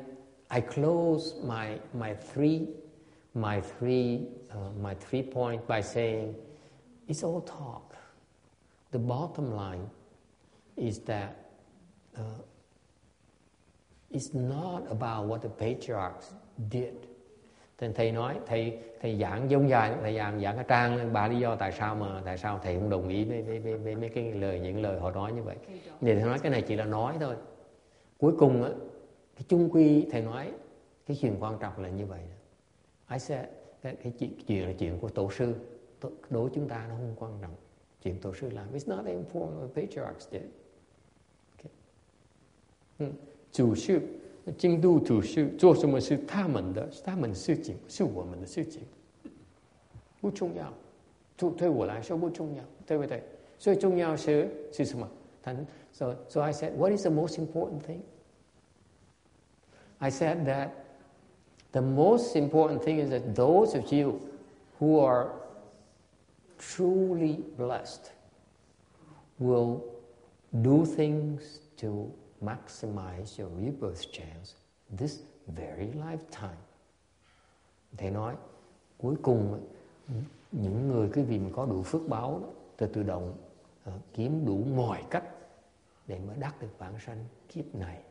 [0.50, 2.60] I close my my three
[3.34, 4.20] my three,
[4.50, 6.34] uh, my three point by saying
[7.08, 7.82] it's all talk.
[8.90, 9.86] The bottom line
[10.76, 11.30] is that
[12.16, 12.20] uh,
[14.10, 16.32] it's not about what the patriarchs
[16.70, 16.94] did.
[17.78, 21.38] Thì thầy nói thầy thầy giảng giống dài thầy giảng giảng cái trang ba lý
[21.38, 24.08] do tại sao mà tại sao thầy không đồng ý với với với, với mấy
[24.08, 25.56] cái lời những lời họ nói như vậy.
[26.00, 27.36] Thì thầy nói cái này chỉ là nói thôi.
[28.18, 28.70] Cuối cùng á
[29.36, 30.52] cái chung quy thầy nói
[31.06, 32.20] cái chuyện quan trọng là như vậy.
[33.10, 33.44] I said
[33.81, 35.55] cái, cái chuyện, chuyện là chuyện của tổ sư
[36.29, 37.55] đối với chúng ta nó không quan trọng
[38.01, 40.41] chuyện tổ sư làm it's not important what patriarchs did
[41.57, 41.71] okay.
[42.97, 43.13] 嗯，
[43.51, 44.01] 主事
[44.57, 48.81] 京都主事做什么是他们的，是他们的事情，是我们的事情，
[50.19, 50.73] 不重要。
[51.37, 53.23] 对对我来说不重要，对不对？
[53.57, 55.09] 所以重要是是什么？
[55.41, 55.55] 他
[55.93, 58.01] so so I said, what is the most important thing?
[59.99, 60.69] I said that
[61.72, 64.20] the most important thing is that those of you
[64.78, 65.28] who are
[66.58, 68.12] truly blessed
[69.38, 69.82] will
[70.62, 72.10] do things to
[72.42, 74.54] maximize your rebirth chance
[74.90, 76.58] this very lifetime.
[77.96, 78.34] Thầy nói,
[78.98, 79.60] cuối cùng
[80.52, 83.36] những người cái vì mà có đủ phước báo đó, từ tự động
[83.88, 85.24] uh, kiếm đủ mọi cách
[86.06, 88.02] để mới đắc được bản sanh kiếp này.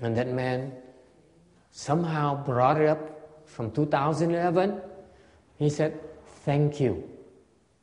[0.00, 0.72] And that man
[1.70, 2.98] somehow brought it up
[3.46, 4.80] from 2011.
[5.58, 5.98] He said,
[6.44, 7.02] Thank you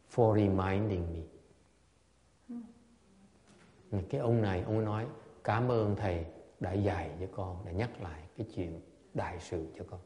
[0.08, 1.22] for reminding me.
[4.10, 5.08] Cái ông này, ông nói,
[5.44, 6.26] cảm ơn thầy
[6.60, 8.82] đã dạy cho con, đã nhắc lại cái chuyện
[9.14, 10.00] đại sự cho con.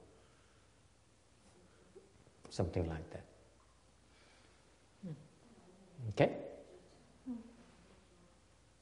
[2.49, 3.23] Something like that.
[6.07, 6.29] Okay?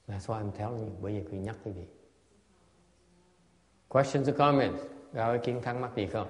[0.06, 0.96] That's why I'm telling you.
[1.00, 1.95] Bây giờ tôi nhắc quý vị.
[3.88, 4.82] Questions or comments?
[5.14, 6.28] Có ý kiến thắc mắc gì không?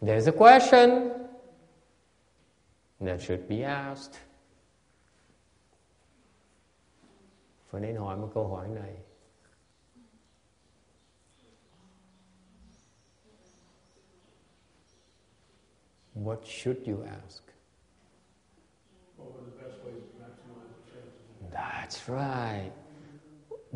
[0.00, 1.10] There's a question
[3.00, 4.20] that should be asked.
[7.70, 8.96] Phải nên hỏi một câu hỏi này.
[16.14, 17.42] What should you ask?
[19.18, 21.52] What were the best ways to maximize the chances?
[21.52, 22.85] That's right.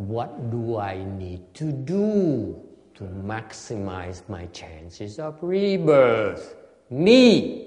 [0.08, 2.54] What do I need to do
[2.94, 6.54] to maximize my chances of rebirth?
[6.88, 7.66] Me.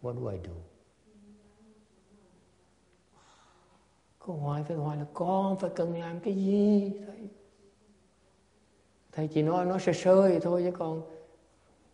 [0.00, 0.52] What do I do?
[4.26, 7.28] Câu hỏi phải hỏi là con phải cần làm cái gì thầy?
[9.12, 11.02] Thầy chỉ nói nó sơ sơ vậy thôi chứ còn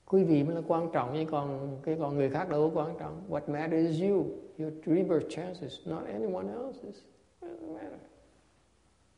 [0.07, 2.97] quý vị mới là quan trọng chứ còn cái còn người khác đâu có quan
[2.99, 3.23] trọng.
[3.29, 4.27] What matters is you,
[4.59, 7.01] your rebirth chances, not anyone else's.
[7.41, 7.99] Doesn't matter.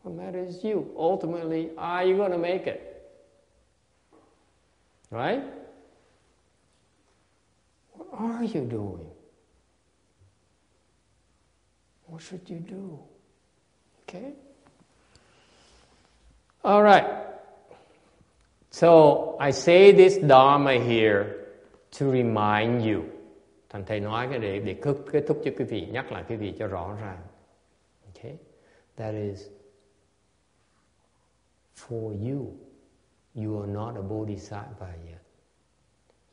[0.03, 0.91] What matters is you.
[0.97, 3.11] Ultimately, are you going to make it?
[5.11, 5.43] Right?
[7.93, 9.07] What are you doing?
[12.07, 12.99] What should you do?
[14.03, 14.33] Okay?
[16.65, 17.07] All right.
[18.71, 21.47] So I say this Dharma here
[21.93, 23.05] to remind you.
[23.69, 24.75] Thành thầy nói cái để để
[25.13, 27.19] kết thúc cho quý vị, nhắc lại quý vị cho rõ ràng.
[28.23, 28.39] Okay?
[28.97, 29.49] That is
[31.75, 32.57] for you.
[33.35, 35.23] You are not a bodhisattva yet.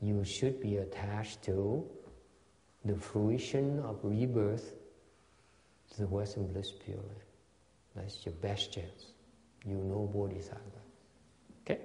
[0.02, 1.86] You should be attached to
[2.86, 4.76] the fruition of rebirth
[5.92, 7.22] to the Western Bliss Pure Land.
[7.96, 9.14] That's your best chance.
[9.66, 10.82] You know Bodhisattva.
[11.62, 11.80] Okay?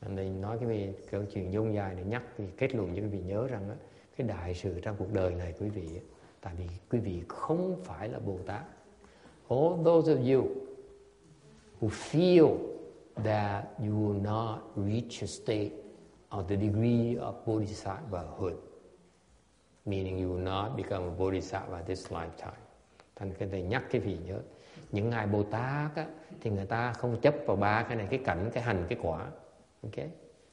[0.00, 3.02] Anh đây nói cái vị câu chuyện dung dài để nhắc thì kết luận cho
[3.02, 3.74] quý vị nhớ rằng đó,
[4.16, 6.02] cái đại sự trong cuộc đời này quý vị ấy,
[6.44, 8.62] tại vì quý vị không phải là Bồ Tát.
[9.48, 10.48] All those of you
[11.80, 12.56] who feel
[13.24, 15.70] that you will not reach a state
[16.30, 18.54] of the degree of bodhisattvahood,
[19.86, 22.60] meaning you will not become a bodhisattva this lifetime.
[23.16, 24.40] Thành cái này nhắc cái vị nhớ.
[24.92, 26.06] Những ngài Bồ Tát á,
[26.40, 29.30] thì người ta không chấp vào ba cái này, cái cảnh, cái hành, cái quả.
[29.82, 30.10] Okay?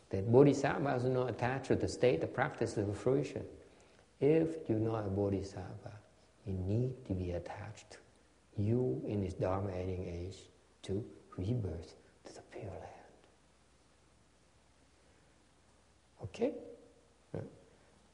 [0.10, 3.44] The bodhisattva is not attached to the state, the practice of the fruition.
[4.22, 5.92] If you're not a bodhisattva,
[6.46, 7.98] you need to be attached.
[8.56, 10.38] You in this dharma ending age
[10.84, 11.04] to
[11.38, 11.96] rebirth
[12.26, 13.22] to the pure land.
[16.22, 16.52] Okay?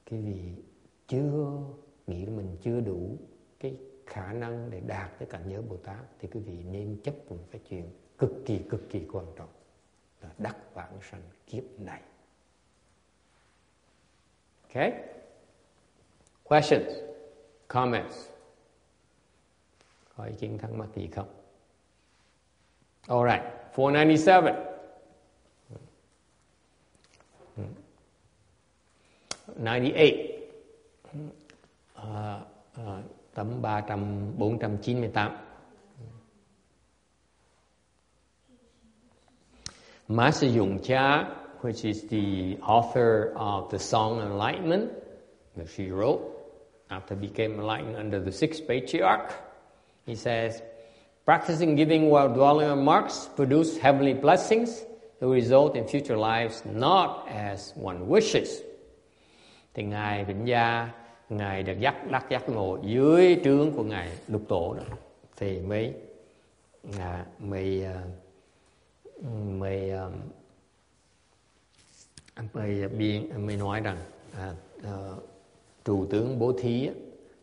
[0.05, 0.63] Cái vị
[1.07, 1.63] chưa
[2.07, 3.17] nghĩ là mình chưa đủ
[3.59, 7.15] cái khả năng để đạt cái cảnh giới Bồ Tát thì quý vị nên chấp
[7.29, 9.49] một cái chuyện cực kỳ cực kỳ quan trọng
[10.21, 12.01] là đắc vãng sanh kiếp này.
[14.63, 15.16] Okay?
[16.48, 16.88] Questions?
[17.68, 18.30] Comments?
[23.10, 23.44] All right,
[23.74, 24.56] 497.
[29.57, 30.52] Ninety-eight.
[31.98, 32.40] Uh,
[32.78, 33.02] uh,
[33.36, 35.32] tấm 300, 498.
[40.10, 40.80] Master Yung
[41.61, 44.91] which is the author of the Song Enlightenment
[45.57, 46.36] that she wrote
[46.89, 49.34] after became enlightened under the sixth patriarch,
[50.05, 50.61] he says,
[51.26, 54.85] practicing giving while dwelling on marks produce heavenly blessings
[55.19, 58.61] that result in future lives not as one wishes.
[59.73, 60.89] Thì Ngài Vĩnh Gia,
[61.30, 64.84] Ngài được dắt đắc giác ngộ dưới trướng của Ngài Lục Tổ đó.
[65.38, 65.93] Thì mới,
[66.99, 67.85] à, mới,
[69.19, 69.26] uh,
[69.59, 70.14] mới, um,
[72.53, 73.97] mới, biên, mới nói rằng
[74.38, 75.23] à, uh,
[75.88, 76.89] trụ tướng bố thí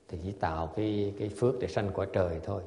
[0.08, 2.62] thì chỉ tạo cái cái phước để sanh quả trời thôi.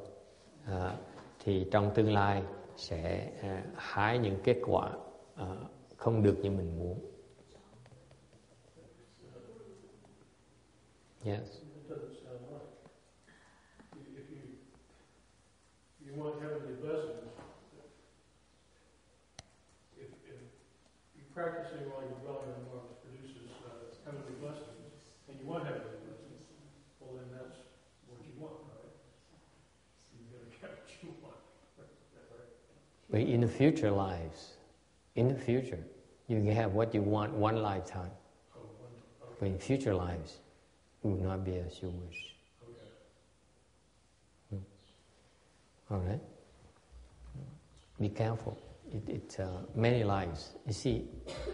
[0.65, 0.97] À,
[1.39, 2.43] thì trong tương lai
[2.77, 4.91] sẽ à, hái những kết quả
[5.35, 5.55] à,
[5.97, 6.99] không được như mình muốn.
[11.25, 11.61] Yes.
[21.33, 22.16] Practicing while sound
[33.09, 34.57] but in the future lives
[35.15, 35.79] in the future
[36.27, 38.11] you can have what you want one lifetime
[39.39, 40.39] but in future lives
[41.03, 42.35] it will not be as you wish
[44.53, 44.61] okay.
[45.89, 46.21] all right
[47.99, 48.57] be careful
[48.93, 50.51] it, it uh, many lives.
[50.65, 51.05] You see,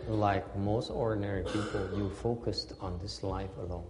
[0.08, 3.88] like most ordinary people, you focused on this life alone.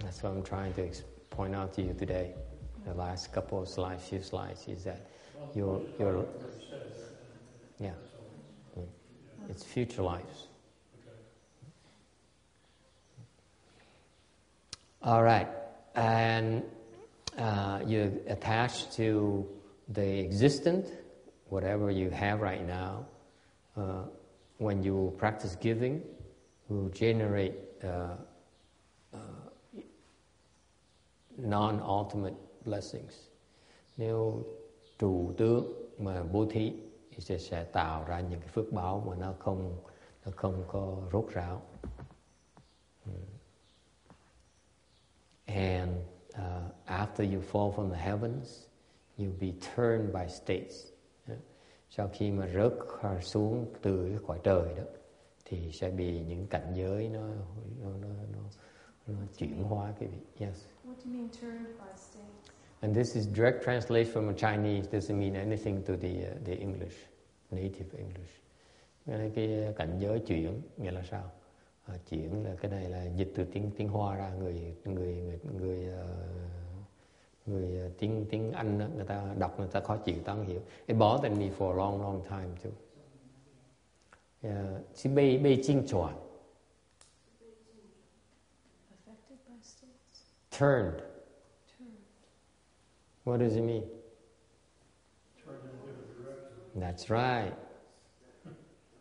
[0.00, 0.90] That's what I'm trying to
[1.30, 2.34] point out to you today.
[2.86, 5.00] The last couple of slides, few slides, is that
[5.54, 6.24] your your
[7.80, 7.90] yeah,
[9.48, 10.46] it's future lives.
[15.02, 15.48] All right,
[15.96, 16.62] and
[17.36, 19.48] uh, you're attached to
[19.88, 20.86] the existent,
[21.48, 23.04] whatever you have right now.
[23.76, 24.04] Uh,
[24.58, 26.02] when you practice giving,
[26.68, 27.54] will generate
[27.84, 28.14] uh,
[29.12, 29.18] uh,
[31.36, 32.34] non-ultimate
[32.66, 33.14] blessings.
[33.96, 34.44] Nếu
[34.98, 36.72] trụ tướng mà bố thí
[37.10, 39.76] thì sẽ, sẽ tạo ra những cái phước báo mà nó không
[40.24, 41.62] nó không có rốt ráo.
[45.44, 45.90] And
[46.28, 48.66] uh, after you fall from the heavens,
[49.18, 50.86] you'll be turned by states.
[51.90, 52.72] Sau khi mà rớt
[53.22, 54.82] xuống từ cái cõi trời đó,
[55.44, 57.28] thì sẽ bị những cảnh giới nó
[57.80, 58.40] nó nó, nó,
[59.06, 60.46] nó chuyển hóa cái vị.
[60.46, 60.64] Yes.
[60.84, 62.35] What do you mean turned by states?
[62.82, 66.94] And this is direct translation from Chinese, doesn't mean anything to the, uh, the English,
[67.50, 68.30] native English.
[69.06, 71.30] Nghĩa là cái uh, cảnh giới chuyển, nghĩa là sao?
[71.86, 75.38] À, chuyển là cái này là dịch từ tiếng tiếng Hoa ra người người người
[75.60, 76.08] người uh,
[77.46, 80.46] người uh, tiếng tiếng Anh đó, người ta đọc người ta khó chịu ta không
[80.46, 80.60] hiểu.
[80.86, 82.70] It bothered me for a long long time too.
[84.48, 86.14] Uh, she Bei Bei Jing Chuan.
[90.50, 91.05] Turned
[93.26, 93.82] What does it mean?
[95.48, 97.52] A That's right.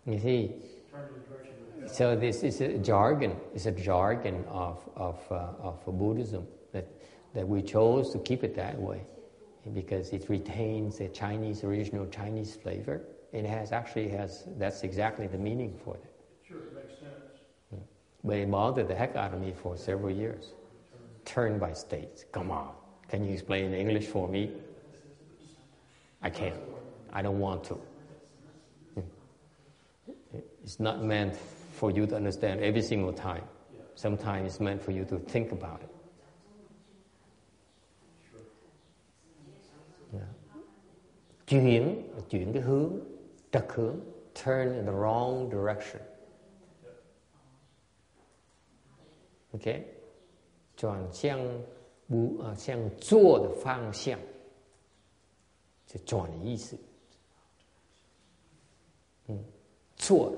[0.07, 0.55] You see,
[1.85, 3.35] So this is a jargon.
[3.53, 6.87] It's a jargon of of uh, of Buddhism that
[7.35, 9.05] that we chose to keep it that way
[9.75, 13.01] because it retains the Chinese original Chinese flavor.
[13.31, 16.11] It has actually has that's exactly the meaning for it.
[16.47, 17.83] Sure, it makes sense.
[18.23, 20.53] But it bothered the heck out of me for several years.
[21.25, 22.25] Turn by states.
[22.31, 22.73] Come on,
[23.07, 24.51] can you explain in English for me?
[26.21, 26.59] I can't.
[27.13, 27.79] I don't want to.
[30.63, 31.35] It's not meant
[31.73, 33.43] for you to understand every single time.
[33.95, 35.89] Sometimes it's meant for you to think about it.
[40.13, 40.21] Yeah.
[41.47, 42.99] Chuyển, chuyển cái hướng,
[43.51, 43.99] trật hướng,
[44.33, 46.01] turn in the wrong direction.
[49.53, 49.85] OK，
[50.75, 51.39] 转向
[52.07, 54.19] 不啊向坐的方向
[55.87, 56.77] 就转的意思。
[59.95, 60.37] 做的。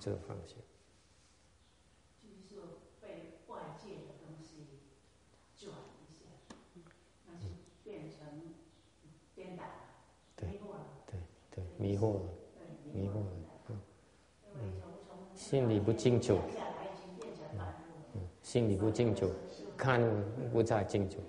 [0.00, 0.56] 这个方向。
[2.48, 2.56] 就
[3.00, 4.66] 被外界的东西
[5.56, 5.72] 转
[7.82, 8.18] 变成
[9.34, 9.64] 颠倒
[10.36, 10.48] 对
[11.06, 11.18] 对
[11.50, 12.20] 对迷惑了
[12.92, 13.80] 迷惑了
[15.34, 16.38] 心里不清楚
[18.14, 19.30] 嗯心里不清楚。
[19.77, 20.01] 看
[20.51, 21.19] 不再清楚，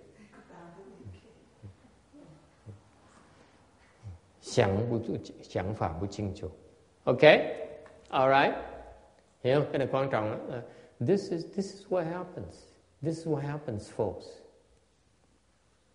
[4.40, 5.00] 想不
[5.42, 6.50] 想法不清楚。
[7.04, 7.56] Okay,
[8.10, 8.54] all right.
[9.40, 10.40] Hiểu cái này quan trọng lắm.
[10.48, 10.62] Uh,
[11.06, 12.54] This is this is what happens.
[13.02, 14.26] This is what happens, folks.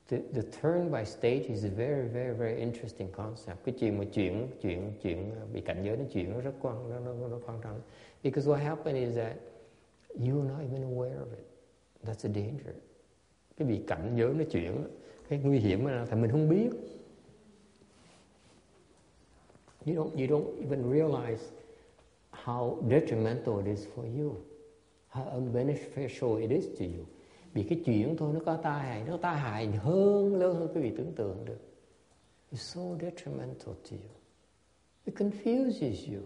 [0.09, 3.63] The, the turn by stage is a very, very, very interesting concept.
[3.65, 6.99] Cái chuyện mà chuyển, chuyển, chuyển bị cảnh giới nó chuyển nó rất quan, nó,
[6.99, 7.81] nó, nó quan trọng.
[8.23, 9.37] Because what happens is that
[10.15, 11.45] you're not even aware of it.
[12.04, 12.74] That's a danger.
[13.56, 14.84] Cái bị cảnh giới nó chuyển,
[15.28, 16.70] cái nguy hiểm là tại mình không biết.
[19.86, 21.44] You don't, you don't even realize
[22.44, 24.36] how detrimental it is for you,
[25.10, 27.04] how unbeneficial it is to you.
[27.52, 30.80] Vì cái chuyện thôi nó có tai hại, nó tai hại hơn, lớn hơn quý
[30.80, 31.58] vị tưởng tượng được.
[32.52, 34.14] It's so detrimental to you.
[35.04, 36.22] It confuses you.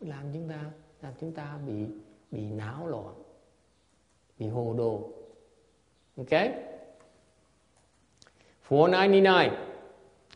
[0.00, 0.70] Làm chúng ta,
[1.02, 1.86] làm chúng ta bị
[2.30, 3.14] bị não loạn,
[4.40, 5.08] bị hồ đồ.
[6.16, 6.50] Okay?
[8.62, 9.52] 499.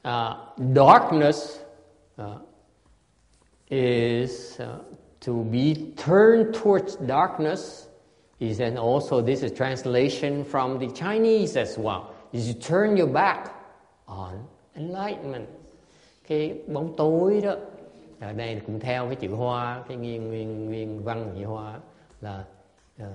[0.05, 0.35] Uh,
[0.75, 1.61] darkness
[2.19, 2.39] uh,
[3.71, 4.79] is uh,
[5.21, 7.89] to be turned towards darkness
[8.41, 13.07] is and also this is translation from the Chinese as well is you turn your
[13.07, 13.49] back
[14.07, 15.49] on enlightenment
[16.29, 17.55] cái bóng tối đó
[18.21, 21.81] ở đây cũng theo cái chữ hoa cái nguyên nguyên nguyên văn chữ hoa
[22.21, 22.45] là
[23.03, 23.07] uh,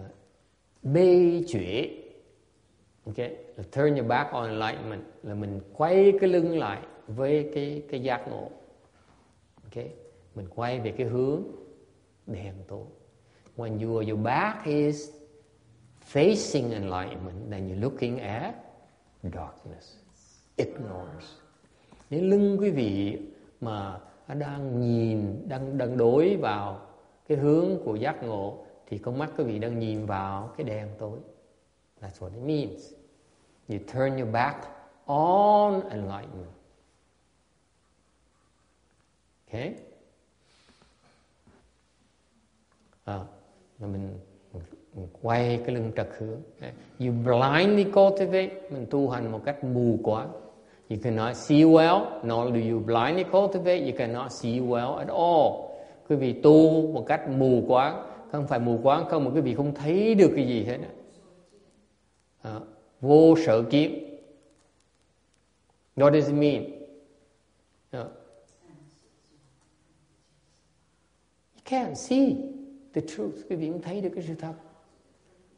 [0.84, 2.02] mê chuyển
[3.06, 7.84] okay là turn your back on enlightenment là mình quay cái lưng lại với cái
[7.90, 8.50] cái giác ngộ.
[9.64, 9.86] Ok
[10.36, 11.44] mình quay về cái hướng
[12.28, 12.86] đèn tối.
[13.58, 15.10] When your your back is
[16.14, 18.56] facing enlightenment then you're looking at
[19.24, 19.96] darkness.
[20.56, 21.26] Ignorance.
[22.10, 23.20] Nếu lưng quý vị
[23.62, 26.82] mà đang nhìn, đang đang đối vào
[27.28, 30.88] cái hướng của giác ngộ thì con mắt quý vị đang nhìn vào cái đèn
[30.98, 31.20] tối.
[32.02, 32.94] That's what it means.
[33.70, 34.68] You turn your back
[35.06, 36.52] on enlightenment.
[39.48, 39.74] Okay?
[43.06, 43.20] À,
[43.80, 44.20] mình,
[44.94, 46.42] mình quay cái lưng trật hướng.
[47.00, 50.32] You blindly cultivate, mình tu hành một cách mù quáng.
[50.90, 55.70] You cannot see well, nor do you blindly cultivate, you cannot see well at all.
[56.08, 59.55] Quý vị tu một cách mù quáng, không phải mù quáng không mà quý vị
[59.55, 60.79] không thấy được cái gì hết.
[62.43, 62.61] À,
[63.01, 64.19] vô sở kiến.
[65.97, 66.65] What does it mean?
[67.97, 68.11] Uh,
[71.55, 72.37] you can't see
[72.93, 73.35] the truth.
[73.49, 74.55] Quý vị không thấy được cái sự thật.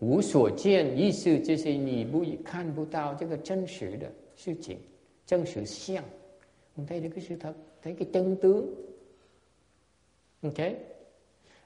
[0.00, 4.78] 无所见，意思就是你不看不到这个真实的事情。
[5.26, 6.02] chân sự siêng
[6.76, 8.74] mình thấy được cái sự thật thấy cái chân tướng
[10.42, 10.76] okay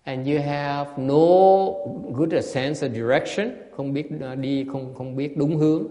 [0.06, 1.74] And you have no
[2.14, 5.84] good sense of direction không biết ờ, đi không không biết đúng hướng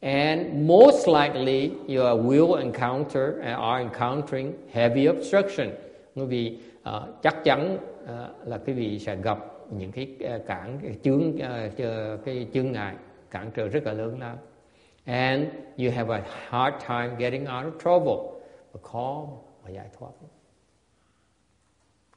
[0.00, 5.68] and most likely you will encounter ờ, are encountering heavy obstruction
[6.14, 9.38] bởi vì uh, chắc chắn uh, là quý vị sẽ gặp
[9.70, 11.76] những cái uh, cản cái chướng uh,
[12.24, 12.94] cái chướng ngại
[13.30, 14.38] cản trở rất là lớn lao
[15.04, 15.48] and
[15.78, 18.40] you have a hard time getting out of trouble.
[18.72, 19.26] và khó
[19.64, 20.10] mà giải thoát.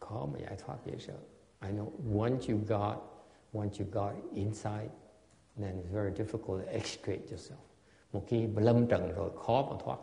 [0.10, 1.18] Khó mà giải thoát dễ sợ.
[1.62, 1.88] I know
[2.24, 2.96] once you got,
[3.54, 4.90] once you got inside,
[5.60, 7.58] then it's very difficult to extricate yourself.
[8.14, 9.98] Một khi lâm trần rồi khó mà thoát.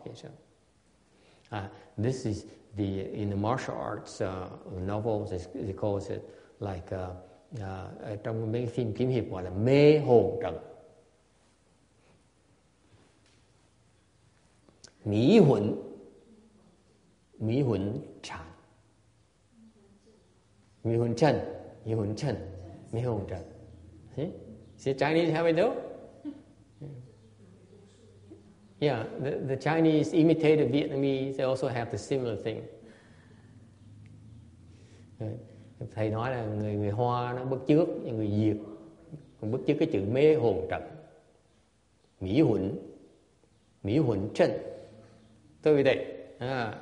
[1.51, 1.59] Uh,
[1.97, 2.45] this is
[2.77, 4.49] the in the martial arts uh,
[4.81, 6.21] novels they call it
[6.59, 7.11] like uh,
[7.61, 10.57] uh, trong mấy phim kiếm hiệp gọi là mê hồn trận
[15.05, 15.75] Mỹ huẩn
[17.39, 18.54] Mỹ huẩn tràn
[20.85, 21.35] Mỹ hồn chân
[21.85, 22.35] Mỹ hồn chân
[22.91, 23.41] Mỹ hồn trần
[24.15, 24.29] See?
[24.77, 25.73] See Chinese how we do?
[28.79, 32.61] Yeah, the, the Chinese imitated Vietnamese, they also have the similar thing.
[35.95, 38.55] Thầy nói là người người Hoa nó bất trước, người Việt
[39.41, 40.81] còn bất trước cái chữ mê hồn trận.
[42.19, 42.79] Mỹ huẩn,
[43.83, 44.51] Mỹ huẩn chân.
[46.39, 46.79] À,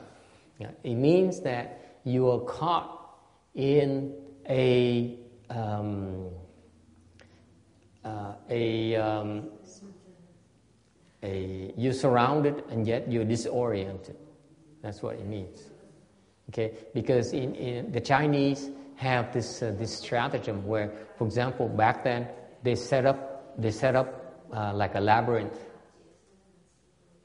[0.59, 0.69] ah.
[0.81, 1.67] it means that
[2.05, 3.02] you are caught
[3.55, 4.13] in
[4.49, 5.17] a
[5.49, 6.29] um,
[8.03, 9.49] uh, a um,
[11.21, 14.17] a you're surrounded and yet you're disoriented.
[14.81, 15.69] That's what it means.
[16.49, 22.03] Okay, because in, in the Chinese have this uh, this stratagem where, for example, back
[22.03, 22.27] then
[22.63, 25.57] they set up they set up uh, like a labyrinth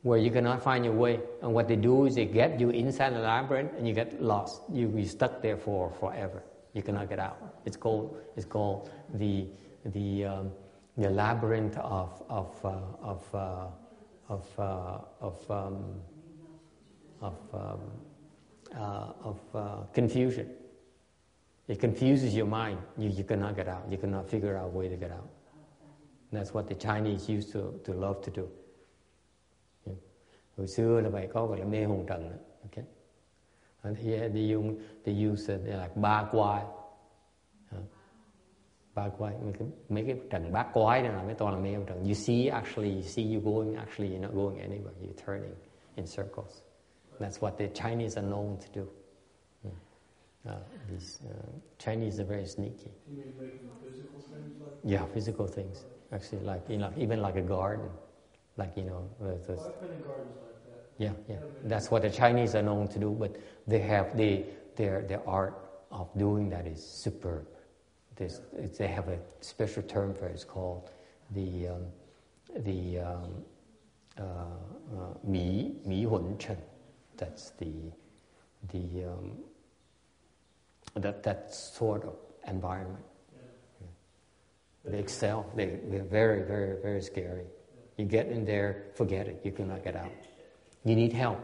[0.08, 1.20] where you cannot find your way.
[1.42, 4.62] And what they do is they get you inside the labyrinth and you get lost.
[4.72, 6.42] You, you're stuck there for forever.
[6.72, 7.36] You cannot get out.
[7.66, 9.46] It's called, it's called the,
[9.84, 10.52] the, um,
[10.96, 13.66] the labyrinth of, of, uh, of, uh,
[14.30, 15.84] of, uh, of, um,
[17.20, 17.80] of, um,
[18.74, 20.48] uh, of uh, confusion.
[21.68, 22.78] It confuses your mind.
[22.96, 23.84] You, you cannot get out.
[23.90, 25.28] You cannot figure out a way to get out.
[26.30, 28.48] And that's what the Chinese used to, to love to do.
[30.58, 32.36] Hồi xưa là vậy có gọi là mê hồn trần đó.
[32.64, 32.84] okay
[33.82, 36.62] they, they use they use uh, like ba quai.
[37.72, 37.82] Uh,
[38.94, 39.34] ba quai.
[39.44, 42.04] Mấy cái, mấy cái trần bát quái này là mấy toàn là mê hồn trần.
[42.04, 44.94] You see actually you see you going actually you're not going anywhere.
[45.00, 45.54] You're turning
[45.96, 46.62] in circles.
[47.20, 48.86] That's what the Chinese are known to do.
[49.62, 49.70] Hmm.
[50.48, 50.54] uh,
[50.90, 51.34] these uh,
[51.78, 52.90] Chinese are very sneaky.
[53.10, 55.84] You mean making physical things like yeah physical things.
[56.12, 57.90] Actually like you know even like a garden.
[58.56, 60.47] Like you know the, the, well,
[60.98, 61.36] yeah, yeah.
[61.64, 64.44] That's what the Chinese are known to do, but they have the
[64.76, 65.54] their their art
[65.90, 67.46] of doing that is superb.
[68.16, 68.40] This,
[68.76, 70.32] they have a special term for it.
[70.32, 70.90] It's called
[71.30, 71.86] the um,
[72.56, 73.44] the um,
[74.18, 76.58] uh, uh, Mi Mi Hun Chen.
[77.16, 77.72] That's the
[78.72, 79.38] the um,
[80.96, 82.16] that that sort of
[82.48, 83.04] environment.
[84.84, 85.46] They excel.
[85.54, 87.44] They they're very very very scary.
[87.96, 89.40] You get in there, forget it.
[89.44, 90.27] You cannot get out.
[90.84, 91.38] You need help.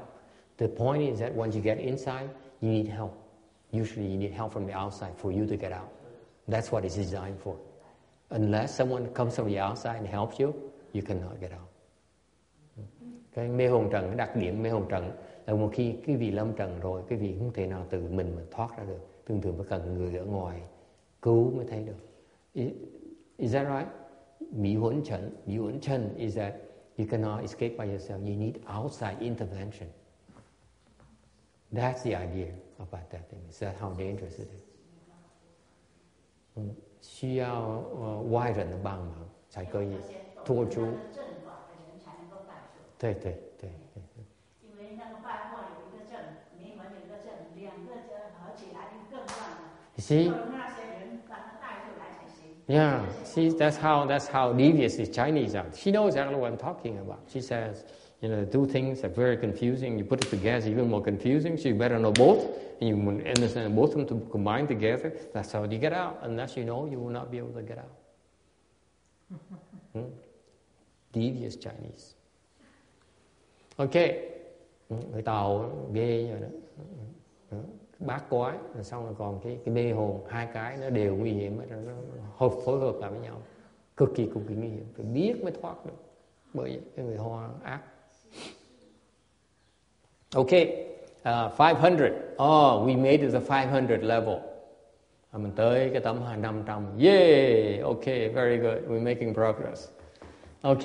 [0.56, 2.30] The point is that once you get inside,
[2.60, 3.12] you need help.
[3.72, 5.88] Usually, you need help from the outside for you to get out.
[6.48, 7.56] That's what it's designed for.
[8.30, 10.54] Unless someone comes from the outside and helps you,
[10.92, 11.68] you cannot get out.
[13.34, 15.12] Cái mê hồn trần, cái đặc điểm mê hồn trần
[15.46, 18.32] là một khi cái vị lâm trần rồi, cái vị không thể nào từ mình
[18.36, 19.00] mà thoát ra được.
[19.26, 20.60] Thường thường phải cần người ở ngoài
[21.22, 21.96] cứu mới thấy được.
[22.52, 22.72] Is,
[23.36, 23.88] is that right?
[24.52, 26.54] Mỹ huấn trần, Mỹ huấn trần is that
[26.96, 28.22] You cannot escape by yourself.
[28.22, 29.88] You need outside intervention.
[31.72, 33.42] That's the idea about that thing.
[33.50, 34.62] Is that how dangerous it is?
[36.54, 40.14] 嗯，需要呃外人的帮忙才可以那些
[40.44, 42.78] 懂脱出得那个正法的人才能够带出。
[42.96, 44.02] 对对对对
[44.62, 46.14] 因为那个拜货有一个正，
[46.56, 47.26] 名门有一个正，
[47.56, 50.53] 两个正合起来就更乱了。
[52.66, 55.66] Yeah, see, that's how that's how devious the Chinese are.
[55.76, 57.20] She knows exactly what I'm talking about.
[57.30, 57.84] She says,
[58.22, 59.98] you know, the two things are very confusing.
[59.98, 61.58] You put it together, even more confusing.
[61.58, 62.46] So you better know both,
[62.80, 62.96] and you
[63.26, 65.12] understand both of them to combine together.
[65.34, 66.20] That's how you get out.
[66.22, 67.92] Unless you know, you will not be able to get out.
[69.92, 70.10] Hmm?
[71.12, 72.14] Devious Chinese.
[73.78, 74.18] Okay,
[75.12, 77.58] người tàu ghê rồi đó.
[77.98, 81.30] Bát quái rồi xong rồi còn cái cái mê hồn hai cái nó đều nguy
[81.30, 81.92] hiểm hết, nó
[82.36, 83.42] hợp phối hợp lại với nhau.
[83.96, 84.86] Cực kỳ cực kỳ nguy hiểm.
[84.96, 85.92] Phải biết mới thoát được
[86.54, 87.80] bởi vậy cái người hoa ác.
[90.34, 90.50] Ok
[91.22, 94.34] à, uh, 500 oh we made it to the 500 level.
[95.30, 98.78] À, mình tới cái tấm 500 yeah ok very good.
[98.88, 99.88] We're making progress.
[100.62, 100.84] Ok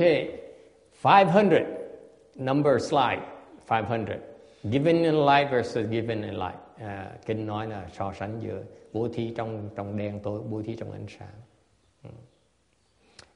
[1.03, 1.63] 500
[2.35, 3.21] number slide
[3.67, 4.28] 500
[4.63, 6.57] Given in light versus given in light.
[6.77, 8.63] À, kinh nói là so sánh giữa
[8.93, 11.33] bố thí trong trong đen tối, bố thí trong ánh sáng.
[12.03, 12.09] Ừ.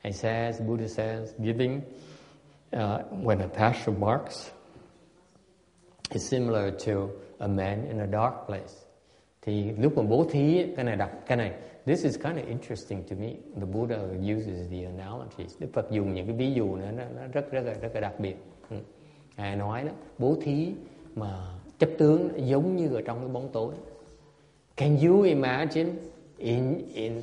[0.04, 1.82] It says, Buddha says, giving
[2.76, 2.80] uh,
[3.24, 4.52] when attached to marks
[6.10, 8.74] is similar to a man in a dark place.
[9.42, 11.54] Thì lúc mà bố thí, cái này đọc cái này,
[11.86, 13.34] this is kind of interesting to me.
[13.56, 13.98] The Buddha
[14.36, 15.60] uses the analogies.
[15.60, 18.02] Đức Phật dùng những cái ví dụ nữa, nó, nó rất rất là rất là
[18.02, 18.36] đặc biệt.
[18.70, 18.78] Ừ.
[19.38, 20.74] Ngài nói đó, bố thí
[21.16, 21.48] mà
[21.80, 23.74] chấp tướng giống như ở trong cái bóng tối.
[24.78, 25.92] Can you imagine
[26.38, 27.22] in in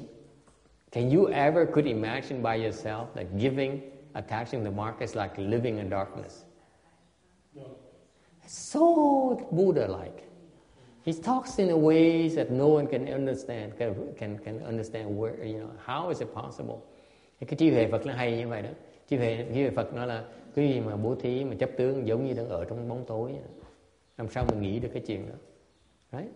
[0.93, 3.81] can you ever could imagine by yourself that giving
[4.13, 6.45] attaching the mark is like living in darkness?
[8.47, 8.81] So
[9.51, 10.25] Buddha-like.
[11.07, 15.35] He talks in a ways that no one can understand, can, can, can understand where,
[15.45, 16.77] you know, how is it possible?
[17.41, 18.69] Cái trí huệ Phật nó hay như vậy đó.
[19.09, 22.07] Trí huệ, trí huệ Phật nó là cái gì mà bố thí mà chấp tướng
[22.07, 23.33] giống như đang ở trong bóng tối.
[24.19, 25.37] Làm sao mà nghĩ được cái chuyện đó?
[26.19, 26.33] Right?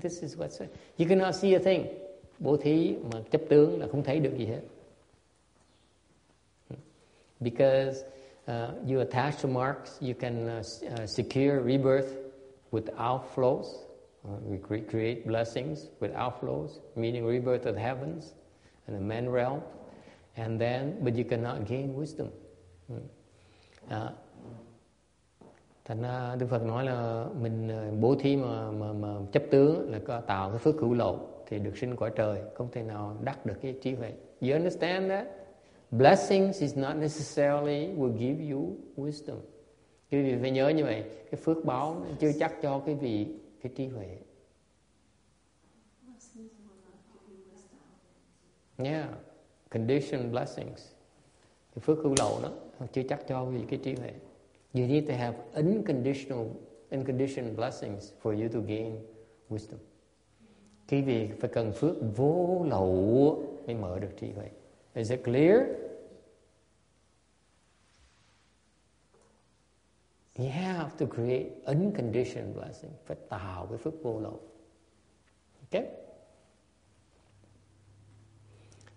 [0.00, 0.66] This is what's
[0.98, 1.86] You cannot see a thing.
[2.38, 4.60] Bố thí mà chấp tướng là không thấy được gì hết.
[7.40, 8.04] Because
[8.46, 12.08] uh, you attach to marks, you can uh, uh, secure rebirth
[12.70, 13.66] with outflows.
[14.24, 18.34] Uh, we cre- create blessings with outflows, meaning rebirth of heavens
[18.86, 19.60] and the man realm.
[20.36, 22.30] And then, but you cannot gain wisdom.
[22.90, 24.12] Mm.
[25.86, 29.92] Thành ra Đức Phật nói là mình ờ, bố thí mà, mà, mà chấp tướng
[29.92, 33.16] là có tạo cái phước hữu lậu thì được sinh cõi trời không thể nào
[33.22, 34.12] đắc được cái trí huệ.
[34.40, 35.26] You understand that?
[35.90, 39.36] Blessings is not necessarily will give you wisdom.
[40.10, 43.26] Quý vị phải nhớ như vậy, cái phước báo nó chưa chắc cho cái vị
[43.62, 44.18] cái trí huệ.
[48.76, 49.08] Yeah,
[49.70, 50.92] condition blessings.
[51.74, 52.50] Cái phước hữu lậu đó
[52.80, 54.12] nó chưa chắc cho quý vị cái trí huệ.
[54.76, 56.60] You need to have unconditional,
[56.92, 58.98] unconditioned blessings for you to gain
[59.48, 59.78] wisdom.
[60.88, 64.50] Quý vị phải cần phước vô lậu mới mở được trí huệ.
[64.94, 65.60] Is it clear?
[70.38, 72.92] You have to create unconditioned blessing.
[73.04, 74.40] Phải tạo cái phước vô lậu.
[75.62, 75.86] Okay?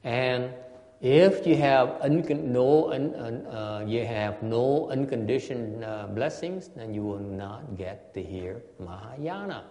[0.01, 0.68] And
[1.01, 2.09] if you have
[2.43, 8.13] no un- un- uh, you have no unconditioned uh, blessings, then you will not get
[8.13, 9.63] to hear Mahayana.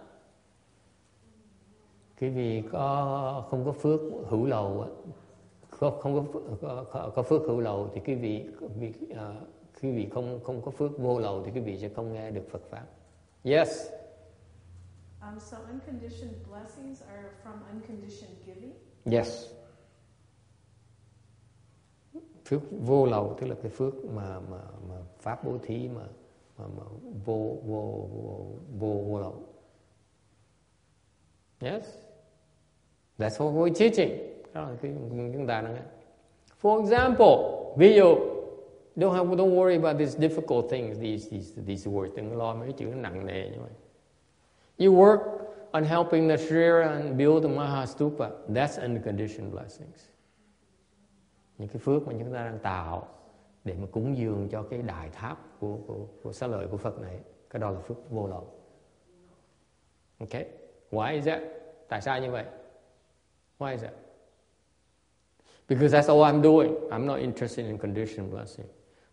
[2.21, 4.45] Quý vị có không có phước hữu
[4.81, 4.87] á,
[5.79, 8.45] có không có, có, có, phước hữu lậu thì quý vị,
[8.79, 9.17] quý, uh,
[9.81, 12.47] quý vị không không có phước vô lậu thì quý vị sẽ không nghe được
[12.51, 12.85] Phật pháp.
[13.43, 13.89] Yes.
[15.21, 18.73] Um, so unconditioned blessings are from unconditioned giving.
[19.05, 19.58] Yes.
[22.49, 24.57] Phước vô lậu tức là cái phước mà mà
[24.89, 26.01] mà pháp bố thí mà
[26.57, 26.83] mà, mà
[27.25, 28.45] vô vô vô
[28.79, 29.35] vô vô lậu.
[31.61, 31.83] Yes.
[33.17, 34.17] That's what we're teaching.
[34.53, 34.91] Đó là cái
[35.33, 35.81] chúng ta đang nghe.
[36.61, 37.35] For example,
[37.77, 38.15] ví dụ
[38.95, 42.15] don't have don't worry about these difficult things, these these these words.
[42.15, 43.71] Đừng lo mấy cái chữ nó nặng nề như vậy.
[44.87, 45.19] You work
[45.71, 48.29] on helping the Shrira and build the Mahastupa.
[48.53, 50.09] That's unconditioned blessings.
[51.59, 53.07] Những cái phước mà chúng ta đang tạo
[53.63, 56.99] để mà cúng dường cho cái đại tháp của của, của xá lợi của Phật
[56.99, 57.19] này,
[57.49, 58.45] cái đó là phước vô lượng.
[60.19, 60.45] Okay?
[60.91, 61.41] Why is that?
[61.87, 62.45] Tại sao như vậy?
[63.59, 63.93] Why is that?
[65.67, 66.89] Because that's all I'm doing.
[66.89, 68.67] I'm not interested in conditional blessing.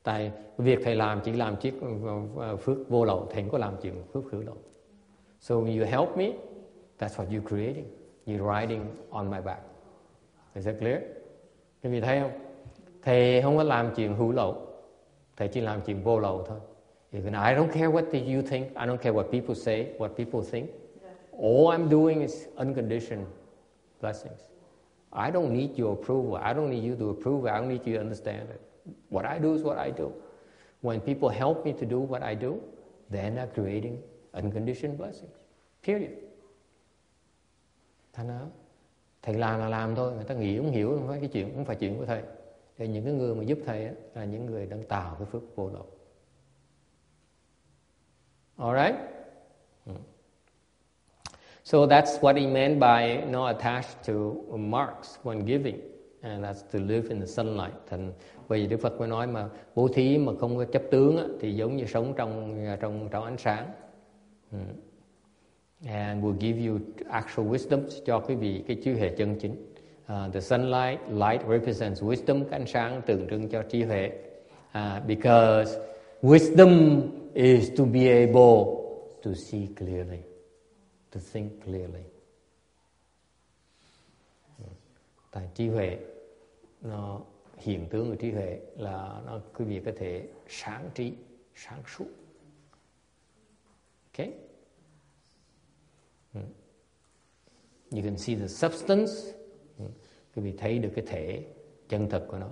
[0.06, 1.74] tại việc thầy làm chỉ làm chiếc
[2.36, 4.56] ờ, phước vô lậu thầy không có làm chuyện phước khử lậu
[5.40, 6.32] so when you help me
[6.98, 7.84] that's what you're creating
[8.26, 9.62] You riding on my back
[10.54, 11.00] is that clear
[11.86, 12.32] quý vị thấy không?
[13.02, 14.66] Thầy không có làm chuyện hữu lậu.
[15.36, 16.58] Thầy chỉ làm chuyện vô lậu thôi.
[17.12, 17.22] I
[17.54, 20.70] don't care what you think, I don't care what people say, what people think,
[21.32, 23.26] all I'm doing is unconditioned
[24.00, 24.40] blessings.
[25.12, 26.34] I don't need your approval.
[26.34, 28.60] I don't need you to approve I don't need you to understand it.
[29.08, 30.12] What I do is what I do.
[30.82, 32.60] When people help me to do what I do,
[33.10, 34.02] then they're creating
[34.34, 35.36] unconditioned blessings.
[35.82, 36.12] Period.
[38.12, 38.40] Thành ra
[39.26, 41.64] thầy làm là làm thôi người ta nghĩ cũng hiểu không phải cái chuyện cũng
[41.64, 42.22] phải chuyện của thầy.
[42.78, 45.70] Thì những cái người mà giúp thầy là những người đang tạo cái phước vô
[45.70, 45.86] độ.
[48.56, 48.94] Alright
[49.86, 49.96] hmm.
[51.64, 54.14] so that's what he meant by not attached to
[54.56, 55.80] marks when giving
[56.20, 57.74] and that's to live in the sunlight.
[57.86, 58.12] Thành
[58.48, 61.54] vì Đức Phật mới nói mà bố thí mà không có chấp tướng á, thì
[61.56, 63.70] giống như sống trong trong trong ánh sáng.
[64.50, 64.74] Hmm
[65.86, 66.78] and will give you
[67.10, 69.72] actual wisdom cho quý vị cái trí huệ chân chính.
[70.12, 74.12] Uh, the sunlight light represents wisdom, cái ánh sáng tượng trưng cho trí huệ.
[74.74, 75.78] Uh, because
[76.22, 77.02] wisdom
[77.34, 78.86] is to be able
[79.22, 80.20] to see clearly,
[81.12, 82.02] to think clearly.
[85.30, 85.98] Tại trí huệ
[86.82, 87.20] nó
[87.56, 91.12] hiện tướng của trí huệ là nó quý vị có thể sáng trí,
[91.54, 92.06] sáng suốt.
[94.12, 94.32] Okay?
[97.90, 99.12] You can see the substance.
[100.34, 101.44] Quý vị thấy được cái thể
[101.88, 102.48] chân thật của nó.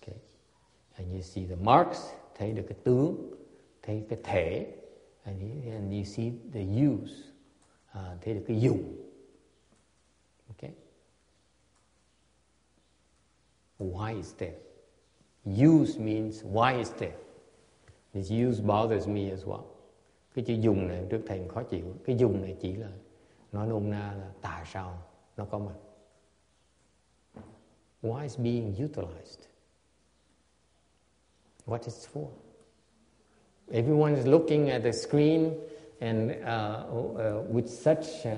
[0.00, 0.16] Okay.
[0.94, 1.98] And you see the marks,
[2.34, 3.34] thấy được cái tướng,
[3.82, 4.66] thấy cái thể.
[5.24, 7.12] And you, and you see the use,
[7.86, 8.96] à, thấy được cái dùng.
[10.48, 10.70] Okay.
[13.78, 14.58] Why is there?
[15.44, 17.16] Use means why is there?
[18.12, 19.64] This use bothers me as well.
[20.34, 21.94] Cái chữ dùng này trước thầy khó chịu.
[22.04, 22.90] Cái dùng này chỉ là
[23.52, 24.98] nói nôm na là tại sao
[25.36, 25.74] nó có mặt
[28.02, 29.46] why is being utilized
[31.66, 32.26] what it's for
[33.72, 35.54] everyone is looking at the screen
[36.00, 38.34] and uh, uh, with such uh,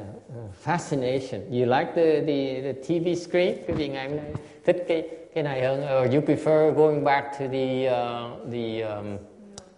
[0.52, 4.32] fascination you like the, the, the TV screen quý vị ngày hôm nay
[4.64, 9.18] thích cái cái này hơn or you prefer going back to the uh, the um,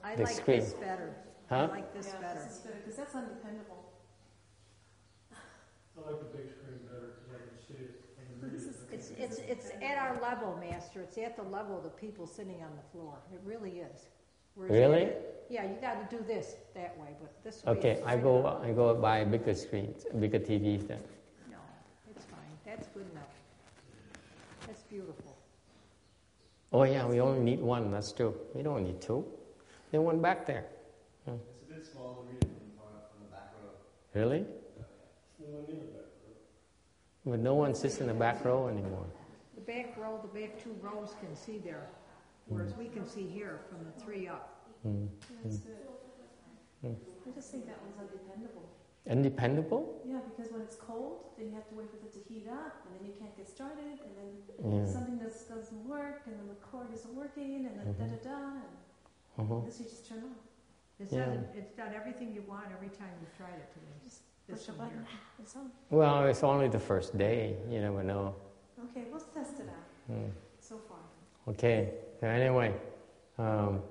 [0.02, 1.08] I the like screen this better.
[1.48, 1.68] Huh?
[1.72, 2.40] I like this yeah, better.
[2.40, 3.82] better because that's undependable.
[5.96, 7.90] I like the big screen better because I can see it.
[8.18, 8.70] and read This it.
[8.70, 11.02] is- It's, it's, it's at our level, Master.
[11.02, 13.14] It's at the level of the people sitting on the floor.
[13.32, 14.08] It really is.
[14.54, 15.04] Whereas Really?
[15.06, 17.72] the- Yeah, you gotta do this that way, but this way.
[17.72, 18.64] okay I go on.
[18.64, 21.02] I go buy bigger screens bigger TVs then
[21.50, 21.58] No,
[22.10, 22.40] it's fine.
[22.64, 23.32] That's good enough.
[24.66, 25.36] That's beautiful.
[26.72, 27.90] Oh yeah, we only need one.
[27.92, 28.34] That's two.
[28.54, 29.24] We don't need two.
[29.90, 30.64] There's one back there.
[31.26, 31.34] Hmm.
[31.34, 33.70] It's a bit small to read from, the back row.
[34.20, 34.40] Really?
[35.38, 37.30] No one in the back row.
[37.30, 39.06] But no one sits in the back row anymore.
[39.66, 41.88] The back row, the back two rows can see there,
[42.46, 44.60] whereas we can see here from the three up.
[44.86, 45.08] Mm.
[45.42, 45.72] That's good.
[46.84, 46.94] Mm.
[47.26, 48.62] I just think that one's undependable.
[49.10, 50.02] Undependable?
[50.06, 52.86] Yeah, because when it's cold, then you have to wait for it to heat up,
[52.86, 54.86] and then you can't get started, and then Yeah.
[54.86, 57.98] something does, doesn't work, and then the cord isn't working, and then Mhm.
[57.98, 58.52] da da da,
[59.38, 59.64] and Uh-huh.
[59.64, 60.46] this you just turn off.
[61.00, 61.26] It's Yeah.
[61.26, 63.98] done, it's done everything you want every time you've tried it today.
[64.04, 65.06] Just push a button, here.
[65.40, 65.72] it's on.
[65.90, 67.56] Well, it's only the first day.
[67.68, 68.34] You never know.
[68.90, 70.30] Okay, let's test it out Mm.
[70.60, 70.98] so far.
[71.48, 71.92] Okay.
[72.20, 72.74] So anyway,
[73.38, 73.82] um,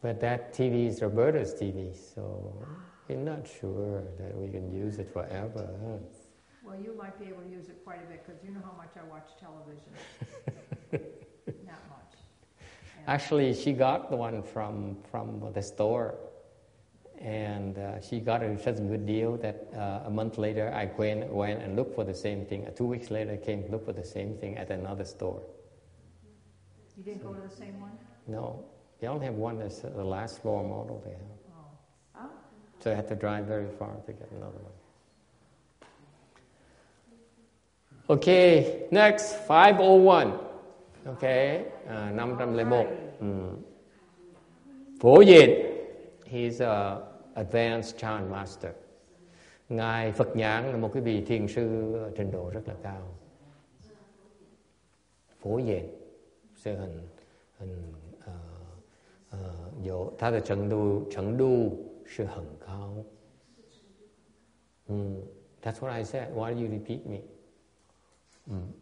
[0.00, 2.22] but that TV is Roberta's TV, so
[3.08, 5.68] we're not sure that we can use it forever.
[5.84, 5.98] Huh?
[6.64, 8.72] Well, you might be able to use it quite a bit, because you know how
[8.76, 9.92] much I watch television.
[11.66, 12.14] Not much.
[12.98, 16.14] And- Actually, she got the one from from the store,
[17.22, 20.90] and uh, she got it such a good deal that uh, a month later I
[20.96, 22.66] went went and looked for the same thing.
[22.66, 25.40] Uh, two weeks later, I came to look for the same thing at another store.
[26.96, 27.92] You didn't go to the same one?
[28.26, 28.64] No,
[29.00, 29.58] they only have one.
[29.58, 31.20] That's the last floor model they have.
[32.16, 32.24] Oh.
[32.24, 32.30] Oh,
[32.80, 34.72] So I had to drive very far to get another one.
[38.10, 40.32] Okay, next 501.
[41.06, 42.86] Okay, uh, 501.
[43.22, 43.56] Mm.
[45.00, 45.50] Phổ Diệt,
[46.26, 47.02] he's a
[47.34, 48.72] advanced Chan Master.
[49.68, 53.14] Ngài Phật Nhãn là một cái vị thiền sư trình độ rất là cao.
[55.40, 55.88] Phổ diện,
[56.54, 57.08] sư hình
[57.58, 57.92] hình
[58.24, 58.32] ờ
[59.30, 61.76] ờ có ta de trình độ trình độ
[62.06, 63.04] là hẳn cao.
[64.88, 65.20] Mm,
[65.62, 66.28] that's what I said.
[66.34, 67.20] Why do you repeat me?
[68.46, 68.72] Mm.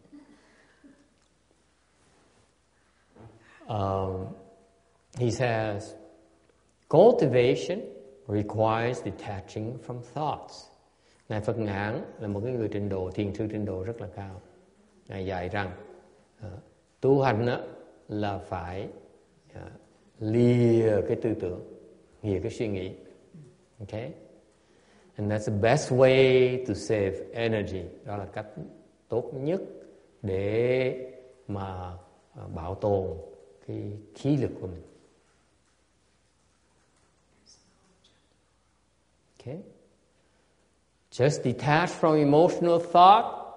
[3.69, 4.27] Um,
[5.19, 5.95] he says,
[6.89, 7.81] cultivation
[8.31, 10.67] requires detaching from thoughts.
[11.29, 14.09] Ngài Phật Ngạn là một cái người trình độ, thiền sư trình độ rất là
[14.17, 14.41] cao.
[15.09, 15.71] Ngài dạy rằng
[16.47, 16.53] uh,
[17.01, 17.61] tu hành đó
[18.09, 18.89] là phải
[19.53, 19.73] uh,
[20.19, 21.61] lìa cái tư tưởng,
[22.23, 22.93] lìa cái suy nghĩ.
[23.79, 24.13] Okay?
[25.17, 27.83] And that's the best way to save energy.
[28.05, 28.47] Đó là cách
[29.09, 29.61] tốt nhất
[30.23, 30.97] để
[31.49, 31.97] mà
[32.35, 33.07] ờ, bảo tồn
[33.67, 34.83] cái khí lực của mình.
[39.41, 39.63] Okay?
[41.11, 43.57] Just detach from emotional thought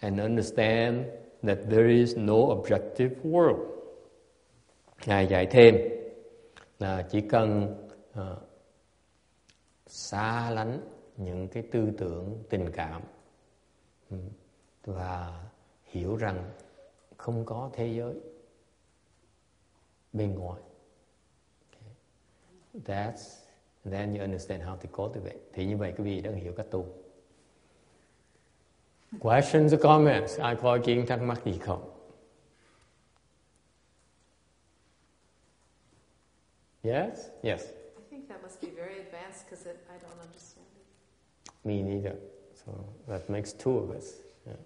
[0.00, 1.06] and understand
[1.42, 3.60] that there is no objective world.
[5.06, 5.76] Ngài dạy thêm
[6.78, 7.76] là chỉ cần
[8.20, 8.38] uh,
[9.86, 10.80] xa lánh
[11.16, 13.02] những cái tư tưởng tình cảm
[14.10, 14.16] ừ,
[14.84, 15.42] và
[15.84, 16.50] hiểu rằng
[17.16, 18.14] không có thế giới
[20.12, 20.62] bên ngoài.
[21.72, 21.92] Okay.
[22.84, 23.41] That's
[23.84, 25.38] then you understand how to cultivate.
[25.52, 26.86] Thì như vậy quý vị đã hiểu cách tu.
[29.20, 30.38] Questions or comments?
[30.38, 31.88] Ai có ý kiến thắc mắc gì không?
[36.82, 37.28] Yes?
[37.42, 37.62] Yes.
[37.96, 40.84] I think that must be very advanced because I don't understand it.
[41.64, 42.16] Me neither.
[42.54, 42.72] So
[43.08, 44.04] that makes two of us.
[44.46, 44.58] Yeah.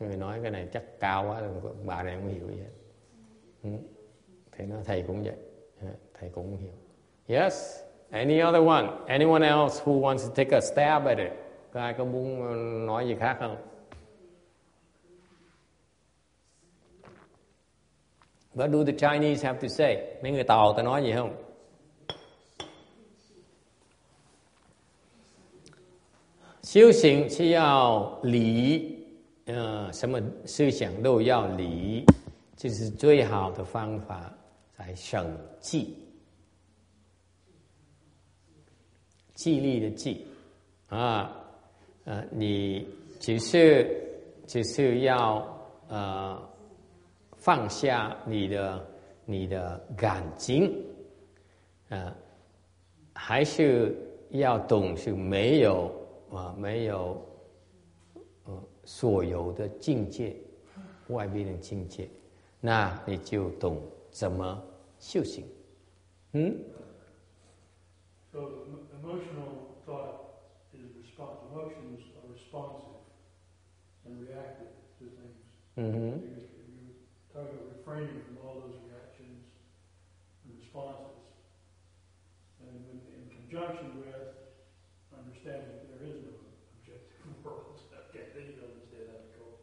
[0.00, 1.42] Người nói cái này chắc cao quá,
[1.84, 2.70] bà này không hiểu gì hết.
[3.62, 3.70] Ừ.
[4.52, 5.36] Thì nó thầy cũng vậy.
[5.82, 5.96] Yeah.
[6.14, 6.72] Thầy cũng không hiểu.
[7.26, 7.80] Yes?
[8.11, 8.87] Any other one?
[9.07, 11.31] Anyone else who wants to take a stab at it?
[11.73, 13.57] Có ai có muốn nói gì khác không?
[18.55, 19.97] What do the Chinese have to say?
[20.23, 21.35] Mấy người Tàu ta nói gì không?
[26.63, 29.07] Siêu 行是要理，
[29.45, 32.05] 呃，什么思想都要理，
[32.55, 34.31] 这是最好的方法，
[34.77, 35.25] 来省
[35.59, 36.02] 记。
[39.34, 40.26] 记忆力的记。
[40.88, 41.34] 啊，
[42.04, 42.86] 呃，你
[43.18, 44.08] 只是
[44.46, 45.44] 只是要
[45.88, 46.40] 呃
[47.36, 48.86] 放下你的
[49.24, 50.72] 你的感情，
[51.88, 52.14] 呃，
[53.12, 53.96] 还是
[54.30, 55.90] 要懂是没有
[56.30, 57.20] 啊没有
[58.44, 60.36] 呃所有的境界，
[61.08, 62.08] 外边的境界，
[62.60, 63.80] 那你就懂
[64.10, 64.62] 怎么
[65.00, 65.44] 修行，
[66.32, 66.56] 嗯。
[68.34, 70.42] So em- emotional thought
[70.74, 71.38] is response.
[71.54, 72.98] Emotions are responsive
[74.04, 75.38] and reactive to things.
[75.78, 75.94] Mm-hmm.
[75.94, 76.34] 嗯哼。
[76.34, 76.90] You, you
[77.30, 79.46] talk about refraining from all those reactions
[80.42, 81.14] and responses,
[82.58, 82.74] and
[83.06, 84.34] in conjunction with
[85.14, 86.34] understanding that there is no
[86.74, 87.78] objective world.
[88.10, 89.62] Okay, then you understand how to cope.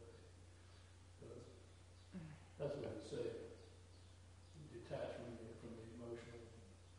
[1.20, 1.28] So
[2.56, 3.28] that's what I say.
[4.72, 6.40] Detach from the, from the emotional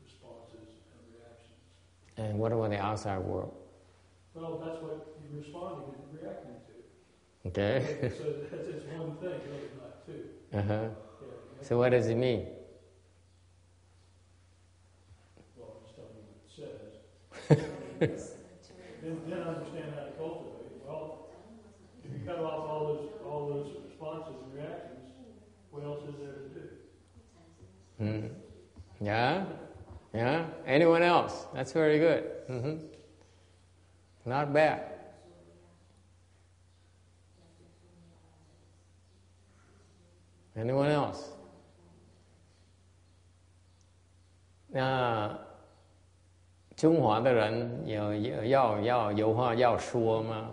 [0.04, 1.64] responses and reactions.
[2.32, 3.52] And what about the outside world?
[4.34, 6.56] Well, that's what you're responding and reacting
[7.44, 7.48] to.
[7.50, 8.10] Okay.
[8.18, 10.24] so that's it's one thing, really not two.
[10.56, 10.88] Uh huh.
[11.20, 11.28] Yeah,
[11.60, 12.46] So what does it mean?
[15.56, 18.34] Well, I'm just tell me what it says.
[19.02, 20.72] then, then understand how to cultivate.
[20.86, 21.28] Well,
[22.04, 25.10] if you cut off all those, all those responses and reactions,
[25.70, 26.68] what else is there to do?
[27.98, 28.26] Hmm.
[29.00, 29.44] Yeah.
[30.12, 30.44] Yeah.
[30.66, 31.46] Anyone else?
[31.54, 32.24] That's very good.
[34.24, 34.80] Not bad.
[40.54, 41.30] Anyone else?
[44.68, 45.38] 那
[46.76, 50.50] 中华的人有有要要有话要说吗？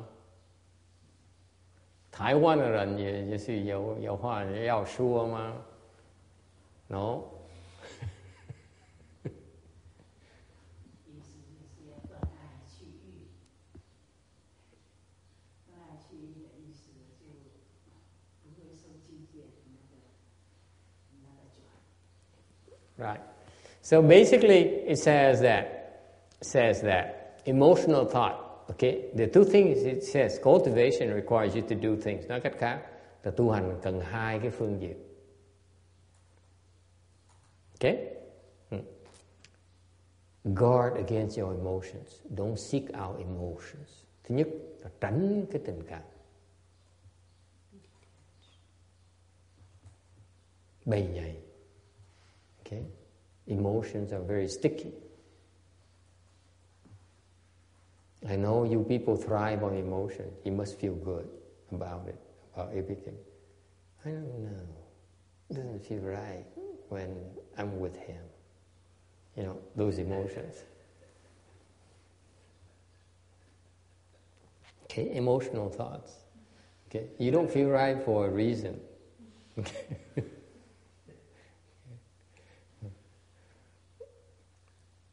[2.12, 5.54] 台湾的人也也是有有话要说吗
[6.88, 7.39] ？No。
[23.00, 23.22] Right.
[23.82, 25.66] So basically, it says that
[26.42, 28.46] says that emotional thought.
[28.72, 32.26] Okay, the two things it says cultivation requires you to do things.
[32.28, 32.80] Nói cách khác,
[33.24, 34.98] là tu hành cần hai cái phương diện.
[37.74, 37.98] Okay.
[38.70, 38.84] Hmm.
[40.44, 42.22] Guard against your emotions.
[42.36, 44.04] Don't seek out emotions.
[44.24, 44.48] Thứ nhất
[44.80, 46.02] là tránh cái tình cảm.
[50.86, 51.49] Bày nhầy.
[52.70, 52.84] Okay.
[53.48, 54.94] Emotions are very sticky.
[58.28, 60.26] I know you people thrive on emotion.
[60.44, 61.28] You must feel good
[61.72, 62.20] about it,
[62.54, 63.16] about everything.
[64.06, 65.56] I don't know.
[65.56, 66.46] doesn't feel right
[66.90, 67.16] when
[67.58, 68.22] I'm with him.
[69.36, 70.64] You know, those emotions.
[74.84, 76.14] Okay, emotional thoughts.
[76.90, 78.80] Okay, you don't feel right for a reason.
[79.58, 79.98] Okay.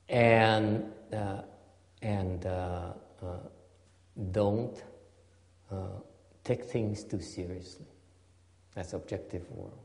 [0.08, 1.42] And uh,
[2.02, 2.92] and uh,
[3.22, 3.38] uh,
[4.32, 4.74] don't
[5.70, 6.00] uh,
[6.44, 7.86] take things too seriously.
[8.74, 9.82] That's objective world.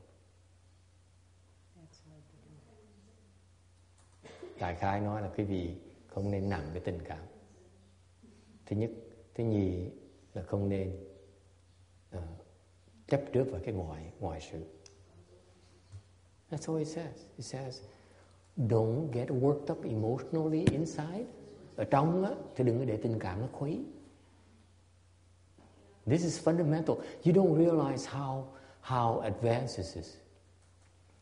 [4.58, 5.76] Đại khái nói là quý vị
[6.06, 7.26] không nên nặng cái tình cảm.
[8.66, 8.90] Thứ nhất,
[9.34, 9.90] thứ nhì
[10.34, 11.04] là không nên
[12.16, 12.22] uh,
[13.06, 14.64] chấp trước vào cái ngoại ngoại sự.
[16.50, 17.16] That's all he says.
[17.36, 17.80] He says,
[18.56, 21.24] don't get worked up emotionally inside.
[21.76, 23.84] Ở trong á, thì đừng để tình cảm nó khuấy.
[26.06, 26.96] This is fundamental.
[27.24, 28.44] You don't realize how
[28.82, 30.16] how advanced this is.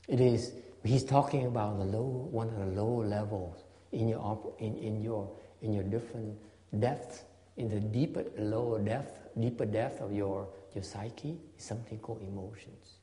[0.09, 0.52] It is.
[0.82, 3.57] He's talking about the low, one of the lower levels
[3.93, 5.28] in your in, in your
[5.61, 6.39] in your different
[6.78, 7.24] depths,
[7.57, 12.97] in the deeper, lower depth, deeper depth of your your psyche is something called emotions.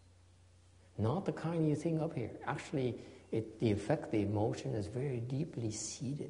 [0.97, 2.31] Not the kind you think up here.
[2.45, 2.99] Actually,
[3.31, 6.29] it, the effect, the emotion is very deeply seated.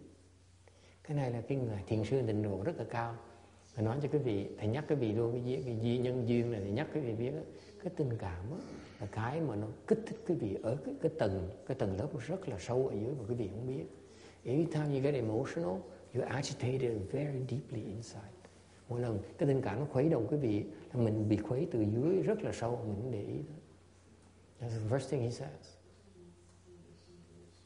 [1.03, 3.15] Cái này là cái người thiền sư định độ rất là cao.
[3.75, 6.27] Thầy nói cho quý vị, thầy nhắc quý vị luôn cái, cái, cái duy nhân
[6.27, 7.41] duyên này, thầy nhắc quý vị biết đó,
[7.83, 8.57] cái tình cảm đó,
[8.99, 12.09] là cái mà nó kích thích quý vị ở cái, cái tầng cái tầng lớp
[12.27, 13.83] rất là sâu ở dưới mà quý vị không biết.
[14.43, 15.75] Every time you get emotional,
[16.13, 18.37] you agitated very deeply inside.
[18.89, 20.63] Mỗi lần cái tình cảm nó khuấy động quý vị
[20.93, 23.55] là mình bị khuấy từ dưới rất là sâu mình để ý đó.
[24.61, 25.76] That's the first thing he says.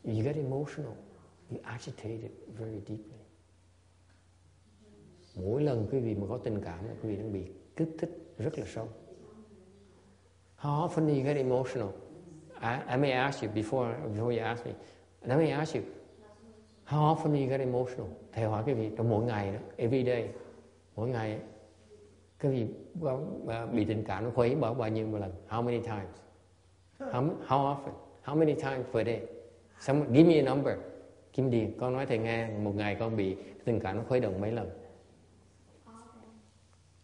[0.03, 0.95] You get emotional,
[1.52, 3.18] you agitate it very deeply.
[5.36, 7.44] Mỗi lần quý vị mà có tình cảm quý vị đang bị
[7.76, 8.88] kích thích rất là sâu.
[10.57, 11.90] How often do you get emotional?
[12.61, 14.73] I, I may ask you before before you ask me.
[15.22, 15.82] Let me ask you.
[16.86, 18.07] How often do you get emotional?
[18.32, 20.30] Thầy hỏi quý vị trong mỗi ngày đó, every day,
[20.95, 21.40] mỗi ngày
[22.41, 22.68] quý vị
[23.48, 25.32] à, bị tình cảm nó khuấy bao bao nhiêu một lần?
[25.49, 26.18] How many times?
[26.99, 27.94] How, how often?
[28.23, 29.22] How many times per day?
[29.82, 30.78] Some, give me a number.
[31.34, 33.36] Kim Điền, con nói thầy nghe, một ngày con bị
[33.66, 34.70] tình cảm nó khuấy động mấy lần?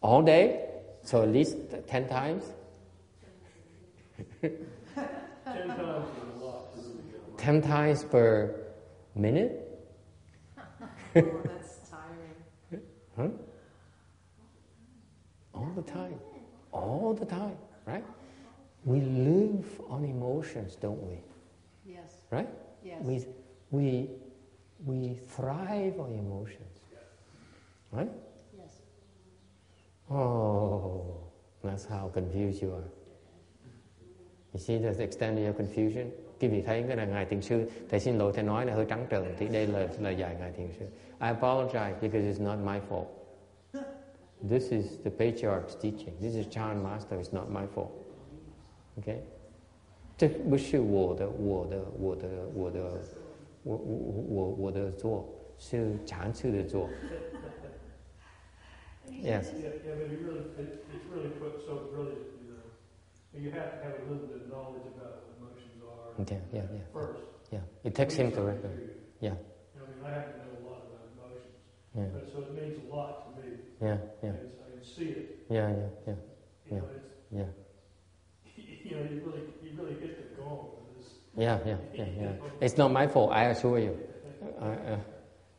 [0.02, 0.68] All day?
[1.04, 1.56] So at least
[1.88, 2.44] 10 times?
[4.41, 4.52] 10
[5.45, 6.62] times is a lot.
[7.38, 8.49] 10 times per
[9.16, 9.52] minute?
[11.16, 12.84] Oh, that's tiring.
[13.16, 13.30] Huh?
[15.54, 16.20] All the time.
[16.72, 18.04] All the time, right?
[18.86, 21.16] We live on emotions, don't we?
[21.86, 22.48] Yes, Right?
[22.84, 23.02] Yes.
[23.04, 23.26] We,
[23.72, 24.10] we,
[24.86, 26.80] we thrive on emotions.
[27.91, 28.12] Right?
[28.58, 28.72] Yes.
[30.10, 31.18] Oh,
[31.64, 32.90] that's how confused you are.
[34.54, 36.12] You see the extent of your confusion?
[36.40, 38.86] Quý vị thấy cái là Ngài Thiền Sư, Thầy xin lỗi Thầy nói là hơi
[38.86, 40.86] trắng trợn, thì đây là lời dạy Ngài Thiền Sư.
[41.20, 43.08] I apologize because it's not my fault.
[44.49, 46.14] This is the patriarch's teaching.
[46.22, 47.91] This is Chan Master, it's not my fault.
[48.98, 49.20] Okay?
[50.18, 52.81] 这不是我的我的我的我的
[53.64, 55.27] 我我我我的做，
[55.60, 56.89] 是长期的做。
[59.10, 59.49] Yes.
[59.53, 62.61] Yeah, yeah, but it really, it, it's really put so brilliant, you know.
[63.34, 66.39] And you have to have a little bit of knowledge about what emotions are Okay,
[66.53, 67.23] yeah, yeah, first.
[67.52, 67.60] yeah.
[67.84, 68.77] It takes him to record.
[69.19, 69.34] Yeah.
[69.34, 71.57] You know, I mean, I have to know a lot about emotions,
[71.95, 73.57] Yeah, but so it means a lot to me.
[73.81, 75.45] yeah, yeah, I can, I can see it.
[75.49, 76.77] yeah, yeah, yeah, You Yeah.
[76.77, 77.49] know, it's, yeah,
[78.85, 80.44] you know, you really, you really hit the
[80.98, 81.07] this.
[81.35, 82.34] yeah, yeah, yeah, yeah.
[82.60, 83.95] It's not my fault, I assure you.
[84.60, 84.99] Uh, uh,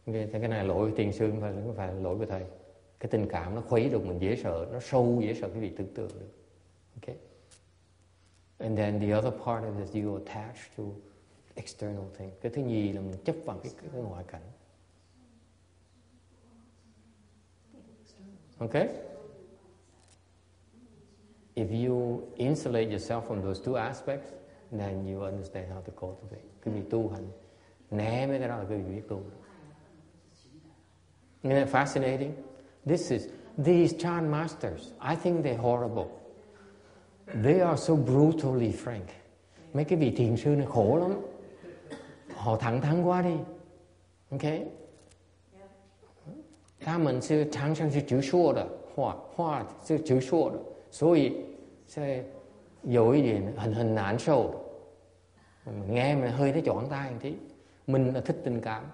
[0.06, 2.44] okay, thế cái này lỗi tiền sư không phải không phải lỗi của thầy.
[3.00, 5.70] Cái tình cảm nó khuấy được mình dễ sợ, nó sâu dễ sợ cái vị
[5.76, 6.30] tưởng tượng được.
[7.02, 7.16] Okay.
[8.58, 10.84] And then the other part of it is you attach to
[11.54, 12.32] external things.
[12.40, 14.42] Cái thứ nhì là mình chấp vào cái, cái ngoại cảnh.
[18.58, 19.07] Okay?
[21.57, 24.31] If you insulate yourself from those two aspects,
[24.71, 26.43] then you understand how to cultivate.
[26.65, 27.27] Cái vị tu hành,
[27.91, 29.21] né mấy cái đó là cái vị biết tu.
[31.43, 32.31] Isn't it fascinating?
[32.85, 33.27] This is,
[33.65, 36.07] these Chan masters, I think they're horrible.
[37.43, 39.07] They are so brutally frank.
[39.73, 41.21] Mấy cái vị thiền sư này khổ lắm.
[42.35, 43.37] Họ thẳng thắn quá đi.
[44.31, 44.61] Okay?
[46.79, 50.59] 他们是常常是直说的话，话是直说的，
[50.91, 51.45] 所以
[51.87, 52.25] 是
[52.83, 54.63] 有一点很很难受的。
[55.87, 57.35] nghe mà hơi thấy chọn tay một tí
[57.87, 58.85] mình là thích tình cảm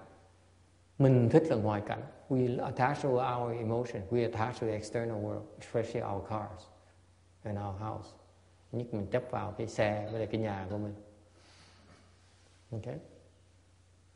[0.98, 5.24] mình thích là ngoại cảnh we attach to our emotion we attach to the external
[5.24, 6.62] world especially our cars
[7.42, 8.10] and our house
[8.72, 10.94] nhất mình chấp vào cái xe với lại cái nhà của mình
[12.70, 12.98] okay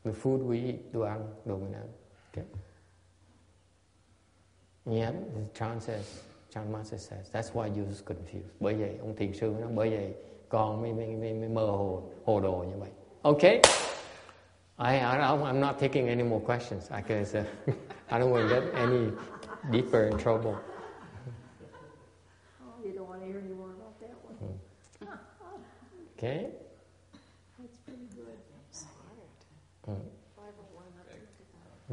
[0.03, 1.87] the food we eat đồ ăn đồ mình ăn
[2.31, 2.45] okay
[4.85, 6.19] yeah the Chan says
[6.50, 9.90] Chan Master says that's why you was confused bởi vậy ông thiền sư nói bởi
[9.90, 10.14] vậy
[10.48, 12.90] con mới, mới, mới, mới mơ hồ hồ đồ như vậy
[13.22, 13.60] okay
[14.78, 17.44] I, I don't, I'm not taking any more questions because uh,
[18.10, 19.10] I don't want to get any
[19.70, 20.54] deeper in trouble.
[22.64, 24.58] Oh, you don't want to hear any more about that one.
[26.16, 26.46] Okay?
[27.58, 28.38] That's pretty good.
[29.86, 30.00] Mm.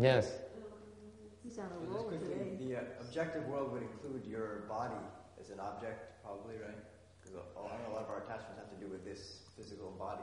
[0.01, 0.31] Yes.
[1.43, 2.55] He's on a So just roll quickly, today.
[2.59, 2.81] the uh,
[3.18, 4.94] objective world would include your body
[5.41, 6.77] as an object, probably, right?
[7.19, 10.22] Because I a lot of our attachments have to do with this physical body.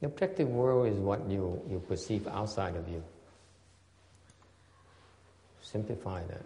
[0.00, 3.02] The objective world is what you, you perceive outside of you.
[5.60, 6.44] Simplify that.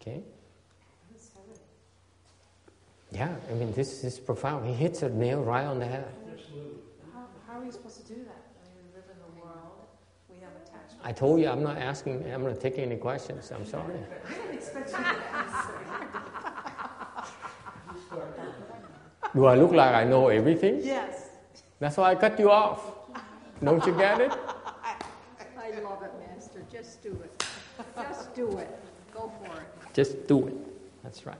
[0.00, 0.22] Okay?
[3.12, 4.66] Yeah, I mean, this is profound.
[4.66, 6.06] He hits a nail right on the head.
[6.32, 6.80] Absolutely.
[7.12, 8.42] How, how are we supposed to do that?
[8.60, 9.86] I mean, we live in the world,
[10.28, 10.85] we have attachments.
[11.04, 13.52] I told you I'm not asking, I'm not taking any questions.
[13.52, 13.94] I'm sorry.
[13.94, 15.02] I didn't expect you to
[15.36, 15.72] answer.
[19.34, 20.80] Do I look like I know everything?
[20.82, 21.28] Yes.
[21.78, 22.80] That's why I cut you off.
[23.62, 24.32] Don't you get it?
[24.32, 26.62] I love it, Master.
[26.72, 27.44] Just do it.
[27.96, 28.68] Just do it.
[29.12, 29.92] Go for it.
[29.92, 30.54] Just do it.
[31.02, 31.38] That's right.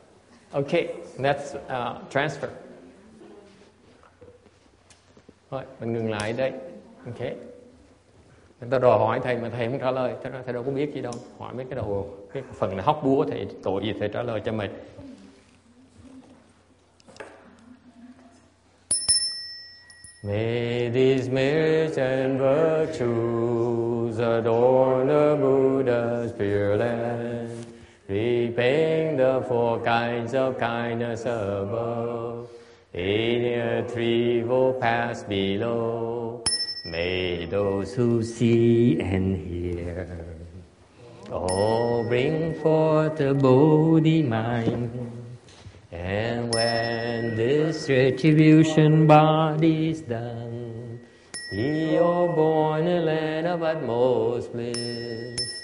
[0.54, 2.50] Okay, that's uh, transfer.
[5.50, 6.52] Rồi, mình ngừng lại đây.
[7.06, 7.20] Ok.
[8.60, 10.94] Người ta đòi hỏi thầy mà thầy không trả lời, thầy, thầy đâu có biết
[10.94, 11.12] gì đâu.
[11.38, 14.40] Hỏi mấy cái đầu cái phần là hóc búa thầy tội gì thầy trả lời
[14.44, 14.70] cho mình.
[20.24, 27.50] May these merits and virtues adorn the Buddha's pure land,
[28.08, 32.48] repaying the four kinds of kindness above,
[32.92, 36.40] in a threefold paths below.
[36.86, 40.06] May those who see and hear
[41.32, 45.10] all bring forth the Bodhi mind.
[45.90, 51.00] And when this retribution body is done,
[51.50, 55.55] be are born in a land of utmost bliss.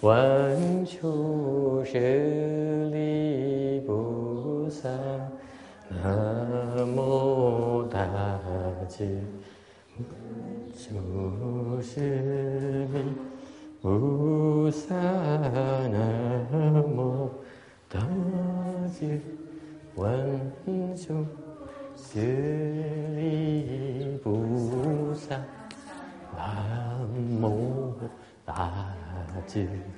[0.00, 5.28] Chư Quán Chu Sư Li Bồ Sát
[5.90, 8.38] Nam mô Ta
[8.98, 9.18] Chư
[10.78, 11.00] Chu
[11.82, 12.10] Sư
[12.92, 13.02] Li
[13.82, 15.50] Bồ Sát
[15.92, 17.28] Nam mô
[17.90, 18.06] Ta
[19.00, 19.18] Chư
[19.96, 20.50] Quán
[21.06, 21.14] Chu
[21.96, 22.26] Sư
[23.16, 24.34] Li Bồ
[25.14, 25.42] Sát
[26.36, 27.50] Nam mô
[29.38, 29.97] Ta Chư